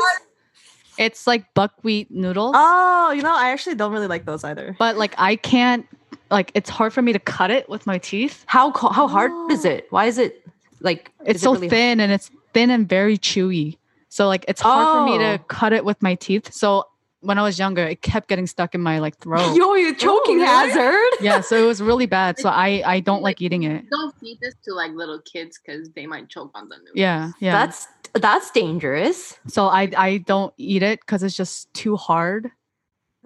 It's 0.98 1.26
like 1.26 1.54
buckwheat 1.56 2.12
noodles. 2.12 2.54
Oh, 2.56 3.12
you 3.12 3.24
know, 3.24 3.36
I 3.36 3.50
actually 3.50 3.76
don't 3.76 3.92
really 3.92 4.08
like 4.08 4.26
those 4.26 4.44
either. 4.44 4.76
but 4.78 4.96
like 4.96 5.16
I 5.18 5.36
can't 5.36 5.88
like 6.30 6.52
it's 6.54 6.70
hard 6.70 6.94
for 6.94 7.02
me 7.02 7.14
to 7.14 7.20
cut 7.20 7.50
it 7.50 7.68
with 7.68 7.88
my 7.88 7.98
teeth. 7.98 8.44
How 8.48 8.72
co- 8.72 8.90
how 8.90 9.08
hard 9.08 9.32
is 9.52 9.66
oh. 9.66 9.70
it? 9.70 9.88
Why 9.90 10.06
is 10.06 10.18
it 10.20 10.46
like? 10.82 11.12
It's 11.22 11.38
is 11.38 11.42
it 11.42 11.44
so 11.46 11.54
really- 11.54 11.70
thin 11.70 12.00
and 12.00 12.12
it's 12.12 12.30
thin 12.54 12.70
and 12.70 12.88
very 12.88 13.18
chewy. 13.18 13.78
So 14.10 14.28
like 14.28 14.46
it's 14.48 14.62
hard 14.62 14.86
for 15.08 15.12
me 15.12 15.18
to 15.18 15.40
Oh. 15.42 15.46
cut 15.48 15.74
it 15.74 15.84
with 15.84 16.00
my 16.04 16.14
teeth. 16.14 16.54
So 16.54 16.86
when 17.22 17.40
I 17.40 17.42
was 17.42 17.58
younger, 17.58 17.82
it 17.84 18.02
kept 18.04 18.28
getting 18.28 18.46
stuck 18.46 18.76
in 18.76 18.82
my 18.82 19.00
like 19.00 19.18
throat. 19.18 19.56
Yo, 19.56 19.74
you're 19.74 19.96
choking 19.96 20.36
really? 20.38 20.46
hazard. 20.70 21.10
yeah, 21.22 21.42
so 21.42 21.56
it 21.58 21.66
was 21.66 21.82
really 21.82 22.06
bad. 22.06 22.38
So 22.38 22.50
I 22.50 22.84
I 22.86 23.00
don't 23.00 23.24
like 23.24 23.42
eating 23.42 23.64
it. 23.64 23.90
Don't 23.90 24.14
feed 24.20 24.38
this 24.42 24.54
to 24.66 24.76
like 24.76 24.92
little 24.92 25.20
kids 25.22 25.58
because 25.60 25.90
they 25.92 26.06
might 26.06 26.30
choke 26.30 26.52
on 26.54 26.70
the 26.70 26.76
noodles. 26.78 26.94
Yeah, 26.96 27.32
yeah. 27.40 27.66
That's 27.66 27.88
that's 28.22 28.52
dangerous. 28.52 29.40
so 29.48 29.68
I 29.68 29.90
I 29.98 30.18
don't 30.20 30.54
eat 30.58 30.84
it 30.84 31.00
because 31.02 31.24
it's 31.24 31.36
just 31.36 31.74
too 31.74 31.96
hard. 31.96 32.52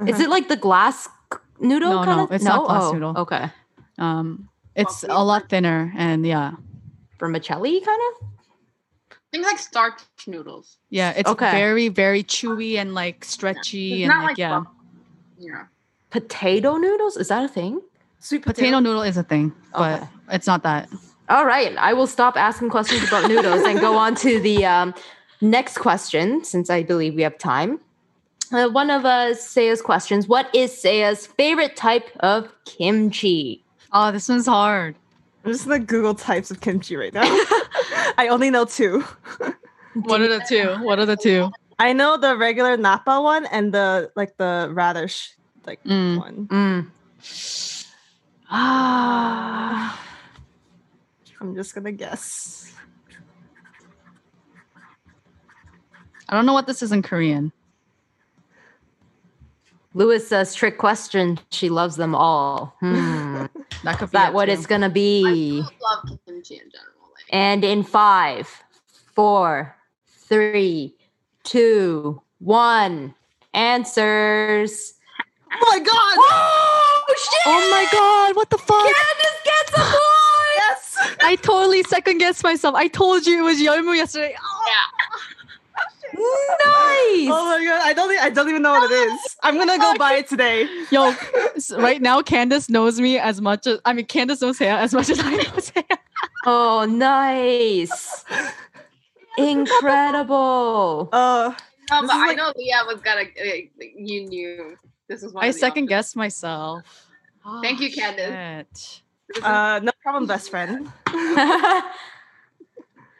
Is 0.06 0.20
it 0.20 0.30
like 0.30 0.48
the 0.48 0.56
glass 0.58 1.10
noodle? 1.60 1.90
No, 1.90 2.04
kind 2.06 2.18
no, 2.18 2.24
of? 2.26 2.32
it's 2.32 2.44
not 2.44 2.66
glass 2.68 2.84
Oh, 2.84 2.92
noodle. 2.94 3.18
Okay, 3.18 3.50
Um, 3.98 4.48
it's 4.76 5.04
Well, 5.08 5.22
a 5.22 5.24
lot 5.26 5.50
thinner 5.50 5.92
and 5.98 6.26
yeah, 6.26 6.52
vermicelli 7.20 7.82
kind 7.82 8.02
of. 8.12 8.28
Things 9.32 9.46
like 9.46 9.58
starch 9.60 10.02
noodles. 10.28 10.78
yeah. 10.90 11.12
It's 11.18 11.30
Okay. 11.30 11.52
very 11.52 11.90
very 11.90 12.24
chewy 12.24 12.78
and 12.78 12.94
like 12.94 13.26
stretchy 13.26 14.04
It's 14.04 14.10
and 14.10 14.10
not 14.10 14.20
like, 14.24 14.30
like 14.32 14.38
yeah. 14.38 14.60
buff- 14.60 14.68
Yeah. 15.40 15.64
Potato 16.12 16.78
noodles 16.78 17.18
is 17.18 17.28
that 17.28 17.44
a 17.44 17.48
thing? 17.50 17.82
sweet 18.20 18.42
Potato 18.44 18.80
noodle 18.80 19.02
is 19.04 19.18
a 19.18 19.24
thing, 19.24 19.52
but 19.74 20.02
Okay. 20.02 20.10
it's 20.32 20.48
not 20.48 20.64
that. 20.64 20.88
All 21.30 21.46
right, 21.46 21.76
I 21.78 21.94
will 21.94 22.08
stop 22.08 22.38
asking 22.38 22.70
questions 22.70 23.08
about 23.08 23.28
noodles 23.28 23.64
and 23.66 23.80
go 23.80 23.98
on 23.98 24.16
to 24.16 24.40
the 24.40 24.66
um, 24.66 24.94
next 25.42 25.78
question 25.78 26.44
since 26.44 26.70
I 26.70 26.84
believe 26.84 27.16
we 27.16 27.22
have 27.24 27.38
time. 27.38 27.80
Uh, 28.54 28.70
one 28.70 28.90
of 28.90 29.04
uh, 29.04 29.34
Saya's 29.34 29.82
questions 29.82 30.28
What 30.30 30.54
is 30.56 30.72
Saya's 30.72 31.28
favorite 31.28 31.76
type 31.76 32.10
of 32.22 32.50
kimchi? 32.66 33.62
Oh, 33.92 34.12
this 34.12 34.30
one's 34.30 34.46
hard. 34.48 34.96
I'm 35.44 35.52
just 35.52 35.66
gonna 35.66 35.80
Google 35.80 36.16
types 36.16 36.50
of 36.50 36.62
kimchi 36.62 36.96
right 36.96 37.14
now. 37.14 37.24
I 38.18 38.28
only 38.30 38.50
know 38.50 38.64
two. 38.66 39.02
What 39.94 40.22
are 40.22 40.28
the 40.30 40.44
two? 40.48 40.76
What 40.84 41.00
are 41.00 41.06
the 41.06 41.18
two? 41.18 41.52
I 41.80 41.92
know 41.94 42.18
the 42.18 42.38
regular 42.38 42.78
Napa 42.78 43.20
one 43.22 43.46
and 43.48 43.74
the 43.74 44.12
like 44.16 44.38
the 44.38 44.70
radish 44.72 45.32
like 45.66 45.84
Mm. 45.84 46.18
one. 46.18 46.48
Mm. 46.48 46.88
Ah. 48.50 50.04
I'm 51.40 51.56
just 51.56 51.76
gonna 51.76 51.92
guess. 51.92 52.74
I 56.30 56.36
don't 56.36 56.46
know 56.46 56.54
what 56.54 56.68
this 56.68 56.84
is 56.84 56.92
in 56.92 57.02
Korean. 57.02 57.52
Lewis 59.94 60.28
says, 60.28 60.54
trick 60.54 60.78
question. 60.78 61.40
She 61.50 61.70
loves 61.70 61.96
them 61.96 62.14
all. 62.14 62.76
Hmm. 62.80 63.46
That 63.84 64.00
could 64.00 64.10
be 64.10 64.18
that 64.18 64.30
it, 64.30 64.34
what 64.34 64.46
too. 64.46 64.52
it's 64.54 64.66
going 64.66 64.82
to 64.82 64.90
be? 64.90 65.22
still 65.62 65.78
love 65.82 66.20
kimchi 66.26 66.56
in 66.56 66.72
general. 66.72 67.12
Like, 67.14 67.26
And 67.30 67.64
in 67.64 67.84
five, 67.84 68.64
four, 69.14 69.76
three, 70.08 70.96
two, 71.44 72.20
one. 72.40 73.14
Answers. 73.54 74.96
Oh 75.54 75.68
my 75.72 75.80
god! 75.80 75.88
Oh, 75.94 77.16
shit! 77.18 77.42
Oh 77.46 77.72
my 77.72 77.88
god, 77.92 78.36
what 78.36 78.50
the 78.50 78.58
fuck? 78.58 78.84
Candace 78.84 79.42
gets 79.46 79.72
a 79.74 79.82
point! 79.82 80.27
Yes. 81.00 81.16
I 81.22 81.36
totally 81.36 81.84
second 81.84 82.18
guessed 82.20 82.44
myself. 82.44 82.76
I 82.76 82.88
told 82.88 83.26
you 83.26 83.40
it 83.40 83.44
was 83.44 83.58
Yeolmu 83.60 83.96
yesterday. 83.96 84.36
Nice! 86.14 87.30
Oh 87.30 87.46
my 87.46 87.64
god! 87.64 87.82
I 87.86 87.94
don't. 87.94 88.20
I 88.20 88.30
don't 88.30 88.50
even 88.50 88.62
know 88.62 88.72
what 88.72 88.90
it 88.90 88.94
is. 88.96 89.36
I'm 89.44 89.58
gonna 89.58 89.78
go 89.78 89.94
buy 89.98 90.14
it 90.14 90.28
today. 90.28 90.68
Yo, 90.90 91.14
right 91.78 92.02
now 92.02 92.22
Candace 92.22 92.70
knows 92.70 93.00
me 93.00 93.20
as 93.20 93.40
much 93.42 93.68
as 93.68 93.80
I 93.86 93.94
mean 93.94 94.06
Candace 94.06 94.42
knows 94.42 94.58
Hea 94.58 94.68
as 94.68 94.94
much 94.94 95.10
as 95.10 95.20
I 95.20 95.36
know 95.36 95.44
Hea. 95.76 95.84
Oh, 96.46 96.86
nice. 96.90 98.24
Incredible. 99.38 101.10
Uh, 101.12 101.54
no, 101.92 102.02
This 102.02 102.10
but 102.10 102.16
I 102.18 102.28
like- 102.28 102.38
know 102.38 102.54
Leah 102.56 102.84
was 102.88 103.02
gonna. 103.02 103.22
like, 103.46 103.72
You 103.96 104.26
knew 104.28 104.78
this 105.08 105.22
was 105.22 105.34
one. 105.34 105.44
I 105.44 105.52
second 105.52 105.84
options. 105.84 105.90
guessed 105.90 106.16
myself. 106.16 107.06
Thank 107.62 107.80
you, 107.82 107.90
Oh, 107.92 107.96
Candace. 107.96 108.68
shit. 108.90 109.02
This 109.30 109.38
is- 109.38 109.44
uh, 109.44 109.80
no 109.84 109.92
problem, 110.02 110.26
best 110.28 110.50
friend. 110.50 110.92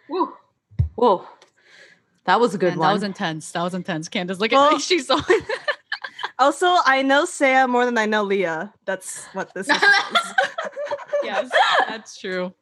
woo. 0.10 0.34
Whoa. 0.96 1.28
That 2.26 2.40
was 2.40 2.54
a 2.54 2.58
good 2.58 2.72
Man, 2.72 2.80
one. 2.80 2.88
That 2.90 2.94
was 2.94 3.04
intense. 3.04 3.52
That 3.52 3.64
was 3.64 3.74
intense. 3.74 4.08
Candace, 4.10 4.40
look 4.40 4.52
Well- 4.52 4.76
at 4.76 4.82
she's 4.90 5.08
so 5.08 5.20
Also, 6.40 6.68
I 6.86 7.02
know 7.02 7.26
Saya 7.26 7.68
more 7.68 7.86
than 7.86 7.98
I 7.98 8.06
know 8.06 8.24
Leah. 8.24 8.74
That's 8.86 9.26
what 9.34 9.54
this 9.56 9.68
is. 9.70 9.78
Yes, 11.24 11.50
that's 11.88 12.18
true. 12.20 12.54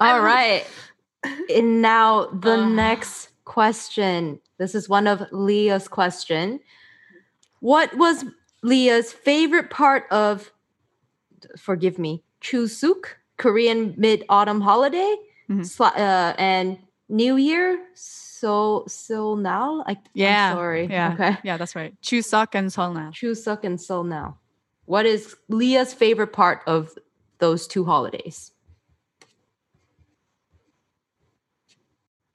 All 0.00 0.20
right. 0.20 0.64
And 1.52 1.82
now 1.82 2.26
the 2.26 2.52
Uh. 2.60 2.68
next 2.68 3.30
question. 3.44 4.40
This 4.58 4.74
is 4.74 4.88
one 4.88 5.06
of 5.06 5.22
Leah's 5.32 5.88
question. 5.88 6.60
What 7.60 7.92
was 7.96 8.24
Leah's 8.62 9.12
favorite 9.12 9.70
part 9.70 10.04
of 10.10 10.52
forgive 11.56 11.98
me, 11.98 12.22
Chuseok, 12.40 13.06
Korean 13.36 13.94
mid-autumn 13.96 14.60
holiday? 14.60 15.16
Mhm. 15.50 15.60
Sla- 15.62 15.96
uh, 15.96 16.34
and 16.38 16.78
New 17.08 17.36
Year? 17.36 17.78
So 17.94 18.84
so 18.86 19.34
now? 19.34 19.82
I, 19.86 19.96
Yeah. 20.14 20.50
I'm 20.50 20.56
sorry. 20.56 20.86
Yeah. 20.86 21.12
Okay. 21.14 21.36
Yeah, 21.42 21.56
that's 21.56 21.74
right. 21.74 21.94
Chuseok 22.02 22.54
and 22.54 22.68
Seollal. 22.70 23.12
Chuseok 23.12 23.64
and 23.64 23.80
So 23.80 24.02
now. 24.02 24.38
What 24.84 25.04
is 25.06 25.36
Leah's 25.48 25.92
favorite 25.94 26.32
part 26.32 26.62
of 26.66 26.96
those 27.38 27.66
two 27.66 27.84
holidays? 27.84 28.52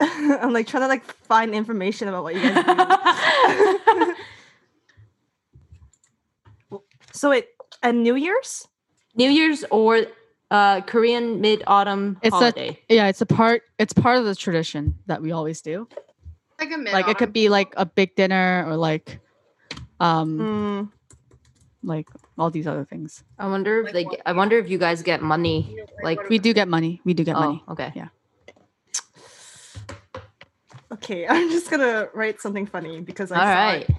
I'm 0.00 0.52
like 0.52 0.66
trying 0.66 0.82
to 0.82 0.88
like 0.88 1.04
find 1.04 1.54
information 1.54 2.08
about 2.08 2.24
what 2.24 2.34
you 2.34 2.42
guys 2.42 2.64
do. 2.64 4.14
so 7.12 7.30
it 7.30 7.48
and 7.82 8.02
New 8.02 8.14
Year's? 8.16 8.66
New 9.16 9.30
Year's 9.30 9.64
or 9.70 10.06
uh, 10.50 10.80
Korean 10.82 11.40
Mid 11.40 11.62
Autumn 11.66 12.18
It's 12.22 12.32
a- 12.34 12.36
holiday. 12.36 12.78
Yeah, 12.88 13.08
it's 13.08 13.20
a 13.20 13.26
part. 13.26 13.62
It's 13.78 13.92
part 13.92 14.18
of 14.18 14.24
the 14.24 14.34
tradition 14.34 14.96
that 15.06 15.22
we 15.22 15.32
always 15.32 15.60
do. 15.60 15.88
Like 16.60 16.72
a 16.72 16.78
mid. 16.78 16.92
Like 16.92 17.08
it 17.08 17.18
could 17.18 17.32
be 17.32 17.48
like 17.48 17.72
a 17.76 17.84
big 17.86 18.14
dinner 18.16 18.64
or 18.66 18.76
like, 18.76 19.18
um, 20.00 20.38
Mm, 20.38 20.92
like 21.82 22.08
all 22.38 22.50
these 22.50 22.66
other 22.66 22.84
things. 22.84 23.22
I 23.38 23.48
wonder 23.48 23.80
if 23.80 23.84
Like 23.86 23.92
they. 23.94 24.04
Get, 24.04 24.22
I 24.26 24.32
wonder 24.32 24.58
if 24.58 24.68
you 24.68 24.78
guys 24.78 25.02
get 25.02 25.22
money. 25.22 25.76
like, 26.02 26.28
We 26.28 26.38
do 26.38 26.52
get 26.54 26.68
money. 26.68 27.00
We 27.04 27.14
do 27.14 27.24
get 27.24 27.36
oh, 27.36 27.40
money. 27.40 27.64
okay. 27.70 27.92
Yeah. 27.94 28.08
Okay, 30.92 31.26
I'm 31.28 31.50
just 31.50 31.70
gonna 31.70 32.08
write 32.14 32.40
something 32.40 32.66
funny 32.66 33.00
because 33.00 33.32
I 33.32 33.36
All 33.38 33.42
saw 33.44 33.52
right. 33.54 33.88
it. 33.88 33.96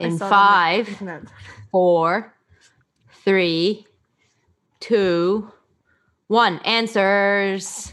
I 0.00 0.04
In 0.04 0.18
saw 0.18 0.24
it 0.26 0.26
on 0.26 0.30
the 0.30 0.34
five, 0.36 0.88
internet. 0.88 1.22
four, 1.70 2.34
three, 3.24 3.86
two, 4.80 5.50
one. 6.28 6.58
Answers. 6.64 7.92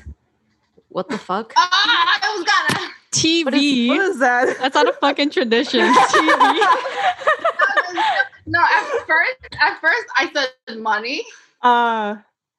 What 0.90 1.10
the 1.10 1.18
fuck? 1.18 1.54
Ah, 1.56 2.20
I 2.22 2.36
was 2.38 2.46
gonna. 2.46 2.92
TV. 3.12 3.88
What 3.90 4.02
is 4.02 4.20
that? 4.20 4.58
That's 4.62 4.76
not 4.76 4.88
a 4.90 4.94
fucking 4.94 5.30
tradition. 5.32 5.82
TV. 5.94 6.60
no, 8.48 8.60
at 8.60 9.06
first, 9.08 9.38
at 9.60 9.80
first 9.82 10.06
I 10.18 10.32
said 10.34 10.78
money. 10.80 11.24
Uh, 11.62 12.18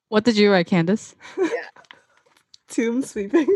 What 0.08 0.24
did 0.24 0.36
you 0.36 0.50
write, 0.52 0.66
Candace? 0.66 1.14
tomb 2.68 3.02
sweeping. 3.02 3.48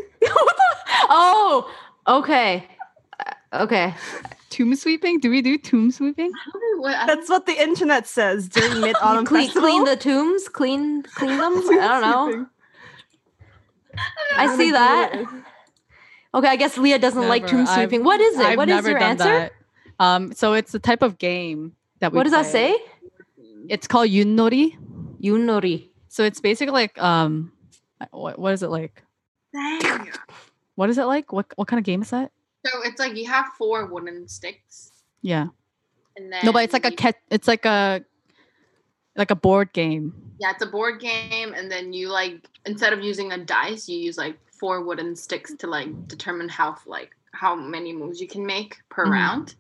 oh, 1.08 1.70
okay. 2.06 2.66
Uh, 3.20 3.32
Okay. 3.64 3.94
Tomb 4.55 4.74
sweeping? 4.76 5.18
Do 5.18 5.30
we 5.30 5.42
do 5.42 5.59
tomb 5.59 5.90
sweeping? 5.90 6.30
I 6.32 6.50
don't 6.52 6.76
know 6.76 6.82
what. 6.82 6.94
I 6.94 7.07
don't 7.07 7.16
That's 7.16 7.28
what 7.28 7.46
the 7.46 7.61
internet 7.61 8.07
says 8.07 8.48
during 8.48 8.80
Mid 8.86 8.94
Autumn 9.02 9.24
clean, 9.24 9.46
Festival. 9.46 9.68
clein 9.68 9.84
the 9.84 9.96
tombs, 9.96 10.48
clean, 10.48 11.02
clean 11.02 11.36
them. 11.42 11.55
I 11.57 12.00
don't 12.00 12.02
know. 12.02 12.46
I 14.36 14.46
I'm 14.46 14.57
see 14.57 14.70
that. 14.70 15.12
Okay, 16.34 16.48
I 16.48 16.57
guess 16.57 16.76
Leah 16.78 16.98
doesn't 16.98 17.28
like 17.28 17.42
Never. 17.42 17.50
tomb 17.50 17.66
I've- 17.66 17.74
sweeping. 17.82 18.05
What 18.05 18.20
is 18.20 18.38
it? 18.38 18.46
I've 18.46 18.57
What 18.59 18.68
is 18.68 18.74
never 18.76 18.90
your 18.90 18.98
done 18.98 19.11
answer? 19.11 19.24
that. 19.24 19.52
Um, 20.00 20.32
so 20.32 20.52
it's 20.55 20.74
a 20.74 20.78
type 20.78 21.02
of 21.02 21.18
game 21.18 21.74
that 22.00 22.12
we 22.12 22.16
What 22.16 22.24
does 22.24 22.32
that 22.32 22.46
say? 22.46 22.76
It's 23.68 23.86
called 23.86 24.09
Yunnori. 24.11 24.76
Yunori. 25.22 25.88
So 26.09 26.22
it's 26.24 26.40
basically 26.40 26.72
like 26.72 27.00
um, 27.00 27.52
what 28.11 28.38
what 28.38 28.52
is 28.52 28.62
it 28.62 28.68
like? 28.70 29.02
Dang. 29.52 30.11
What 30.76 30.90
is 30.90 30.98
it 30.98 31.05
like? 31.05 31.32
What 31.32 31.46
what 31.55 31.68
kind 31.68 31.78
of 31.78 31.84
game 31.84 32.02
is 32.02 32.11
that? 32.11 32.32
So 32.66 32.82
it's 32.82 32.98
like 32.98 33.16
you 33.16 33.26
have 33.26 33.46
four 33.58 33.86
wooden 33.86 34.26
sticks, 34.28 34.90
Yeah. 35.22 35.48
and 36.16 36.32
then 36.32 36.44
No, 36.44 36.52
but 36.52 36.64
it's 36.64 36.72
like 36.72 36.86
a 36.86 36.90
cat. 36.90 37.16
It's 37.30 37.46
like 37.48 37.64
a 37.64 38.04
like 39.16 39.30
a 39.30 39.36
board 39.36 39.72
game. 39.72 40.14
Yeah, 40.38 40.50
it's 40.50 40.62
a 40.62 40.66
board 40.66 41.00
game, 41.00 41.54
and 41.54 41.70
then 41.70 41.92
you 41.92 42.08
like 42.08 42.48
instead 42.64 42.92
of 42.92 43.00
using 43.02 43.32
a 43.32 43.38
dice, 43.38 43.88
you 43.88 43.98
use 43.98 44.16
like 44.16 44.38
four 44.58 44.82
wooden 44.82 45.14
sticks 45.14 45.52
to 45.54 45.66
like 45.66 46.08
determine 46.08 46.48
how 46.48 46.76
like 46.86 47.10
how 47.32 47.54
many 47.54 47.92
moves 47.92 48.20
you 48.20 48.28
can 48.28 48.46
make 48.46 48.78
per 48.88 49.04
Mhm. 49.06 49.10
round. 49.10 49.54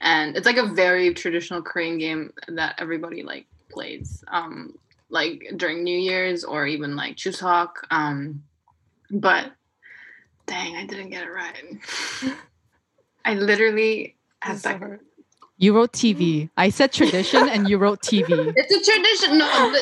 And 0.00 0.36
it's 0.36 0.44
like 0.44 0.58
a 0.58 0.66
very 0.66 1.14
traditional 1.14 1.62
Korean 1.62 1.96
game 1.98 2.32
that 2.48 2.74
everybody 2.78 3.22
like 3.22 3.46
plays, 3.70 4.22
um, 4.28 4.76
like 5.08 5.50
during 5.56 5.82
New 5.82 5.98
Year's 5.98 6.44
or 6.44 6.66
even 6.66 6.94
like 6.94 7.16
Chuseok. 7.16 7.70
Um, 7.90 8.44
but 9.10 9.52
dang, 10.46 10.76
I 10.76 10.86
didn't 10.86 11.10
get 11.10 11.24
it 11.24 11.30
right. 11.30 11.78
I 13.24 13.34
literally 13.34 14.16
had 14.40 14.58
so 14.58 14.68
that. 14.70 15.00
You 15.56 15.74
wrote 15.74 15.92
TV. 15.92 16.50
I 16.56 16.68
said 16.68 16.92
tradition, 16.92 17.48
and 17.48 17.68
you 17.68 17.78
wrote 17.78 18.02
TV. 18.02 18.52
It's 18.56 18.72
a 18.74 18.90
tradition. 18.90 19.38
No, 19.38 19.72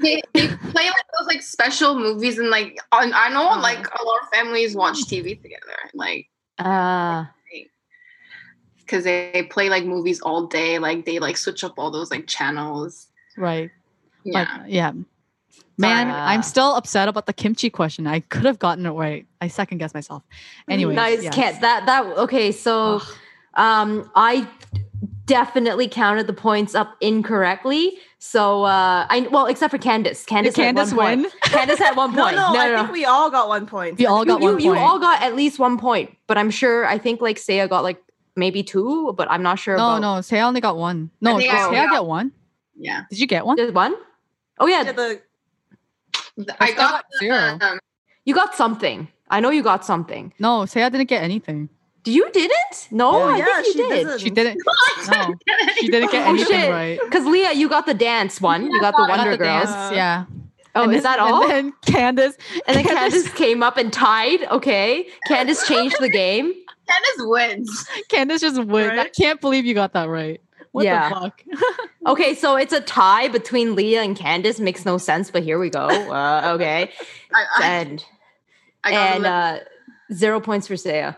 they, 0.00 0.22
they 0.34 0.46
play 0.48 0.84
like 0.84 1.06
those 1.18 1.26
like 1.26 1.42
special 1.42 1.98
movies 1.98 2.38
and 2.38 2.50
like 2.50 2.78
on, 2.92 3.12
I 3.14 3.30
know 3.30 3.48
Uh. 3.48 3.60
like 3.60 3.78
a 3.78 4.04
lot 4.04 4.22
of 4.22 4.28
families 4.28 4.76
watch 4.76 4.98
TV 5.06 5.40
together, 5.40 5.78
like 5.94 6.28
Ah, 6.58 7.32
because 8.78 9.04
they 9.04 9.48
play 9.50 9.68
like 9.70 9.84
movies 9.84 10.20
all 10.20 10.46
day. 10.46 10.78
Like 10.78 11.04
they 11.04 11.18
like 11.18 11.36
switch 11.36 11.64
up 11.64 11.74
all 11.78 11.90
those 11.90 12.10
like 12.10 12.26
channels. 12.26 13.08
Right. 13.36 13.70
Yeah, 14.24 14.58
But 14.58 14.70
yeah. 14.70 14.92
Man, 15.76 16.08
Ah. 16.10 16.28
I'm 16.28 16.42
still 16.42 16.74
upset 16.76 17.08
about 17.08 17.26
the 17.26 17.32
kimchi 17.32 17.68
question. 17.70 18.06
I 18.06 18.20
could 18.20 18.44
have 18.44 18.58
gotten 18.58 18.86
it 18.86 18.90
right. 18.90 19.26
I 19.40 19.48
second 19.48 19.78
guess 19.78 19.92
myself. 19.94 20.22
Anyway, 20.68 20.94
nice. 20.94 21.28
Can't 21.30 21.60
that 21.62 21.86
that 21.86 22.04
okay? 22.18 22.52
So, 22.52 23.02
um, 23.54 24.10
I 24.14 24.46
definitely 25.26 25.88
counted 25.88 26.26
the 26.26 26.32
points 26.32 26.74
up 26.74 26.96
incorrectly. 27.00 27.98
So, 28.18 28.64
uh, 28.64 29.06
I 29.10 29.28
well, 29.30 29.46
except 29.46 29.70
for 29.70 29.78
Candace. 29.78 30.24
Candace, 30.24 30.54
Did 30.54 30.62
Candace 30.62 30.92
one 30.94 31.06
win? 31.06 31.30
Point. 31.30 31.40
Candace 31.42 31.78
had 31.78 31.96
one 31.96 32.14
No, 32.14 32.22
point. 32.24 32.36
no, 32.36 32.52
no, 32.52 32.60
I 32.60 32.68
no. 32.70 32.76
think 32.82 32.92
we 32.92 33.04
all 33.04 33.30
got 33.30 33.48
one 33.48 33.66
point. 33.66 33.98
We 33.98 34.06
all 34.06 34.24
got 34.24 34.40
you, 34.40 34.46
one 34.52 34.60
you 34.60 34.70
point. 34.70 34.80
all 34.80 34.98
got 34.98 35.22
at 35.22 35.34
least 35.34 35.58
one 35.58 35.76
point, 35.78 36.16
but 36.26 36.38
I'm 36.38 36.50
sure 36.50 36.86
I 36.86 36.98
think 36.98 37.20
like 37.20 37.38
Saya 37.38 37.68
got 37.68 37.82
like 37.82 38.00
maybe 38.36 38.62
two, 38.62 39.12
but 39.16 39.30
I'm 39.30 39.42
not 39.42 39.58
sure. 39.58 39.76
No, 39.76 39.96
about, 39.96 40.00
no, 40.02 40.20
Saya 40.20 40.42
only 40.46 40.60
got 40.60 40.76
one. 40.76 41.10
No, 41.20 41.32
did 41.38 41.42
think 41.50 41.54
I 41.54 41.68
Saya 41.70 41.86
got- 41.86 41.92
get 41.92 42.04
one? 42.06 42.32
yeah. 42.76 43.02
Did 43.10 43.18
you 43.18 43.26
get 43.26 43.44
one? 43.44 43.56
Did 43.56 43.74
one? 43.74 43.94
Oh 44.58 44.66
yeah, 44.66 44.82
Yeah, 44.84 44.92
the 44.92 45.20
I 46.60 46.68
got 46.72 46.76
got 46.76 47.04
zero. 47.18 47.58
Um, 47.60 47.78
You 48.24 48.34
got 48.34 48.54
something. 48.54 49.08
I 49.30 49.40
know 49.40 49.50
you 49.50 49.62
got 49.62 49.84
something. 49.84 50.32
No, 50.38 50.66
say 50.66 50.82
I 50.82 50.88
didn't 50.88 51.08
get 51.08 51.22
anything. 51.22 51.68
You 52.06 52.30
didn't? 52.32 52.88
No, 52.90 53.10
Oh, 53.12 53.22
I 53.28 53.38
yeah, 53.38 53.44
think 53.62 53.66
you 53.66 53.72
she 53.72 53.78
did. 53.88 54.02
doesn't. 54.04 54.20
She 54.20 54.30
didn't. 54.30 54.60
No, 55.10 55.34
she 55.78 55.88
didn't 55.88 56.10
get 56.12 56.26
Oh, 56.26 56.30
anything 56.30 56.60
shit. 56.60 56.70
right. 56.70 56.98
Because 57.04 57.26
Leah, 57.26 57.52
you 57.52 57.68
got 57.68 57.84
the 57.86 57.92
dance 57.94 58.40
one. 58.40 58.70
You 58.70 58.80
got 58.80 58.92
the 58.96 59.02
I 59.02 59.06
got 59.08 59.18
Wonder 59.18 59.30
the 59.32 59.38
Girls. 59.38 59.64
dance, 59.68 59.94
yeah. 59.94 60.24
Oh, 60.74 60.84
And 60.84 60.94
is 60.94 61.02
then- 61.02 61.12
that 61.12 61.18
all? 61.20 61.42
And 61.42 61.50
then 61.50 61.72
Candace. 61.86 62.36
And 62.66 62.76
then 62.76 62.84
Candace- 62.84 63.12
Candace 63.22 63.32
came 63.34 63.62
up 63.62 63.76
and 63.76 63.92
tied. 63.92 64.42
Okay. 64.44 65.06
Candace 65.28 65.66
changed 65.68 65.96
the 66.00 66.08
game. 66.08 66.52
Candace 66.88 67.16
wins. 67.18 67.86
Candace 68.10 68.40
just 68.42 68.62
wins. 68.64 68.98
I 68.98 69.08
can't 69.08 69.40
believe 69.40 69.64
you 69.66 69.74
got 69.74 69.92
that 69.94 70.08
right. 70.08 70.40
What 70.74 70.84
Yeah. 70.84 71.08
the 71.08 71.14
fuck? 71.14 71.42
Okay, 72.06 72.34
so 72.34 72.56
it's 72.56 72.72
a 72.72 72.80
tie 72.82 73.28
between 73.28 73.74
Leah 73.76 74.02
and 74.02 74.14
Candace. 74.16 74.58
Makes 74.60 74.84
no 74.84 74.98
sense, 74.98 75.30
but 75.30 75.42
here 75.44 75.58
we 75.58 75.70
go. 75.70 75.86
Uh, 76.12 76.52
okay. 76.56 76.90
I, 77.32 77.44
I, 77.62 77.66
And 77.66 78.04
I 78.82 78.90
got 78.90 79.14
and 79.14 79.26
uh, 79.26 79.58
zero 80.12 80.40
points 80.40 80.66
for 80.66 80.76
Saya. 80.76 81.14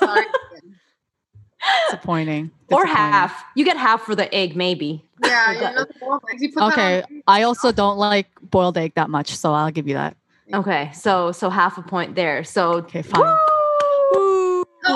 sorry. 0.00 0.24
Disappointing. 1.90 2.50
or 2.72 2.86
half. 2.86 3.44
You 3.54 3.64
get 3.66 3.76
half 3.76 4.02
for 4.02 4.14
the 4.14 4.32
egg, 4.34 4.56
maybe. 4.56 5.04
Yeah, 5.24 5.52
you 5.52 5.60
know 5.60 5.84
the 5.84 5.94
boiled 6.00 6.22
eggs, 6.32 6.42
you 6.42 6.52
put 6.52 6.60
that 6.60 6.72
Okay, 6.72 7.02
I 7.26 7.42
also 7.42 7.70
don't 7.72 7.98
like 7.98 8.28
boiled 8.40 8.78
egg 8.78 8.92
that 8.96 9.10
much, 9.10 9.34
so 9.36 9.52
I'll 9.52 9.70
give 9.70 9.86
you 9.86 9.94
that. 9.94 10.16
Okay, 10.54 10.90
so 10.94 11.32
so 11.32 11.50
half 11.50 11.76
a 11.78 11.82
point 11.82 12.14
there. 12.14 12.42
So 12.44 12.74
Okay, 12.86 13.02
fine. 13.02 13.36
Woo! 14.12 14.45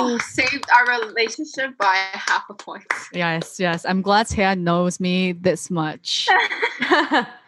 Oh, 0.01 0.19
saved 0.19 0.65
our 0.75 1.07
relationship 1.07 1.77
by 1.79 1.95
half 2.13 2.45
a 2.49 2.55
point. 2.55 2.85
Yes, 3.13 3.59
yes. 3.59 3.85
I'm 3.87 4.03
glad 4.03 4.27
Taya 4.27 4.59
knows 4.59 5.01
me 5.01 5.33
this 5.33 5.71
much. 5.71 6.29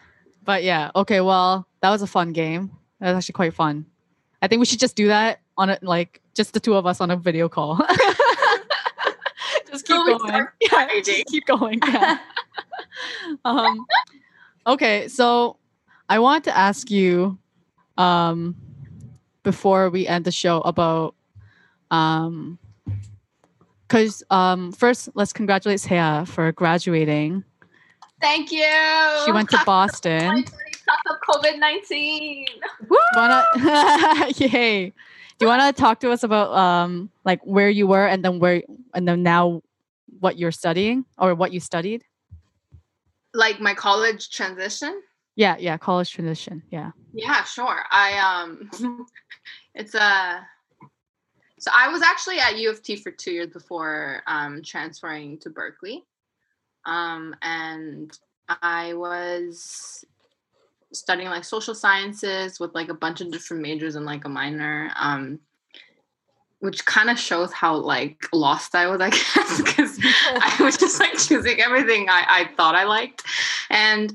But 0.44 0.64
yeah, 0.64 0.90
okay. 0.96 1.20
Well, 1.20 1.66
that 1.80 1.90
was 1.90 2.02
a 2.02 2.06
fun 2.06 2.32
game. 2.32 2.70
That 3.00 3.08
was 3.08 3.18
actually 3.18 3.34
quite 3.34 3.54
fun. 3.54 3.86
I 4.40 4.48
think 4.48 4.60
we 4.60 4.66
should 4.66 4.80
just 4.80 4.96
do 4.96 5.08
that 5.08 5.40
on 5.56 5.70
it, 5.70 5.82
like 5.82 6.20
just 6.34 6.52
the 6.52 6.60
two 6.60 6.74
of 6.74 6.86
us 6.86 7.00
on 7.00 7.10
a 7.10 7.16
video 7.16 7.48
call. 7.48 7.76
just 9.70 9.86
keep 9.86 10.04
we 10.04 10.18
going. 10.18 10.46
Yeah, 10.60 11.00
just 11.00 11.26
keep 11.26 11.46
going. 11.46 11.78
Yeah. 11.86 12.18
um, 13.44 13.86
okay, 14.66 15.06
so 15.08 15.58
I 16.08 16.18
want 16.18 16.44
to 16.44 16.56
ask 16.56 16.90
you 16.90 17.38
um, 17.98 18.56
before 19.44 19.90
we 19.90 20.06
end 20.08 20.24
the 20.24 20.32
show 20.32 20.60
about 20.62 21.14
um, 21.92 22.58
because 23.86 24.22
um, 24.30 24.72
first 24.72 25.10
let's 25.14 25.32
congratulate 25.32 25.78
Saya 25.80 26.24
for 26.24 26.50
graduating. 26.52 27.44
Thank 28.20 28.50
you. 28.50 28.64
She 29.24 29.32
went 29.32 29.50
to 29.50 29.60
Boston. 29.66 30.42
2020 30.42 30.72
tough 30.88 30.98
of 31.10 31.16
COVID 31.28 31.58
19. 31.60 32.46
wanna 33.14 33.44
yay 34.36 34.88
do 34.90 34.92
you 35.40 35.46
want 35.46 35.62
to 35.76 35.80
talk 35.80 36.00
to 36.00 36.10
us 36.10 36.24
about 36.24 36.50
um 36.52 37.08
like 37.24 37.40
where 37.44 37.70
you 37.70 37.86
were 37.86 38.06
and 38.06 38.24
then 38.24 38.40
where 38.40 38.62
and 38.94 39.06
then 39.06 39.22
now 39.22 39.62
what 40.18 40.38
you're 40.38 40.50
studying 40.50 41.04
or 41.18 41.34
what 41.36 41.52
you 41.52 41.60
studied 41.60 42.02
Like 43.34 43.60
my 43.60 43.74
college 43.74 44.30
transition? 44.30 45.02
yeah 45.36 45.56
yeah 45.58 45.76
college 45.78 46.10
transition 46.10 46.62
yeah 46.70 46.90
Yeah, 47.14 47.44
sure. 47.44 47.84
I 47.90 48.18
um 48.18 48.70
it's 49.74 49.94
a 49.94 50.44
so 51.62 51.70
I 51.72 51.86
was 51.86 52.02
actually 52.02 52.40
at 52.40 52.58
U 52.58 52.70
of 52.70 52.82
T 52.82 52.96
for 52.96 53.12
two 53.12 53.30
years 53.30 53.46
before 53.46 54.24
um 54.26 54.62
transferring 54.64 55.38
to 55.38 55.48
Berklee. 55.48 56.02
Um 56.84 57.36
and 57.40 58.18
I 58.48 58.94
was 58.94 60.04
studying 60.92 61.28
like 61.28 61.44
social 61.44 61.76
sciences 61.76 62.58
with 62.58 62.74
like 62.74 62.88
a 62.88 62.94
bunch 62.94 63.20
of 63.20 63.30
different 63.30 63.62
majors 63.62 63.94
and 63.94 64.04
like 64.04 64.24
a 64.24 64.28
minor. 64.28 64.90
Um 64.96 65.38
which 66.58 66.84
kind 66.84 67.08
of 67.08 67.18
shows 67.18 67.52
how 67.52 67.76
like 67.76 68.26
lost 68.32 68.74
I 68.74 68.88
was, 68.88 69.00
I 69.00 69.10
guess, 69.10 69.62
because 69.62 70.00
I 70.02 70.56
was 70.58 70.76
just 70.76 70.98
like 70.98 71.16
choosing 71.16 71.60
everything 71.60 72.08
I, 72.08 72.24
I 72.28 72.50
thought 72.56 72.74
I 72.74 72.84
liked. 72.84 73.22
And 73.70 74.12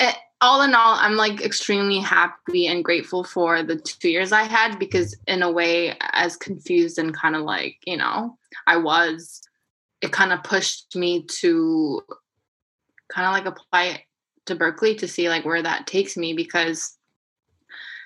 it, 0.00 0.16
all 0.40 0.62
in 0.62 0.74
all, 0.74 0.94
I'm 0.98 1.16
like 1.16 1.42
extremely 1.42 1.98
happy 1.98 2.66
and 2.66 2.84
grateful 2.84 3.24
for 3.24 3.62
the 3.62 3.76
two 3.76 4.08
years 4.08 4.32
I 4.32 4.44
had 4.44 4.78
because, 4.78 5.16
in 5.26 5.42
a 5.42 5.50
way, 5.50 5.96
as 6.12 6.36
confused 6.36 6.98
and 6.98 7.14
kind 7.14 7.36
of 7.36 7.42
like, 7.42 7.76
you 7.86 7.96
know, 7.96 8.38
I 8.66 8.78
was, 8.78 9.42
it 10.00 10.12
kind 10.12 10.32
of 10.32 10.42
pushed 10.42 10.96
me 10.96 11.24
to 11.24 12.02
kind 13.12 13.26
of 13.26 13.32
like 13.32 13.46
apply 13.46 14.04
to 14.46 14.56
Berklee 14.56 14.98
to 14.98 15.08
see 15.08 15.28
like 15.28 15.44
where 15.44 15.62
that 15.62 15.86
takes 15.86 16.16
me 16.16 16.32
because 16.32 16.96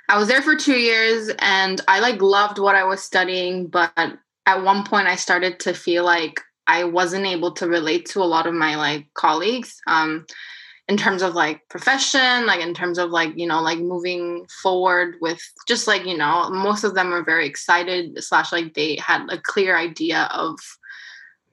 I 0.09 0.18
was 0.18 0.28
there 0.28 0.42
for 0.42 0.57
two 0.57 0.78
years 0.78 1.30
and 1.38 1.80
I 1.88 2.01
like 2.01 2.20
loved 2.20 2.59
what 2.59 2.74
I 2.74 2.84
was 2.84 3.03
studying, 3.03 3.68
but 3.68 3.92
at 4.47 4.62
one 4.62 4.84
point 4.84 5.09
I 5.09 5.16
started 5.16 5.61
to 5.61 5.72
feel 5.72 6.05
like 6.05 6.40
I 6.66 6.84
wasn't 6.84 7.26
able 7.26 7.53
to 7.53 7.68
relate 7.68 8.07
to 8.07 8.22
a 8.22 8.24
lot 8.24 8.47
of 8.47 8.55
my 8.55 8.76
like 8.76 9.07
colleagues. 9.14 9.80
Um, 9.86 10.26
in 10.89 10.97
terms 10.97 11.22
of 11.22 11.35
like 11.35 11.66
profession 11.68 12.47
like 12.47 12.61
in 12.61 12.74
terms 12.74 12.99
of 12.99 13.11
like 13.11 13.32
you 13.37 13.47
know 13.47 13.61
like 13.61 13.78
moving 13.78 14.47
forward 14.62 15.16
with 15.20 15.41
just 15.66 15.87
like 15.87 16.05
you 16.05 16.16
know 16.16 16.51
most 16.51 16.85
of 16.85 16.95
them 16.95 17.12
are 17.12 17.24
very 17.24 17.47
excited 17.47 18.22
slash 18.22 18.53
like 18.53 18.74
they 18.74 18.97
had 18.97 19.26
a 19.30 19.39
clear 19.39 19.76
idea 19.76 20.28
of 20.32 20.59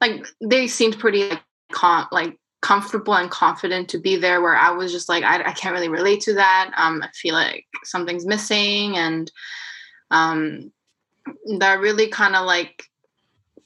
like 0.00 0.26
they 0.42 0.66
seemed 0.66 0.98
pretty 0.98 1.28
like 1.30 1.42
com- 1.72 2.08
like 2.12 2.38
comfortable 2.60 3.14
and 3.14 3.30
confident 3.30 3.88
to 3.88 3.98
be 3.98 4.16
there 4.16 4.42
where 4.42 4.54
i 4.54 4.70
was 4.70 4.92
just 4.92 5.08
like 5.08 5.24
I, 5.24 5.42
I 5.42 5.52
can't 5.52 5.74
really 5.74 5.88
relate 5.88 6.20
to 6.22 6.34
that. 6.34 6.72
Um 6.76 7.02
i 7.02 7.08
feel 7.14 7.34
like 7.34 7.64
something's 7.84 8.26
missing 8.26 8.96
and 8.96 9.30
um 10.10 10.72
that 11.58 11.80
really 11.80 12.08
kind 12.08 12.36
of 12.36 12.44
like 12.44 12.84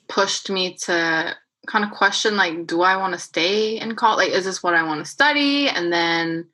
pushed 0.09 0.49
me 0.49 0.77
to 0.77 1.37
kind 1.67 1.85
of 1.85 1.91
question 1.91 2.37
like 2.37 2.67
do 2.67 2.83
i 2.83 2.97
want 2.97 3.12
to 3.12 3.19
stay 3.19 3.79
in 3.79 3.95
college 3.95 4.29
like 4.29 4.37
is 4.37 4.45
this 4.45 4.62
what 4.62 4.75
i 4.75 4.83
want 4.83 5.05
to 5.05 5.11
study? 5.11 5.69
And 5.69 5.93
then 5.93 6.47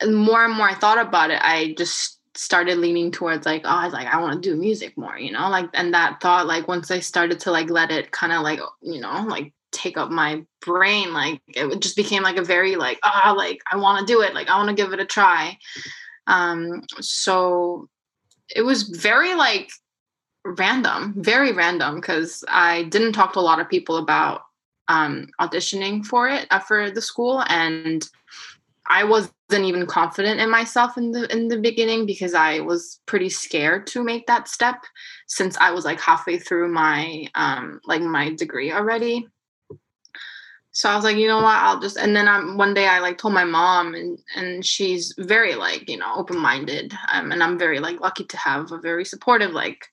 and 0.00 0.16
more 0.16 0.44
and 0.44 0.54
more 0.54 0.68
i 0.68 0.74
thought 0.74 0.98
about 0.98 1.30
it 1.30 1.40
i 1.42 1.74
just 1.76 2.20
started 2.34 2.76
leaning 2.78 3.10
towards 3.10 3.46
like 3.46 3.62
oh 3.64 3.68
I 3.68 3.84
was 3.84 3.94
like 3.94 4.12
i 4.12 4.20
want 4.20 4.42
to 4.42 4.50
do 4.50 4.56
music 4.56 4.96
more 4.96 5.18
you 5.18 5.32
know 5.32 5.48
like 5.48 5.70
and 5.72 5.94
that 5.94 6.20
thought 6.20 6.46
like 6.46 6.68
once 6.68 6.90
i 6.90 7.00
started 7.00 7.40
to 7.40 7.50
like 7.50 7.70
let 7.70 7.90
it 7.90 8.10
kind 8.10 8.32
of 8.32 8.42
like 8.42 8.60
you 8.82 9.00
know 9.00 9.24
like 9.26 9.54
take 9.72 9.96
up 9.96 10.10
my 10.10 10.42
brain 10.60 11.12
like 11.12 11.40
it 11.48 11.80
just 11.80 11.96
became 11.96 12.22
like 12.22 12.36
a 12.36 12.44
very 12.44 12.76
like 12.76 12.98
ah 13.04 13.34
like 13.36 13.60
i 13.70 13.76
want 13.76 14.00
to 14.00 14.12
do 14.12 14.20
it 14.20 14.34
like 14.34 14.48
i 14.48 14.56
want 14.56 14.68
to 14.68 14.74
give 14.74 14.92
it 14.92 15.00
a 15.00 15.04
try. 15.04 15.56
Um 16.26 16.82
so 17.00 17.88
it 18.54 18.62
was 18.62 18.84
very 18.84 19.34
like 19.34 19.70
random, 20.54 21.14
very 21.16 21.52
random, 21.52 21.96
because 21.96 22.44
I 22.48 22.84
didn't 22.84 23.12
talk 23.12 23.32
to 23.32 23.40
a 23.40 23.40
lot 23.40 23.60
of 23.60 23.68
people 23.68 23.96
about 23.96 24.42
um, 24.88 25.28
auditioning 25.40 26.04
for 26.04 26.28
it 26.28 26.46
uh, 26.50 26.60
for 26.60 26.90
the 26.90 27.02
school, 27.02 27.42
and 27.48 28.08
I 28.88 29.04
wasn't 29.04 29.32
even 29.50 29.86
confident 29.86 30.40
in 30.40 30.50
myself 30.50 30.96
in 30.96 31.10
the 31.10 31.30
in 31.32 31.48
the 31.48 31.58
beginning 31.58 32.06
because 32.06 32.34
I 32.34 32.60
was 32.60 33.00
pretty 33.06 33.28
scared 33.28 33.86
to 33.88 34.04
make 34.04 34.26
that 34.26 34.48
step 34.48 34.84
since 35.26 35.56
I 35.58 35.72
was 35.72 35.84
like 35.84 36.00
halfway 36.00 36.38
through 36.38 36.72
my 36.72 37.26
um, 37.34 37.80
like 37.84 38.02
my 38.02 38.32
degree 38.34 38.72
already. 38.72 39.26
So 40.70 40.90
I 40.90 40.94
was 40.94 41.04
like, 41.04 41.16
you 41.16 41.26
know 41.26 41.38
what, 41.38 41.56
I'll 41.56 41.80
just 41.80 41.96
and 41.96 42.14
then 42.14 42.28
I'm 42.28 42.58
one 42.58 42.74
day 42.74 42.86
I 42.86 42.98
like 42.98 43.18
told 43.18 43.34
my 43.34 43.44
mom 43.44 43.94
and 43.94 44.18
and 44.36 44.64
she's 44.64 45.14
very 45.18 45.54
like, 45.54 45.88
you 45.88 45.96
know, 45.96 46.14
open-minded. 46.16 46.92
Um, 47.12 47.32
and 47.32 47.42
I'm 47.42 47.58
very 47.58 47.80
like 47.80 48.00
lucky 48.00 48.24
to 48.24 48.36
have 48.36 48.70
a 48.72 48.78
very 48.78 49.04
supportive 49.04 49.52
like 49.52 49.86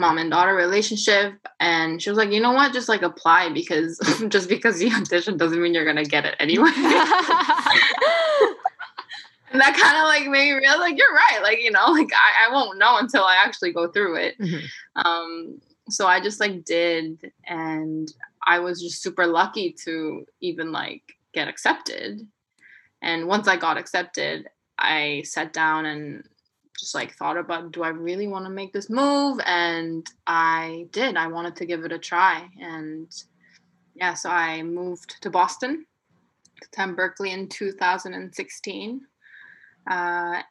mom 0.00 0.18
and 0.18 0.30
daughter 0.30 0.54
relationship. 0.54 1.34
And 1.60 2.02
she 2.02 2.10
was 2.10 2.16
like 2.16 2.32
you 2.32 2.40
know 2.40 2.52
what? 2.52 2.72
Just 2.72 2.88
like 2.88 3.02
apply 3.02 3.50
because 3.50 3.98
just 4.28 4.48
because 4.48 4.82
you 4.82 4.90
audition 4.96 5.36
doesn't 5.36 5.62
mean 5.62 5.74
you're 5.74 5.84
gonna 5.84 6.04
get 6.04 6.24
it 6.24 6.34
anyway. 6.40 6.70
And 9.52 9.60
that 9.60 9.76
kind 9.76 9.96
of 9.96 10.04
like 10.04 10.30
made 10.30 10.52
me 10.52 10.58
realize 10.58 10.78
like 10.78 10.96
you're 10.96 11.12
right. 11.12 11.40
Like 11.42 11.60
you 11.60 11.70
know 11.70 11.86
like 11.90 12.08
I, 12.12 12.48
I 12.48 12.52
won't 12.52 12.78
know 12.78 12.98
until 12.98 13.24
i 13.24 13.36
actually 13.44 13.72
go 13.72 13.88
through 13.88 14.16
it. 14.16 14.38
Mhm. 14.38 14.62
um 14.96 15.60
so 15.88 16.06
i 16.06 16.20
just 16.20 16.40
like 16.40 16.64
did. 16.64 17.32
And 17.46 18.12
i 18.46 18.58
was 18.60 18.80
just 18.80 19.02
super 19.02 19.26
lucky 19.26 19.74
to 19.84 20.24
even 20.40 20.72
like 20.72 21.02
get 21.34 21.48
accepted. 21.48 22.26
And 23.02 23.26
once 23.26 23.48
i 23.48 23.56
got 23.56 23.76
accepted 23.76 24.48
i 24.78 25.22
sat 25.24 25.52
down 25.52 25.84
and 25.84 26.24
just 26.80 26.94
like 26.94 27.14
thought 27.14 27.36
about 27.36 27.72
do 27.72 27.82
I 27.82 27.88
really 27.88 28.26
want 28.26 28.46
to 28.46 28.50
make 28.50 28.72
this 28.72 28.90
move? 28.90 29.38
And 29.44 30.06
I 30.26 30.88
did. 30.92 31.16
I 31.16 31.28
wanted 31.28 31.56
to 31.56 31.66
give 31.66 31.84
it 31.84 31.92
a 31.92 31.98
try. 31.98 32.48
And 32.60 33.08
yeah, 33.94 34.14
so 34.14 34.30
I 34.30 34.62
moved 34.62 35.20
to 35.22 35.30
Boston, 35.30 35.86
to 36.60 36.66
attend 36.66 36.96
Berklee 36.96 37.32
in 37.32 37.48
2016. 37.48 39.00
Uh, 39.88 40.42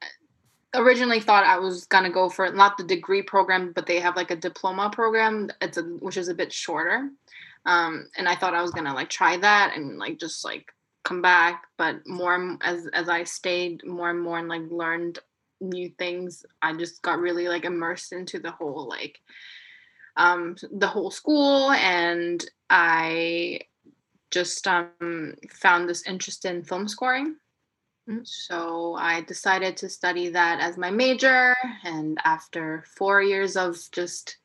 originally 0.76 1.20
thought 1.20 1.44
I 1.44 1.58
was 1.58 1.86
gonna 1.86 2.12
go 2.12 2.30
for 2.30 2.52
not 2.52 2.78
the 2.78 2.84
degree 2.84 3.22
program, 3.22 3.72
but 3.74 3.86
they 3.86 4.00
have 4.00 4.16
like 4.16 4.32
a 4.32 4.36
diploma 4.36 4.90
program. 4.92 5.50
It's 5.62 5.78
a 5.78 5.84
which 5.84 6.18
is 6.18 6.28
a 6.28 6.36
bit 6.36 6.54
shorter. 6.54 7.10
Um, 7.66 8.10
and 8.18 8.28
I 8.28 8.36
thought 8.36 8.56
I 8.56 8.62
was 8.62 8.72
gonna 8.72 8.94
like 8.94 9.10
try 9.10 9.38
that 9.38 9.74
and 9.76 9.98
like 9.98 10.20
just 10.20 10.46
like 10.46 10.72
come 11.04 11.22
back. 11.22 11.64
But 11.78 12.06
more 12.08 12.58
as 12.62 12.88
as 12.94 13.10
I 13.10 13.24
stayed 13.24 13.86
more 13.86 14.10
and 14.10 14.22
more 14.22 14.38
and 14.38 14.48
like 14.48 14.70
learned 14.70 15.20
new 15.62 15.90
things. 15.98 16.46
I 16.62 16.74
just 16.74 17.02
got 17.02 17.20
really 17.20 17.48
like 17.48 17.66
immersed 17.66 18.14
into 18.14 18.40
the 18.40 18.52
whole 18.52 18.88
like 18.88 19.20
um 20.18 20.56
the 20.72 20.88
whole 20.88 21.12
school 21.12 21.72
and 21.72 22.44
I 22.70 23.62
just 24.32 24.68
um 24.68 25.36
found 25.52 25.90
this 25.90 26.06
interest 26.08 26.46
in 26.46 26.64
film 26.64 26.88
scoring. 26.88 27.36
Mm. 28.10 28.26
So 28.26 28.96
I 28.96 29.22
decided 29.22 29.78
to 29.78 29.90
study 29.90 30.30
that 30.30 30.60
as 30.60 30.78
my 30.78 30.92
major 30.92 31.56
and 31.84 32.18
after 32.24 32.84
4 32.98 33.22
years 33.22 33.56
of 33.56 33.78
just 33.92 34.38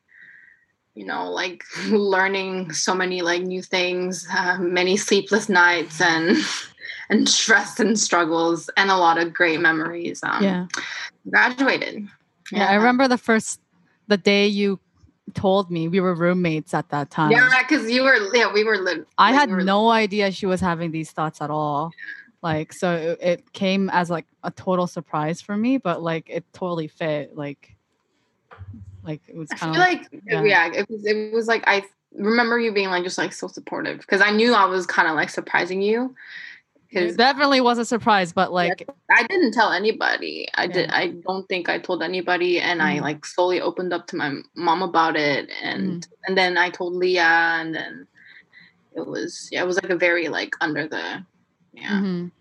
you 0.93 1.05
know 1.05 1.29
like 1.29 1.63
learning 1.89 2.71
so 2.71 2.95
many 2.95 3.21
like 3.21 3.43
new 3.43 3.61
things 3.61 4.27
uh, 4.31 4.57
many 4.59 4.97
sleepless 4.97 5.49
nights 5.49 6.01
and 6.01 6.37
and 7.09 7.29
stress 7.29 7.79
and 7.79 7.99
struggles 7.99 8.69
and 8.77 8.89
a 8.89 8.97
lot 8.97 9.17
of 9.17 9.33
great 9.33 9.59
memories 9.59 10.21
um 10.23 10.43
yeah. 10.43 10.65
graduated 11.29 12.07
yeah. 12.51 12.65
I 12.65 12.75
remember 12.75 13.07
the 13.07 13.17
first, 13.17 13.59
the 14.07 14.17
day 14.17 14.47
you 14.47 14.79
told 15.33 15.71
me 15.71 15.87
we 15.87 15.99
were 15.99 16.13
roommates 16.13 16.73
at 16.73 16.89
that 16.89 17.09
time. 17.09 17.31
yeah 17.31 17.49
because 17.67 17.89
you 17.89 18.03
were 18.03 18.15
yeah 18.33 18.53
we 18.53 18.63
were 18.63 18.77
I 19.17 19.31
like, 19.31 19.39
had 19.39 19.55
we 19.55 19.63
no 19.63 19.89
idea 19.89 20.31
she 20.31 20.45
was 20.45 20.61
having 20.61 20.91
these 20.91 21.11
thoughts 21.11 21.41
at 21.41 21.49
all. 21.49 21.91
Like, 22.43 22.73
so 22.73 22.93
it, 22.93 23.17
it 23.21 23.53
came 23.53 23.89
as 23.89 24.11
like 24.11 24.27
a 24.43 24.51
total 24.51 24.85
surprise 24.85 25.41
for 25.41 25.57
me, 25.57 25.77
but 25.77 26.03
like 26.03 26.29
it 26.29 26.45
totally 26.53 26.87
fit. 26.87 27.35
Like, 27.35 27.75
like 29.03 29.21
it 29.27 29.35
was 29.35 29.49
kind 29.49 29.71
of 29.71 29.79
like 29.79 30.07
yeah. 30.27 30.43
yeah. 30.43 30.71
it 30.71 30.87
was 30.87 31.03
it 31.05 31.33
was 31.33 31.47
like 31.47 31.63
I 31.65 31.83
remember 32.13 32.59
you 32.59 32.71
being 32.71 32.89
like 32.89 33.03
just 33.03 33.17
like 33.17 33.33
so 33.33 33.47
supportive 33.47 33.97
because 33.97 34.21
I 34.21 34.29
knew 34.29 34.53
I 34.53 34.65
was 34.65 34.85
kind 34.85 35.07
of 35.07 35.15
like 35.15 35.31
surprising 35.31 35.81
you 35.81 36.15
it 36.95 36.99
because 37.01 37.17
definitely 37.17 37.61
was 37.61 37.77
a 37.77 37.85
surprise, 37.85 38.33
but 38.33 38.51
like, 38.51 38.87
I 39.11 39.23
didn't 39.23 39.51
tell 39.53 39.71
anybody. 39.71 40.47
I 40.55 40.67
did. 40.67 40.89
I 40.91 41.13
don't 41.27 41.47
think 41.47 41.69
I 41.69 41.79
told 41.79 42.01
anybody, 42.03 42.59
and 42.59 42.81
I 42.81 42.97
Mhm. 42.97 43.01
like 43.01 43.25
slowly 43.25 43.61
opened 43.61 43.93
up 43.93 44.07
to 44.07 44.15
my 44.15 44.33
mom 44.55 44.81
about 44.81 45.15
it, 45.15 45.49
and 45.61 46.01
Mm-hmm. 46.01 46.13
and 46.27 46.37
then 46.37 46.57
I 46.57 46.69
told 46.69 46.93
Leah, 46.95 47.57
and 47.59 47.73
then 47.75 48.07
it 48.95 49.05
was 49.05 49.49
yeah, 49.51 49.63
it 49.63 49.67
was 49.67 49.75
like 49.81 49.91
a 49.91 49.97
very 49.97 50.27
like 50.29 50.53
under 50.61 50.87
the 50.87 51.23
yeah. 51.73 52.01
mhm. 52.01 52.31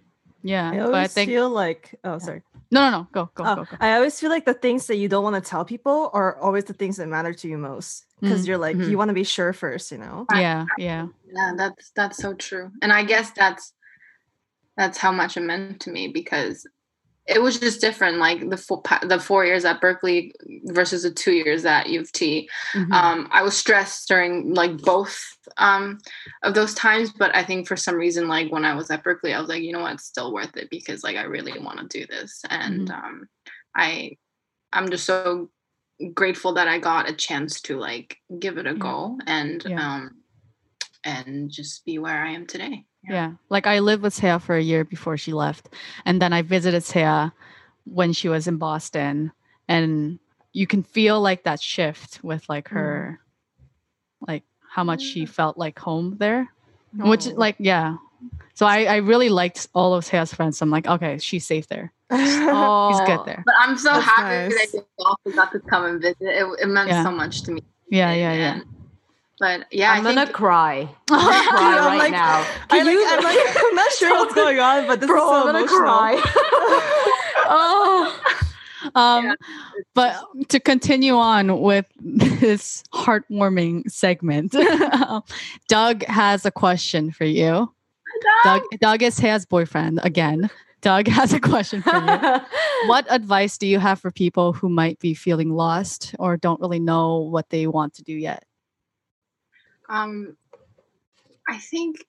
yeah. 0.42 0.70
I 0.70 0.76
but 0.78 0.84
always 0.84 1.04
I 1.04 1.08
think 1.08 1.28
feel 1.28 1.50
like 1.50 1.98
oh 2.04 2.18
sorry. 2.18 2.42
no, 2.70 2.80
no, 2.80 2.90
no, 2.90 3.08
go, 3.12 3.30
go, 3.34 3.44
Oh, 3.44 3.56
go, 3.56 3.64
go. 3.64 3.76
I 3.80 3.94
always 3.94 4.18
feel 4.18 4.30
like 4.30 4.44
the 4.46 4.54
things 4.54 4.86
that 4.86 4.96
you 4.96 5.08
don't 5.08 5.22
want 5.24 5.42
to 5.42 5.48
tell 5.48 5.64
people 5.64 6.10
are 6.12 6.36
always 6.40 6.64
the 6.64 6.72
things 6.72 6.96
that 6.96 7.08
matter 7.08 7.32
to 7.34 7.48
you 7.48 7.58
most 7.58 8.06
because 8.20 8.44
Mhm, 8.44 8.48
you're 8.48 8.58
like 8.58 8.76
you 8.86 8.96
want 8.98 9.08
to 9.10 9.14
be 9.14 9.24
sure 9.24 9.52
first, 9.52 9.92
you 9.92 9.98
know. 9.98 10.26
Yeah, 10.34 10.66
yeah, 10.78 11.08
Yeah, 11.32 11.52
that's 11.56 11.90
that's 11.94 12.18
so 12.18 12.34
true. 12.34 12.70
And 12.82 12.92
I 12.92 13.04
guess 13.04 13.30
that's 13.32 13.72
that's 14.76 14.98
how 14.98 15.12
much 15.12 15.36
it 15.36 15.40
meant 15.40 15.80
to 15.82 15.90
me 15.90 16.08
because 16.08 16.66
it 17.26 17.40
was 17.40 17.58
just 17.58 17.80
different 17.80 18.18
like 18.18 18.50
the 18.50 18.56
four, 18.56 18.82
the 19.02 19.18
4 19.18 19.46
years 19.46 19.64
at 19.64 19.80
Berklee 19.80 20.30
versus 20.64 21.04
the 21.04 21.10
2 21.10 21.32
years 21.32 21.64
at 21.64 21.88
U 21.88 22.00
of 22.00 22.12
T. 22.12 22.48
Mhm. 22.74 22.92
Um 22.92 23.28
I 23.32 23.42
was 23.42 23.56
stressed 23.56 24.08
during 24.08 24.52
like 24.52 24.76
both 24.78 25.18
um 25.56 25.98
of 26.42 26.54
those 26.54 26.74
times, 26.74 27.12
but 27.12 27.34
I 27.34 27.42
think 27.42 27.66
for 27.66 27.76
some 27.76 27.94
reason 27.96 28.28
like 28.28 28.52
when 28.52 28.64
I 28.66 28.74
was 28.74 28.90
at 28.90 29.02
Berklee 29.04 29.34
I 29.34 29.40
was 29.40 29.48
like, 29.48 29.62
you 29.62 29.72
know 29.72 29.80
what, 29.80 29.94
it's 29.94 30.04
still 30.04 30.34
worth 30.34 30.56
it 30.56 30.68
because 30.70 31.02
like 31.02 31.16
I 31.16 31.22
really 31.22 31.58
want 31.58 31.78
to 31.80 31.98
do 32.00 32.06
this 32.06 32.42
and 32.50 32.90
um 32.90 33.28
I 33.74 34.18
I'm 34.72 34.90
just 34.90 35.06
so 35.06 35.50
grateful 36.12 36.52
that 36.54 36.68
I 36.68 36.78
got 36.78 37.08
a 37.08 37.14
chance 37.14 37.60
to 37.62 37.78
like 37.78 38.18
give 38.38 38.58
it 38.58 38.66
a 38.66 38.72
Yeah. 38.72 38.78
go 38.78 39.18
and 39.26 39.64
Yeah. 39.64 39.94
um 39.94 40.10
and 41.04 41.50
just 41.50 41.84
be 41.86 41.98
where 41.98 42.22
I 42.22 42.32
am 42.32 42.46
today. 42.46 42.84
Yeah. 43.08 43.32
Like 43.48 43.66
I 43.66 43.78
lived 43.80 44.02
with 44.02 44.14
Seah 44.14 44.40
for 44.40 44.56
a 44.56 44.62
year 44.62 44.84
before 44.84 45.16
she 45.16 45.32
left, 45.32 45.68
and 46.04 46.20
then 46.20 46.32
I 46.32 46.42
visited 46.42 46.82
Seah 46.82 47.32
when 47.84 48.12
she 48.12 48.28
was 48.28 48.46
in 48.46 48.56
Boston, 48.56 49.32
and 49.68 50.18
you 50.52 50.66
can 50.66 50.82
feel 50.82 51.20
like 51.20 51.44
that 51.44 51.60
shift 51.60 52.22
with 52.22 52.48
like 52.48 52.68
her, 52.68 53.20
mm-hmm. 53.20 54.32
like 54.32 54.44
how 54.70 54.84
much 54.84 55.02
she 55.02 55.26
felt 55.26 55.58
like 55.58 55.78
home 55.78 56.16
there. 56.18 56.48
Which 56.96 57.26
like 57.26 57.56
yeah. 57.58 57.96
So 58.54 58.66
I 58.66 58.84
I 58.84 58.96
really 58.96 59.28
liked 59.28 59.68
all 59.74 59.94
of 59.94 60.04
Seah's 60.04 60.32
friends. 60.32 60.62
I'm 60.62 60.70
like 60.70 60.86
okay, 60.86 61.18
she's 61.18 61.46
safe 61.46 61.66
there. 61.66 61.92
Oh, 62.10 62.90
He's 62.90 63.00
good 63.06 63.26
there. 63.26 63.42
But 63.44 63.54
I'm 63.58 63.76
so 63.76 63.92
That's 63.92 64.04
happy 64.04 64.54
nice. 64.54 64.72
that 64.72 64.74
you 64.74 64.84
also 64.98 65.36
got 65.36 65.52
to 65.52 65.60
come 65.60 65.86
and 65.86 66.00
visit. 66.00 66.16
It, 66.20 66.46
it 66.60 66.66
meant 66.66 66.88
Yeah. 66.88 67.02
so 67.02 67.10
much 67.10 67.42
to 67.42 67.52
me. 67.52 67.62
Yeah, 67.90 68.12
yeah, 68.12 68.32
yeah. 68.32 68.54
And- 68.54 68.64
But 69.40 69.66
yeah, 69.72 69.92
I'm 69.92 70.06
I 70.06 70.10
gonna 70.10 70.24
think, 70.26 70.36
cry. 70.36 70.88
I'm 71.10 71.18
gonna 71.18 71.48
cry 71.50 71.78
I'm 71.78 71.84
right 71.86 71.98
like- 71.98 72.12
now. 72.12 72.46
I 72.70 72.78
Can 72.78 72.86
like, 72.86 72.92
you? 72.92 73.06
I'm 73.08 73.24
like 73.24 73.56
I'm 73.56 73.74
not 73.74 73.92
sure 73.92 74.10
what's 74.16 74.34
going 74.34 74.60
on, 74.60 74.86
but 74.86 75.00
this 75.00 75.08
Bro, 75.08 75.24
is 75.24 75.28
so 75.30 75.34
I'm 75.36 75.46
gonna 75.46 75.58
emotional. 75.58 75.80
cry. 75.82 76.22
oh, 77.46 78.20
Um, 78.94 79.24
Yeah. 79.24 79.34
but 79.94 80.22
to 80.50 80.60
continue 80.60 81.14
on 81.16 81.60
with 81.60 81.86
this 82.00 82.84
heartwarming 82.92 83.90
segment, 83.90 84.54
Doug 85.68 86.04
has 86.04 86.44
a 86.46 86.50
question 86.50 87.10
for 87.10 87.24
you. 87.24 87.72
Doug, 88.44 88.62
Doug 88.80 89.02
is 89.02 89.18
Hayes' 89.18 89.44
boyfriend 89.46 90.00
again. 90.04 90.48
Doug 90.82 91.08
has 91.08 91.32
a 91.32 91.40
question 91.40 91.82
for 91.82 91.96
you. 91.96 92.40
what 92.88 93.06
advice 93.10 93.56
do 93.58 93.66
you 93.66 93.78
have 93.78 93.98
for 93.98 94.10
people 94.10 94.52
who 94.52 94.68
might 94.68 94.98
be 95.00 95.14
feeling 95.14 95.50
lost 95.50 96.14
or 96.18 96.36
don't 96.36 96.60
really 96.60 96.78
know 96.78 97.18
what 97.18 97.48
they 97.50 97.66
want 97.66 97.94
to 97.94 98.02
do 98.02 98.12
yet? 98.12 98.44
Um, 99.88 100.36
I 101.48 101.58
think 101.58 102.04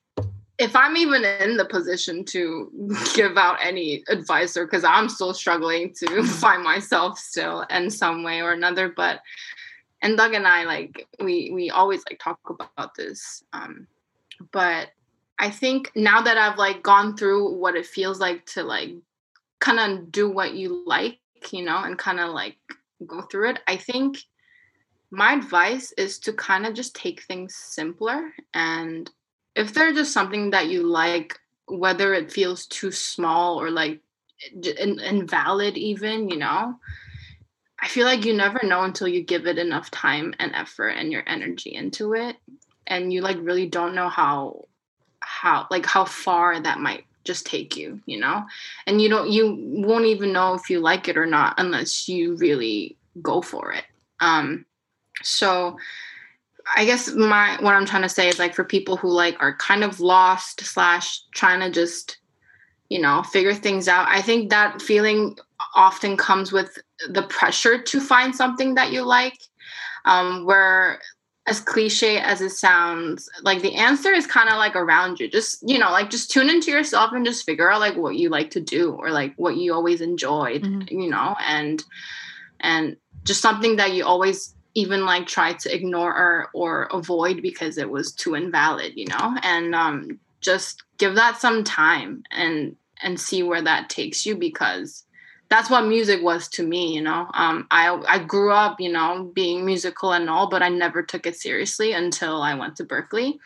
if 0.57 0.75
I'm 0.75 0.95
even 0.95 1.25
in 1.25 1.57
the 1.57 1.65
position 1.65 2.23
to 2.25 2.71
give 3.13 3.37
out 3.37 3.57
any 3.61 4.03
advice, 4.07 4.55
or 4.55 4.65
because 4.65 4.83
I'm 4.83 5.09
still 5.09 5.33
struggling 5.33 5.93
to 5.99 6.23
find 6.41 6.63
myself 6.63 7.19
still 7.19 7.61
in 7.69 7.89
some 7.89 8.23
way 8.23 8.41
or 8.41 8.53
another, 8.53 8.89
but 8.95 9.21
and 10.01 10.17
Doug 10.17 10.33
and 10.33 10.47
I 10.47 10.63
like 10.63 11.07
we 11.19 11.51
we 11.51 11.69
always 11.69 12.03
like 12.09 12.19
talk 12.19 12.39
about 12.49 12.95
this, 12.95 13.43
um, 13.53 13.87
but 14.51 14.89
I 15.39 15.49
think 15.49 15.91
now 15.95 16.21
that 16.21 16.37
I've 16.37 16.57
like 16.57 16.83
gone 16.83 17.17
through 17.17 17.55
what 17.55 17.75
it 17.75 17.85
feels 17.85 18.19
like 18.19 18.45
to 18.47 18.63
like 18.63 18.91
kind 19.59 19.79
of 19.79 20.11
do 20.11 20.29
what 20.29 20.53
you 20.53 20.83
like, 20.85 21.19
you 21.51 21.63
know, 21.63 21.77
and 21.83 21.97
kind 21.97 22.19
of 22.19 22.33
like 22.33 22.57
go 23.05 23.21
through 23.23 23.51
it, 23.51 23.59
I 23.67 23.77
think 23.77 24.19
my 25.15 25.33
advice 25.33 25.91
is 25.93 26.19
to 26.19 26.33
kind 26.33 26.65
of 26.65 26.73
just 26.73 26.95
take 26.95 27.23
things 27.23 27.55
simpler 27.55 28.31
and 28.53 29.09
if 29.55 29.73
there's 29.73 29.95
just 29.95 30.13
something 30.13 30.49
that 30.51 30.67
you 30.67 30.83
like 30.83 31.39
whether 31.67 32.13
it 32.13 32.31
feels 32.31 32.65
too 32.67 32.91
small 32.91 33.59
or 33.59 33.71
like 33.71 34.01
in- 34.53 34.99
invalid 34.99 35.77
even 35.77 36.29
you 36.29 36.37
know 36.37 36.75
i 37.81 37.87
feel 37.87 38.05
like 38.05 38.25
you 38.25 38.33
never 38.33 38.59
know 38.63 38.83
until 38.83 39.07
you 39.07 39.23
give 39.23 39.47
it 39.47 39.57
enough 39.57 39.89
time 39.89 40.33
and 40.39 40.53
effort 40.53 40.89
and 40.89 41.11
your 41.11 41.23
energy 41.27 41.73
into 41.73 42.13
it 42.13 42.35
and 42.87 43.11
you 43.11 43.21
like 43.21 43.37
really 43.39 43.67
don't 43.67 43.95
know 43.95 44.09
how 44.09 44.65
how 45.19 45.65
like 45.71 45.85
how 45.85 46.05
far 46.05 46.59
that 46.59 46.79
might 46.79 47.05
just 47.23 47.45
take 47.45 47.75
you 47.75 47.99
you 48.05 48.19
know? 48.19 48.45
And 48.87 49.01
you 49.01 49.09
don't 49.09 49.29
you 49.29 49.57
won't 49.59 50.05
even 50.05 50.31
know 50.31 50.53
if 50.53 50.69
you 50.69 50.79
like 50.79 51.07
it 51.07 51.17
or 51.17 51.25
not 51.25 51.55
unless 51.57 52.07
you 52.07 52.35
really 52.35 52.95
go 53.21 53.41
for 53.41 53.71
it. 53.73 53.83
Um 54.19 54.65
so 55.25 55.77
i 56.77 56.85
guess 56.85 57.11
my 57.13 57.57
what 57.61 57.75
i'm 57.75 57.85
trying 57.85 58.01
to 58.01 58.09
say 58.09 58.27
is 58.27 58.39
like 58.39 58.53
for 58.53 58.63
people 58.63 58.95
who 58.97 59.09
like 59.09 59.35
are 59.39 59.55
kind 59.57 59.83
of 59.83 59.99
lost 59.99 60.61
slash 60.61 61.21
trying 61.33 61.59
to 61.59 61.69
just 61.69 62.17
you 62.89 62.99
know 63.01 63.23
figure 63.23 63.53
things 63.53 63.87
out 63.87 64.07
i 64.09 64.21
think 64.21 64.49
that 64.49 64.81
feeling 64.81 65.35
often 65.75 66.15
comes 66.17 66.51
with 66.51 66.77
the 67.09 67.23
pressure 67.23 67.81
to 67.81 67.99
find 67.99 68.35
something 68.35 68.75
that 68.75 68.91
you 68.91 69.01
like 69.01 69.37
um 70.05 70.45
where 70.45 70.99
as 71.47 71.59
cliche 71.59 72.17
as 72.17 72.41
it 72.41 72.49
sounds 72.49 73.29
like 73.43 73.61
the 73.61 73.75
answer 73.75 74.11
is 74.11 74.25
kind 74.25 74.49
of 74.49 74.57
like 74.57 74.75
around 74.75 75.19
you 75.19 75.29
just 75.29 75.59
you 75.67 75.77
know 75.77 75.91
like 75.91 76.09
just 76.09 76.31
tune 76.31 76.49
into 76.49 76.71
yourself 76.71 77.11
and 77.13 77.25
just 77.25 77.45
figure 77.45 77.71
out 77.71 77.79
like 77.79 77.95
what 77.95 78.15
you 78.15 78.29
like 78.29 78.49
to 78.49 78.59
do 78.59 78.93
or 78.93 79.11
like 79.11 79.33
what 79.37 79.55
you 79.55 79.71
always 79.73 80.01
enjoyed 80.01 80.63
Mhm. 80.63 80.89
you 80.89 81.09
know 81.09 81.35
and 81.45 81.83
and 82.61 82.97
just 83.23 83.41
something 83.41 83.75
that 83.75 83.93
you 83.93 84.03
always 84.05 84.54
even 84.75 85.05
like 85.05 85.25
try 85.25 85.53
to 85.53 85.73
ignore 85.73 86.13
or 86.13 86.49
or 86.53 86.83
avoid 86.91 87.41
because 87.41 87.77
it 87.77 87.89
was 87.89 88.11
too 88.11 88.35
invalid 88.35 88.93
you 88.95 89.07
know? 89.07 89.35
And 89.41 89.73
um 89.73 90.19
just 90.41 90.83
give 90.97 91.15
that 91.15 91.37
some 91.37 91.63
time 91.63 92.23
and 92.29 92.75
and 93.01 93.19
see 93.19 93.41
where 93.41 93.61
that 93.61 93.89
takes 93.89 94.25
you 94.25 94.35
because 94.35 95.03
that's 95.49 95.69
what 95.69 95.85
music 95.85 96.21
was 96.21 96.47
to 96.49 96.63
me 96.63 96.93
you 96.93 97.01
know? 97.01 97.27
Um 97.33 97.67
i 97.71 97.89
i 98.07 98.19
grew 98.19 98.51
up 98.51 98.79
you 98.79 98.91
know 98.91 99.31
being 99.33 99.65
musical 99.65 100.11
and 100.11 100.29
all 100.29 100.49
but 100.49 100.61
i 100.61 100.69
never 100.69 101.01
took 101.01 101.25
it 101.25 101.35
seriously 101.35 101.93
until 101.93 102.41
i 102.41 102.53
went 102.53 102.75
to 102.75 102.85
berklee. 102.85 103.39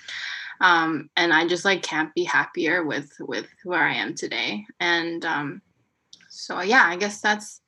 Um 0.61 1.09
and 1.15 1.31
i 1.31 1.47
just 1.47 1.63
like 1.63 1.83
can't 1.83 2.13
be 2.15 2.23
happier 2.23 2.83
with 2.83 3.11
with 3.19 3.47
where 3.63 3.83
i 3.83 3.93
am 3.93 4.15
today. 4.15 4.65
And 4.79 5.23
um 5.25 5.61
so 6.29 6.61
yeah 6.61 6.83
i 6.85 6.95
guess 6.95 7.21
that's 7.21 7.61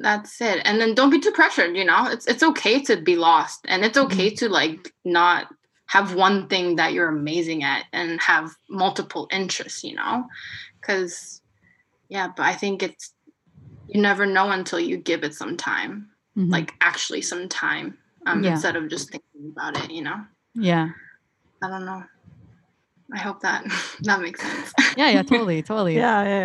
that's 0.00 0.40
it 0.40 0.60
and 0.64 0.80
then 0.80 0.94
don't 0.94 1.10
be 1.10 1.20
too 1.20 1.30
pressured 1.32 1.76
you 1.76 1.84
know 1.84 2.06
it's 2.08 2.26
it's 2.26 2.42
okay 2.42 2.80
to 2.82 2.96
be 3.00 3.16
lost 3.16 3.60
and 3.68 3.84
it's 3.84 3.98
okay 3.98 4.30
to 4.30 4.48
like 4.48 4.92
not 5.04 5.46
have 5.86 6.14
one 6.14 6.48
thing 6.48 6.76
that 6.76 6.92
you're 6.94 7.08
amazing 7.08 7.62
at 7.62 7.84
and 7.92 8.20
have 8.20 8.50
multiple 8.70 9.28
interests 9.30 9.84
you 9.84 9.94
know 9.94 10.24
because 10.80 11.42
yeah 12.08 12.28
but 12.34 12.44
i 12.44 12.54
think 12.54 12.82
it's 12.82 13.12
you 13.86 14.00
never 14.00 14.24
know 14.24 14.50
until 14.50 14.80
you 14.80 14.96
give 14.96 15.24
it 15.24 15.34
some 15.34 15.58
time, 15.58 16.08
Mhm. 16.38 16.50
like 16.50 16.72
actually 16.80 17.20
some 17.20 17.50
time, 17.50 17.98
um, 18.24 18.42
Yeah. 18.42 18.52
instead 18.52 18.76
of 18.76 18.88
just 18.88 19.10
thinking 19.10 19.52
about 19.52 19.76
it. 19.76 19.90
You 19.90 20.02
know, 20.02 20.24
yeah, 20.54 20.88
I 21.62 21.68
don't 21.68 21.84
know. 21.84 22.02
I 23.12 23.18
hope 23.18 23.40
that 23.40 23.62
that 24.04 24.22
makes 24.22 24.40
sense. 24.40 24.72
yeah, 24.96 25.10
yeah, 25.10 25.22
totally, 25.30 25.62
totally. 25.62 25.96
Yeah, 25.96 26.24
yeah, 26.24 26.40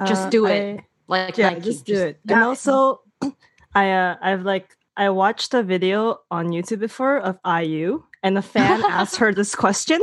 yeah. 0.00 0.06
Just 0.08 0.26
Uh, 0.26 0.30
do 0.30 0.46
it. 0.46 0.80
I- 0.80 0.84
Like 1.08 1.38
yeah, 1.38 1.50
Nike, 1.50 1.62
just 1.62 1.86
do 1.86 1.96
it. 1.96 2.20
And 2.28 2.38
yeah. 2.40 2.46
also, 2.46 3.00
I 3.74 3.90
uh, 3.90 4.16
I've 4.20 4.42
like 4.42 4.76
I 4.96 5.10
watched 5.10 5.54
a 5.54 5.62
video 5.62 6.20
on 6.30 6.48
YouTube 6.48 6.80
before 6.80 7.18
of 7.18 7.38
IU, 7.44 8.04
and 8.22 8.36
a 8.38 8.42
fan 8.42 8.82
asked 8.88 9.16
her 9.16 9.32
this 9.32 9.54
question. 9.54 10.00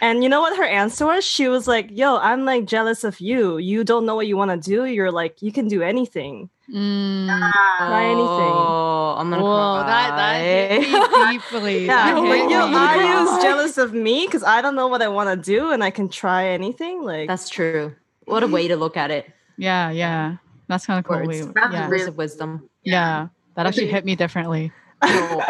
And 0.00 0.22
you 0.22 0.28
know 0.28 0.42
what 0.42 0.56
her 0.58 0.64
answer 0.64 1.06
was? 1.06 1.24
She 1.24 1.48
was 1.48 1.66
like, 1.66 1.88
"Yo, 1.90 2.16
I'm 2.18 2.44
like 2.44 2.66
jealous 2.66 3.02
of 3.02 3.18
you. 3.20 3.58
You 3.58 3.82
don't 3.82 4.06
know 4.06 4.14
what 4.14 4.26
you 4.26 4.36
want 4.36 4.50
to 4.50 4.70
do. 4.70 4.84
You're 4.84 5.10
like, 5.10 5.42
you 5.42 5.52
can 5.52 5.68
do 5.68 5.82
anything." 5.82 6.48
Mm. 6.72 7.28
Ah, 7.30 7.76
Try 7.78 8.04
anything. 8.04 8.20
Oh, 8.20 9.14
I'm 9.18 9.30
gonna 9.30 9.42
Whoa, 9.42 9.84
that 9.86 10.16
that 10.16 10.40
hit 10.42 10.80
me 10.80 11.32
deeply. 11.38 11.86
Yeah, 11.86 12.12
That 12.12 12.24
hit 12.24 12.50
yo, 12.50 12.66
me. 12.66 12.74
IU's 12.76 13.42
jealous 13.42 13.78
of 13.78 13.94
me 13.94 14.26
because 14.26 14.42
I 14.42 14.60
don't 14.60 14.74
know 14.74 14.88
what 14.88 15.00
I 15.00 15.08
want 15.08 15.30
to 15.30 15.36
do, 15.36 15.70
and 15.70 15.82
I 15.82 15.90
can 15.90 16.08
try 16.08 16.48
anything. 16.48 17.02
Like, 17.02 17.28
That's 17.28 17.48
true. 17.48 17.94
What 18.24 18.42
a 18.42 18.48
way 18.48 18.66
to 18.68 18.76
look 18.76 18.96
at 18.96 19.10
it. 19.12 19.32
Yeah, 19.58 19.90
yeah, 19.90 20.36
that's 20.68 20.86
kind 20.86 20.98
of 20.98 21.04
cool. 21.04 21.16
Words. 21.24 21.46
We- 21.46 21.52
That's 21.54 21.72
yeah, 21.72 21.88
Words 21.88 22.04
of 22.06 22.16
wisdom. 22.16 22.68
yeah, 22.84 23.28
that 23.54 23.66
actually 23.66 23.88
hit 23.88 24.04
me 24.04 24.14
differently. 24.16 24.72
No. 25.04 25.42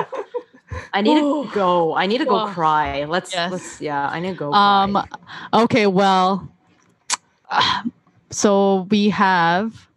I 0.93 1.01
need 1.01 1.19
to 1.21 1.49
go. 1.55 1.95
I 1.95 2.07
need 2.07 2.19
to 2.19 2.25
go 2.25 2.41
Oh. 2.43 2.47
cry. 2.49 3.05
Let's 3.05 3.33
Yes. 3.33 3.51
let's 3.53 3.81
yeah, 3.81 4.09
I 4.09 4.21
need 4.21 4.31
to 4.31 4.35
go 4.37 4.53
Um, 4.53 4.93
cry. 4.93 5.07
okay, 5.65 5.87
well, 5.87 6.49
so 8.31 8.87
we 8.91 9.09
have 9.11 9.89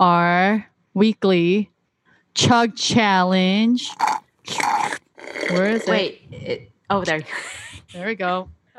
our 0.00 0.66
weekly 0.94 1.70
chug 2.34 2.76
challenge. 2.76 3.88
Where 5.50 5.68
is 5.70 5.82
it? 5.82 5.88
Wait, 5.90 6.70
oh 6.90 7.04
there. 7.04 7.20
There 7.92 8.06
we 8.06 8.14
go. 8.14 8.48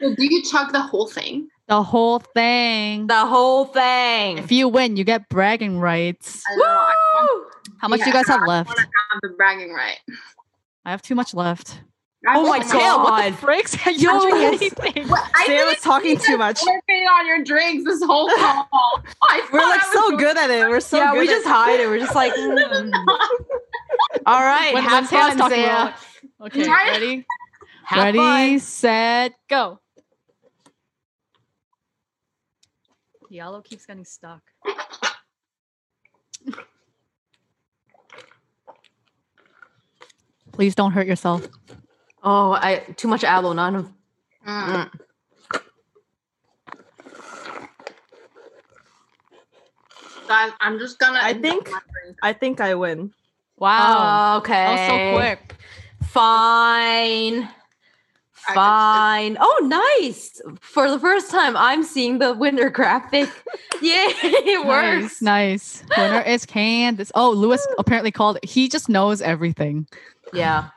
Do 0.00 0.14
you 0.18 0.42
chug 0.44 0.72
the 0.72 0.80
whole 0.80 1.06
thing? 1.08 1.48
The 1.68 1.82
whole 1.82 2.18
thing. 2.18 3.06
the 3.08 3.26
whole 3.26 3.66
thing. 3.66 4.38
If 4.38 4.50
you 4.50 4.68
win, 4.68 4.96
you 4.96 5.04
get 5.04 5.28
bragging 5.28 5.78
rights. 5.78 6.42
I 6.50 6.56
know. 6.56 6.86
Woo! 7.36 7.46
How 7.78 7.88
much 7.88 8.00
Yeah, 8.00 8.06
you 8.06 8.12
guys 8.14 8.26
have 8.28 8.40
I 8.42 8.46
left? 8.46 8.70
have 8.70 8.86
the 9.22 9.28
bragging 9.36 9.72
right. 9.74 9.98
I 10.86 10.90
have 10.90 11.02
too 11.02 11.14
much 11.14 11.34
left. 11.34 11.80
Oh 12.26 12.48
my 12.48 12.56
I- 12.58 12.72
God. 12.72 13.02
What 13.04 13.40
the 13.40 13.46
fricks? 13.46 13.98
You 13.98 14.08
don't 14.08 14.30
drink 14.30 14.60
anything. 14.76 15.08
What? 15.08 15.30
I 15.34 15.44
Sarah 15.46 15.66
was 15.66 15.76
talking 15.80 16.18
too 16.18 16.36
much. 16.38 16.60
Working 16.66 17.06
on 17.06 17.26
your 17.26 17.44
drinks 17.44 17.84
this 17.84 18.02
whole 18.02 18.28
call. 18.36 19.02
We're 19.52 19.60
like 19.60 19.82
so 19.92 20.16
good 20.16 20.36
at 20.38 20.50
it. 20.50 20.68
We're 20.68 20.80
so 20.80 20.96
yeah, 20.96 21.12
good 21.12 21.20
we 21.20 21.28
at 21.28 21.30
just 21.30 21.46
hide 21.46 21.78
it. 21.80 21.86
We're 21.86 21.98
just 22.00 22.14
like, 22.14 22.32
mm. 22.34 22.92
all 24.26 24.40
right, 24.40 24.72
When- 24.74 24.82
have 24.84 25.10
when 25.12 25.20
fun, 25.20 25.36
talking, 25.36 25.56
Saya. 25.58 25.92
we're 26.40 26.46
Okay, 26.46 26.66
ready? 26.68 27.26
Have 27.84 28.04
ready, 28.04 28.18
fun. 28.18 28.58
set, 28.60 29.32
go. 29.48 29.78
Yellow 33.30 33.60
keeps 33.62 33.86
getting 33.86 34.04
stuck. 34.04 34.42
Please 40.52 40.74
don't 40.74 40.92
hurt 40.92 41.06
yourself. 41.06 41.46
Oh, 42.22 42.52
I 42.52 42.78
too 42.96 43.08
much 43.08 43.24
aloe. 43.24 43.52
None 43.52 43.76
of. 43.76 43.92
Mm. 44.46 44.90
Mm. 44.90 44.90
Guys, 50.26 50.52
I'm 50.60 50.78
just 50.78 50.98
gonna. 50.98 51.18
I 51.22 51.34
think- 51.34 51.70
I 52.22 52.32
think 52.32 52.60
I 52.60 52.74
win. 52.74 53.12
Wow. 53.56 54.38
okay. 54.38 54.52
that 54.52 54.70
was 54.70 54.88
so 54.88 55.16
quick. 55.18 55.54
Fine. 56.04 57.48
I 58.48 58.54
Fine. 58.54 59.36
Oh, 59.40 59.96
nice. 60.00 60.40
For 60.60 60.90
the 60.90 60.98
first 60.98 61.30
time, 61.30 61.56
I'm 61.56 61.82
seeing 61.82 62.18
the 62.18 62.34
winner 62.34 62.70
graphic. 62.70 63.28
Yay, 63.82 64.12
it 64.22 64.66
works. 64.66 65.20
Nice. 65.22 65.82
nice. 65.90 65.98
Winner 65.98 66.20
is 66.22 66.46
Candace. 66.46 67.10
Oh, 67.14 67.30
Lewis 67.30 67.66
apparently 67.78 68.10
called 68.12 68.36
it. 68.36 68.44
He 68.44 68.68
just 68.68 68.88
knows 68.88 69.20
everything. 69.22 69.86
Yeah. 70.32 70.68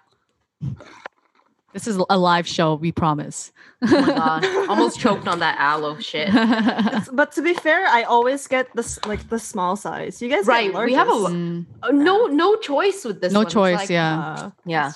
This 1.74 1.88
is 1.88 1.98
a 2.10 2.18
live 2.18 2.46
show, 2.48 2.76
we 2.76 2.92
promise. 2.92 3.54
Oh 3.82 4.02
my 4.02 4.08
god. 4.08 4.46
Almost 4.70 5.00
choked 5.00 5.26
on 5.28 5.40
that 5.40 5.58
aloe 5.58 5.98
shit. 6.00 6.28
It's- 6.28 7.10
but 7.14 7.32
to 7.34 7.42
be 7.42 7.54
fair, 7.54 7.86
I 7.88 8.04
always 8.04 8.46
get 8.48 8.68
this 8.76 9.00
like 9.06 9.30
the 9.30 9.40
small 9.40 9.78
size. 9.78 10.22
You 10.22 10.28
guys, 10.28 10.42
get 10.46 10.48
Right, 10.52 10.74
we 10.86 10.94
have 10.94 11.08
a 11.08 11.12
Mm, 11.12 11.66
no, 11.94 12.26
no 12.28 12.56
choice 12.58 13.06
with 13.06 13.22
this. 13.22 13.32
no 13.32 13.40
one. 13.40 13.50
Choice, 13.50 13.78
like- 13.78 13.90
yeah. 13.90 14.20
Uh, 14.20 14.50
Yeah. 14.66 14.92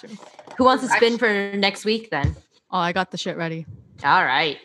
Who 0.57 0.65
wants 0.65 0.83
to 0.83 0.89
spin 0.89 1.17
for 1.17 1.53
next 1.55 1.85
week 1.85 2.09
then? 2.11 2.35
Oh, 2.75 2.79
I 2.79 2.91
got 2.91 3.09
the 3.09 3.17
shit 3.17 3.37
ready. 3.37 3.65
All 4.03 4.25
right. 4.25 4.57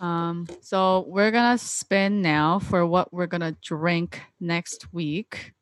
Um, 0.00 0.48
so 0.62 1.04
we're 1.06 1.30
gonna 1.30 1.58
spin 1.58 2.22
now 2.22 2.58
for 2.58 2.84
what 2.84 3.14
we're 3.14 3.28
gonna 3.28 3.56
drink 3.62 4.20
next 4.40 4.92
week. 4.92 5.52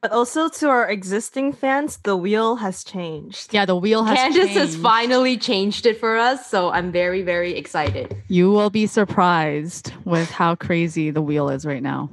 But 0.00 0.12
also 0.12 0.48
to 0.48 0.70
our 0.70 0.88
existing 0.88 1.52
fans, 1.52 1.98
the 2.04 2.16
wheel 2.16 2.56
has 2.56 2.82
changed. 2.84 3.52
Yeah, 3.52 3.66
the 3.66 3.76
wheel 3.76 4.04
has 4.04 4.16
changed. 4.16 4.38
Candace 4.38 4.56
has 4.56 4.76
finally 4.76 5.36
changed 5.36 5.84
it 5.84 6.00
for 6.00 6.16
us, 6.16 6.48
so 6.48 6.70
I'm 6.70 6.90
very, 6.90 7.20
very 7.20 7.52
excited. 7.54 8.16
You 8.28 8.50
will 8.50 8.70
be 8.70 8.86
surprised 8.86 9.92
with 10.06 10.30
how 10.30 10.54
crazy 10.54 11.10
the 11.10 11.20
wheel 11.20 11.50
is 11.50 11.66
right 11.66 11.82
now. 11.82 12.08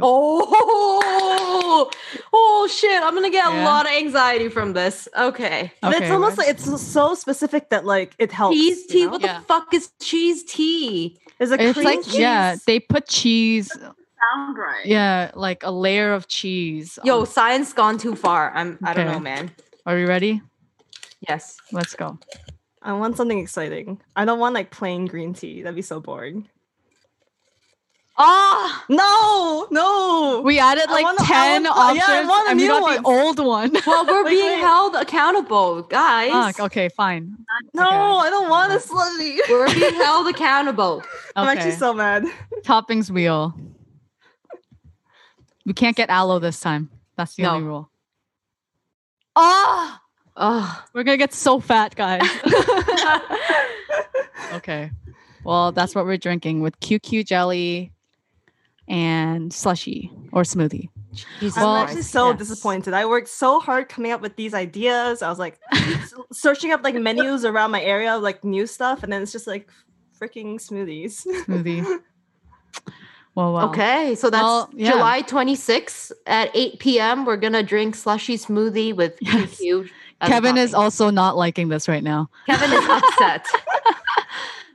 Oh, 0.00 1.90
oh 2.32 2.68
shit! 2.70 3.02
I'm 3.02 3.14
gonna 3.14 3.30
get 3.30 3.46
a 3.46 3.64
lot 3.64 3.86
of 3.86 3.92
anxiety 3.92 4.48
from 4.48 4.72
this. 4.72 5.08
Okay. 5.16 5.72
Okay, 5.82 5.96
it's 5.98 6.10
almost 6.10 6.38
right. 6.38 6.46
like 6.48 6.56
it's 6.56 6.82
so 6.82 7.14
specific 7.14 7.70
that 7.70 7.84
like 7.84 8.14
it 8.18 8.32
helps. 8.32 8.56
Cheese 8.56 8.82
you 8.82 8.88
tea. 8.88 9.04
know? 9.04 9.10
What 9.12 9.20
Yeah. 9.22 9.38
the 9.38 9.44
fuck 9.44 9.72
is 9.74 9.90
cheese 10.00 10.44
tea? 10.44 11.18
Is 11.40 11.50
it 11.50 11.60
It's 11.60 11.74
cream 11.74 11.84
like 11.84 12.02
cheese? 12.04 12.18
yeah, 12.18 12.56
they 12.66 12.80
put 12.80 13.06
cheese. 13.08 13.70
Sound 13.72 14.56
right. 14.58 14.86
Yeah, 14.86 15.30
like 15.34 15.62
a 15.64 15.70
layer 15.70 16.12
of 16.14 16.28
cheese. 16.28 16.98
Yo, 17.04 17.20
on- 17.20 17.26
science 17.26 17.72
gone 17.72 17.98
too 17.98 18.14
far. 18.16 18.52
I'm. 18.54 18.78
I 18.82 18.94
don't 18.94 19.06
know, 19.06 19.20
man. 19.20 19.50
are 19.86 19.94
we 19.96 20.04
ready? 20.04 20.40
Yes. 21.28 21.56
Let's 21.72 21.94
go. 21.94 22.18
I 22.82 22.92
want 22.92 23.16
something 23.16 23.38
exciting. 23.38 24.00
I 24.14 24.24
don't 24.26 24.38
want 24.38 24.54
like 24.54 24.70
plain 24.70 25.06
green 25.06 25.32
tea. 25.34 25.62
That'd 25.62 25.74
be 25.76 25.82
so 25.82 26.00
boring. 26.00 26.48
Ah. 28.16 28.84
No, 28.88 29.66
no. 29.72 30.40
We 30.44 30.60
added 30.60 30.88
like 30.88 31.02
wanna- 31.02 31.18
ten 31.24 31.64
want- 31.64 31.76
options, 31.76 32.04
yeah, 32.08 32.20
I 32.20 32.24
want 32.24 32.46
a 32.46 32.50
and 32.52 32.60
we 32.60 32.66
new 32.66 32.72
got 32.72 32.82
one. 32.82 33.02
the 33.02 33.08
old 33.08 33.38
one. 33.40 33.72
Well, 33.86 34.06
we're 34.06 34.24
Wait, 34.24 34.30
being 34.30 34.52
wait. 34.52 34.60
held 34.60 34.94
accountable, 34.94 35.82
guys. 35.82 36.30
Fuck, 36.30 36.60
okay, 36.66 36.88
fine. 36.90 37.36
no, 37.74 37.82
Okay. 37.84 37.96
I 37.96 38.30
don't 38.30 38.48
want 38.48 38.72
a 38.72 38.78
slushy. 38.78 39.40
We're 39.48 39.66
being 39.74 39.94
held 39.94 40.28
accountable. 40.28 41.02
I'm 41.36 41.48
actually 41.48 41.72
so 41.72 41.92
mad. 41.92 42.24
Toppings 42.62 43.10
wheel. 43.10 43.52
We 45.66 45.72
can't 45.72 45.96
get 45.96 46.08
aloe 46.10 46.38
this 46.38 46.60
time. 46.60 46.90
That's 47.16 47.34
the 47.34 47.42
No. 47.44 47.50
only 47.50 47.66
rule. 47.66 47.90
Ah. 49.34 50.00
Oh. 50.36 50.84
We're 50.92 51.02
gonna 51.04 51.16
get 51.16 51.32
so 51.34 51.58
fat, 51.58 51.96
guys. 51.96 52.22
okay. 54.52 54.90
Well, 55.44 55.72
that's 55.72 55.94
what 55.94 56.06
we're 56.06 56.16
drinking 56.16 56.60
with 56.60 56.78
QQ 56.80 57.26
jelly 57.26 57.92
and 58.88 59.52
slushy 59.52 60.10
or 60.32 60.42
smoothie. 60.42 60.88
Jesus 61.40 61.56
Well, 61.56 61.68
I'm 61.70 61.84
Christ. 61.86 61.90
actually 61.98 62.02
so 62.02 62.30
yes. 62.30 62.38
disappointed. 62.38 62.92
I 62.94 63.06
worked 63.06 63.28
so 63.28 63.60
hard 63.60 63.88
coming 63.88 64.10
up 64.12 64.20
with 64.20 64.34
these 64.36 64.52
ideas. 64.54 65.22
I 65.22 65.28
was 65.30 65.38
like 65.38 65.60
searching 66.32 66.72
up 66.72 66.82
like 66.82 66.94
menus 66.96 67.44
around 67.44 67.70
my 67.70 67.82
area, 67.82 68.16
of 68.16 68.22
like 68.22 68.42
new 68.44 68.66
stuff, 68.66 69.02
and 69.02 69.12
then 69.12 69.22
it's 69.22 69.32
just 69.32 69.46
like 69.46 69.68
freaking 70.20 70.56
smoothies. 70.56 71.24
Smoothie. 71.46 72.00
Well, 73.36 73.52
well. 73.52 73.68
Okay, 73.70 74.14
so 74.14 74.30
that's 74.30 74.40
Well, 74.40 74.70
yeah. 74.74 74.92
July 74.92 75.22
26th 75.22 76.12
at 76.26 76.50
8 76.54 76.78
p.m. 76.78 77.24
We're 77.24 77.36
gonna 77.36 77.64
drink 77.64 77.96
slushy 77.96 78.36
smoothie 78.38 78.94
with 78.94 79.16
Yes. 79.20 79.60
QQ. 79.60 79.90
as 80.20 80.28
a 80.28 80.32
Kevin 80.32 80.56
is 80.56 80.72
also 80.72 81.10
not 81.10 81.36
liking 81.36 81.68
this 81.68 81.88
right 81.88 82.04
now. 82.04 82.30
Kevin 82.46 82.72
is 82.72 82.84
upset. 82.88 83.44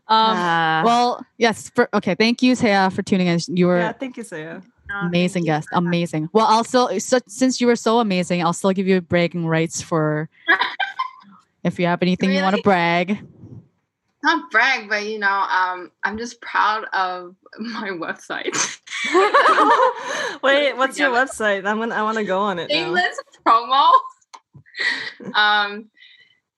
Um, 0.09 0.37
Uh, 0.37 0.83
well, 0.83 1.25
yes. 1.37 1.69
For, 1.69 1.87
okay. 1.93 2.15
Thank 2.15 2.41
you, 2.41 2.55
Saya, 2.55 2.89
for 2.89 3.01
tuning 3.03 3.27
in. 3.27 3.39
You 3.47 3.67
were 3.67 3.79
yeah, 3.79 3.91
thank 3.93 4.17
you, 4.17 4.23
Saya. 4.23 4.61
No, 4.89 4.95
amazing 5.01 5.45
thank 5.45 5.45
guest. 5.45 5.67
Amazing. 5.71 6.29
Well, 6.33 6.47
I'll 6.47 6.63
still 6.63 6.99
so, 6.99 7.19
since 7.27 7.61
you 7.61 7.67
were 7.67 7.75
so 7.75 7.99
amazing, 7.99 8.43
I'll 8.43 8.53
still 8.53 8.71
give 8.71 8.87
you 8.87 9.01
bragging 9.01 9.45
rights 9.45 9.81
for 9.83 10.29
if 11.63 11.79
you 11.79 11.85
have 11.85 12.01
anything 12.01 12.31
you 12.31 12.41
want 12.41 12.55
to 12.55 12.57
Really? 12.57 12.63
brag. 12.63 13.19
Not 14.23 14.51
brag, 14.51 14.89
but 14.89 15.05
you 15.05 15.19
know, 15.19 15.29
um, 15.29 15.91
I'm 16.03 16.17
just 16.17 16.41
proud 16.41 16.85
of 16.91 17.35
my 17.59 17.89
website. 17.89 18.51
Wait, 20.43 20.75
what's 20.75 20.99
your 20.99 21.11
website? 21.11 21.65
I'm 21.65 21.77
gonna, 21.77 21.95
I 21.95 22.01
want 22.01 22.17
to 22.17 22.25
go 22.25 22.39
on 22.39 22.59
it 22.59 22.69
now. 22.69 22.75
Shameless 22.75 23.19
promo. 23.45 23.91
um, 25.35 25.89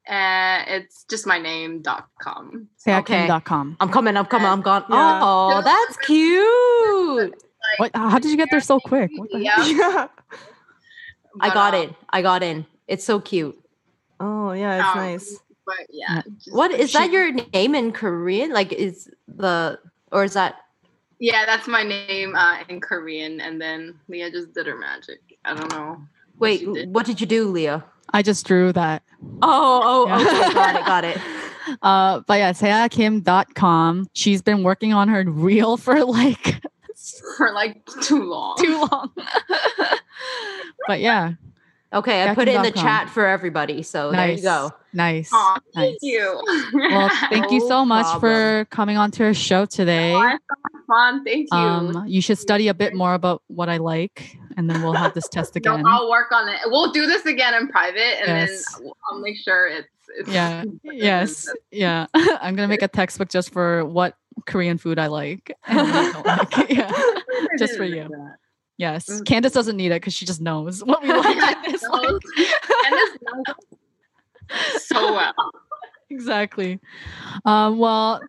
Uh, 0.08 0.64
it's 0.68 1.06
just 1.10 1.28
my 1.28 1.38
name 1.38 1.82
dot 1.82 2.08
com. 2.22 2.68
SeaKim.com. 2.86 3.78
I'm 3.80 3.90
coming. 3.90 4.18
I'm 4.18 4.26
coming. 4.26 4.48
I'm 4.48 4.62
gone. 4.62 4.84
Yeah. 4.90 5.20
Oh, 5.22 5.62
that's 5.64 5.98
cute. 6.06 7.36
What? 7.78 7.92
How 7.94 8.18
did 8.18 8.32
you 8.32 8.38
get 8.38 8.50
there 8.52 8.62
so 8.62 8.80
quick? 8.80 9.12
What 9.16 9.30
the? 9.32 9.40
Yeah, 9.40 9.64
yeah. 9.66 10.08
I 11.40 11.54
got 11.54 11.74
um, 11.76 11.82
it. 11.82 11.96
I 12.10 12.22
got 12.22 12.44
in. 12.44 12.66
It's 12.88 13.06
so 13.06 13.20
cute. 13.20 13.58
Oh 14.20 14.52
yeah, 14.52 14.80
it's 14.80 14.90
Um, 14.90 14.98
nice. 14.98 15.40
But 15.66 15.88
yeah, 15.90 16.22
What 16.52 16.72
is 16.72 16.92
that 16.94 17.12
your 17.12 17.32
name 17.32 17.76
in 17.76 17.92
Korean? 17.92 18.52
Like 18.52 18.74
is 18.74 19.10
the 19.28 19.80
or 20.12 20.24
is 20.24 20.34
that 20.34 20.56
Yeah, 21.20 21.46
that's 21.46 21.68
my 21.68 21.84
name 21.84 22.36
uh, 22.36 22.64
in 22.68 22.82
Korean, 22.82 23.40
and 23.40 23.62
then 23.62 24.00
Leah 24.10 24.32
just 24.32 24.54
did 24.54 24.66
her 24.66 24.76
magic. 24.76 25.22
I 25.46 25.54
don't 25.54 25.72
know. 25.72 26.02
What 26.38 26.40
wait, 26.40 26.74
did. 26.74 26.94
what 26.94 27.06
did 27.06 27.22
you 27.22 27.28
do, 27.28 27.48
Leah? 27.48 27.84
I 28.14 28.22
just 28.22 28.46
drew 28.46 28.74
that. 28.74 29.04
Oh, 29.42 29.82
oh, 29.84 30.08
Yeah. 30.08 30.18
okay, 30.20 30.54
got 30.54 30.76
it, 30.76 30.86
got 30.86 31.04
it. 31.06 31.18
Uh, 31.84 32.22
but 32.28 32.40
yeah, 32.40 32.52
SeaKim.com. 32.52 34.08
She's 34.14 34.42
been 34.42 34.64
working 34.64 34.94
on 34.94 35.08
her 35.08 35.24
reel 35.24 35.78
for 35.78 36.04
like 36.04 36.60
for 37.38 37.52
like 37.54 37.86
too 38.02 38.24
long. 38.24 38.58
too 38.58 38.80
long. 38.92 39.12
but 40.88 41.00
yeah, 41.00 41.34
Okay, 41.94 42.24
I 42.24 42.34
put 42.34 42.48
it 42.48 42.56
in 42.56 42.62
the 42.62 42.70
Yakin.com. 42.70 42.84
chat 42.84 43.10
for 43.10 43.26
everybody. 43.28 43.84
So 43.84 44.12
there 44.12 44.32
you 44.32 44.42
go. 44.42 44.72
Nice. 44.94 45.30
Aw, 45.34 45.60
nice. 45.76 45.90
thank 45.90 45.98
you. 46.02 46.42
Well, 46.74 47.10
thank 47.30 47.52
you 47.52 47.60
so 47.68 47.84
much 47.86 48.06
problem. 48.06 48.22
for 48.22 48.66
coming 48.72 48.98
on 48.98 49.12
to 49.12 49.26
our 49.26 49.34
show 49.34 49.66
today. 49.66 50.14
It's 50.16 50.44
so 50.50 50.80
fun. 50.88 51.24
Thank 51.26 51.50
you. 51.52 51.58
Um, 51.58 52.06
you 52.08 52.22
should 52.22 52.40
study 52.40 52.70
a 52.70 52.74
bit 52.74 52.96
more 52.96 53.14
about 53.14 53.44
what 53.48 53.68
I 53.70 53.78
like, 53.78 54.38
and 54.58 54.70
then 54.70 54.82
we'll 54.82 54.94
have 54.94 55.14
this 55.14 55.28
test 55.32 55.56
No, 55.56 55.60
again. 55.76 55.84
I'll 55.88 56.10
work 56.10 56.32
on 56.32 56.48
it. 56.50 56.60
We'll 56.66 56.92
do 56.92 57.06
this 57.06 57.26
again 57.26 57.54
in 57.54 57.68
private, 57.68 58.20
and 58.20 58.28
Yes. 58.50 58.76
then 58.80 58.92
I'll 59.10 59.20
make 59.20 59.38
sure 59.38 59.68
it's. 59.68 59.88
it's 60.18 60.30
Yeah. 60.30 60.64
Yes. 60.84 61.48
Yeah. 61.72 62.08
I'm 62.14 62.56
gonna 62.56 62.68
make 62.68 62.82
a 62.82 62.88
textbook 62.88 63.30
just 63.30 63.52
for 63.52 63.86
what 63.86 64.16
Korean 64.46 64.78
food 64.78 65.00
I 65.00 65.08
like. 65.08 65.52
and 65.68 65.80
I 65.80 66.22
like. 66.58 66.70
Yeah. 66.70 66.92
Just 67.60 67.76
for 67.78 67.84
you. 67.84 68.10
Yes. 68.78 69.06
Mm. 69.08 69.26
Candace 69.26 69.52
doesn't 69.54 69.78
need 69.78 69.92
it 69.92 70.02
because 70.02 70.14
she 70.14 70.26
just 70.26 70.42
knows 70.42 70.84
what 70.84 71.02
we 71.04 71.10
like 71.14 71.26
and 71.68 71.80
Knows. 71.82 72.20
this 72.24 73.18
knows 73.22 73.56
so 74.80 75.14
well. 75.14 75.34
exactly. 76.10 76.80
Um, 77.46 77.78
well, 77.78 78.20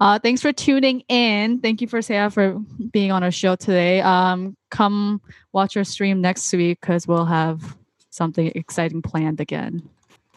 uh, 0.00 0.18
thanks 0.18 0.40
for 0.42 0.52
tuning 0.52 1.02
in. 1.08 1.60
Thank 1.60 1.80
you 1.80 1.86
for 1.86 2.02
Saya 2.02 2.30
for 2.30 2.58
being 2.90 3.12
on 3.12 3.22
our 3.22 3.30
show 3.30 3.54
today. 3.56 4.00
Um, 4.00 4.56
come 4.70 5.20
watch 5.52 5.76
our 5.76 5.84
stream 5.84 6.20
next 6.20 6.52
week 6.52 6.80
because 6.80 7.06
we'll 7.06 7.26
have 7.26 7.76
something 8.10 8.50
exciting 8.54 9.02
planned 9.02 9.40
again. 9.40 9.88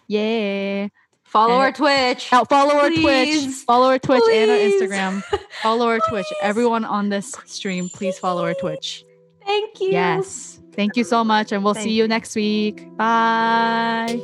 Yay! 0.07 0.91
Follow 1.23 1.53
And- 1.53 1.61
our 1.63 1.71
Twitch. 1.71 2.31
Now 2.31 2.43
follow 2.43 2.75
our 2.75 2.89
Twitch, 2.89 3.45
follow 3.65 3.87
our 3.87 3.97
Twitch 3.97 4.21
and 4.31 4.51
our 4.51 4.57
Instagram. 4.57 5.23
Follow 5.63 5.87
our 5.87 5.99
Twitch. 6.09 6.27
Everyone 6.41 6.85
on 6.85 7.09
this 7.09 7.33
stream, 7.45 7.89
please 7.89 8.19
follow 8.19 8.43
our 8.43 8.53
Twitch. 8.53 9.03
Thank 9.45 9.79
you. 9.81 9.89
Yes. 9.89 10.59
Thank 10.73 10.95
you 10.95 11.03
so 11.03 11.23
much, 11.23 11.51
and 11.51 11.63
we'll 11.63 11.73
Thank 11.73 11.85
see 11.85 11.91
you 11.91 12.03
you. 12.03 12.07
next 12.07 12.35
week. 12.35 12.87
Bye. 12.97 14.19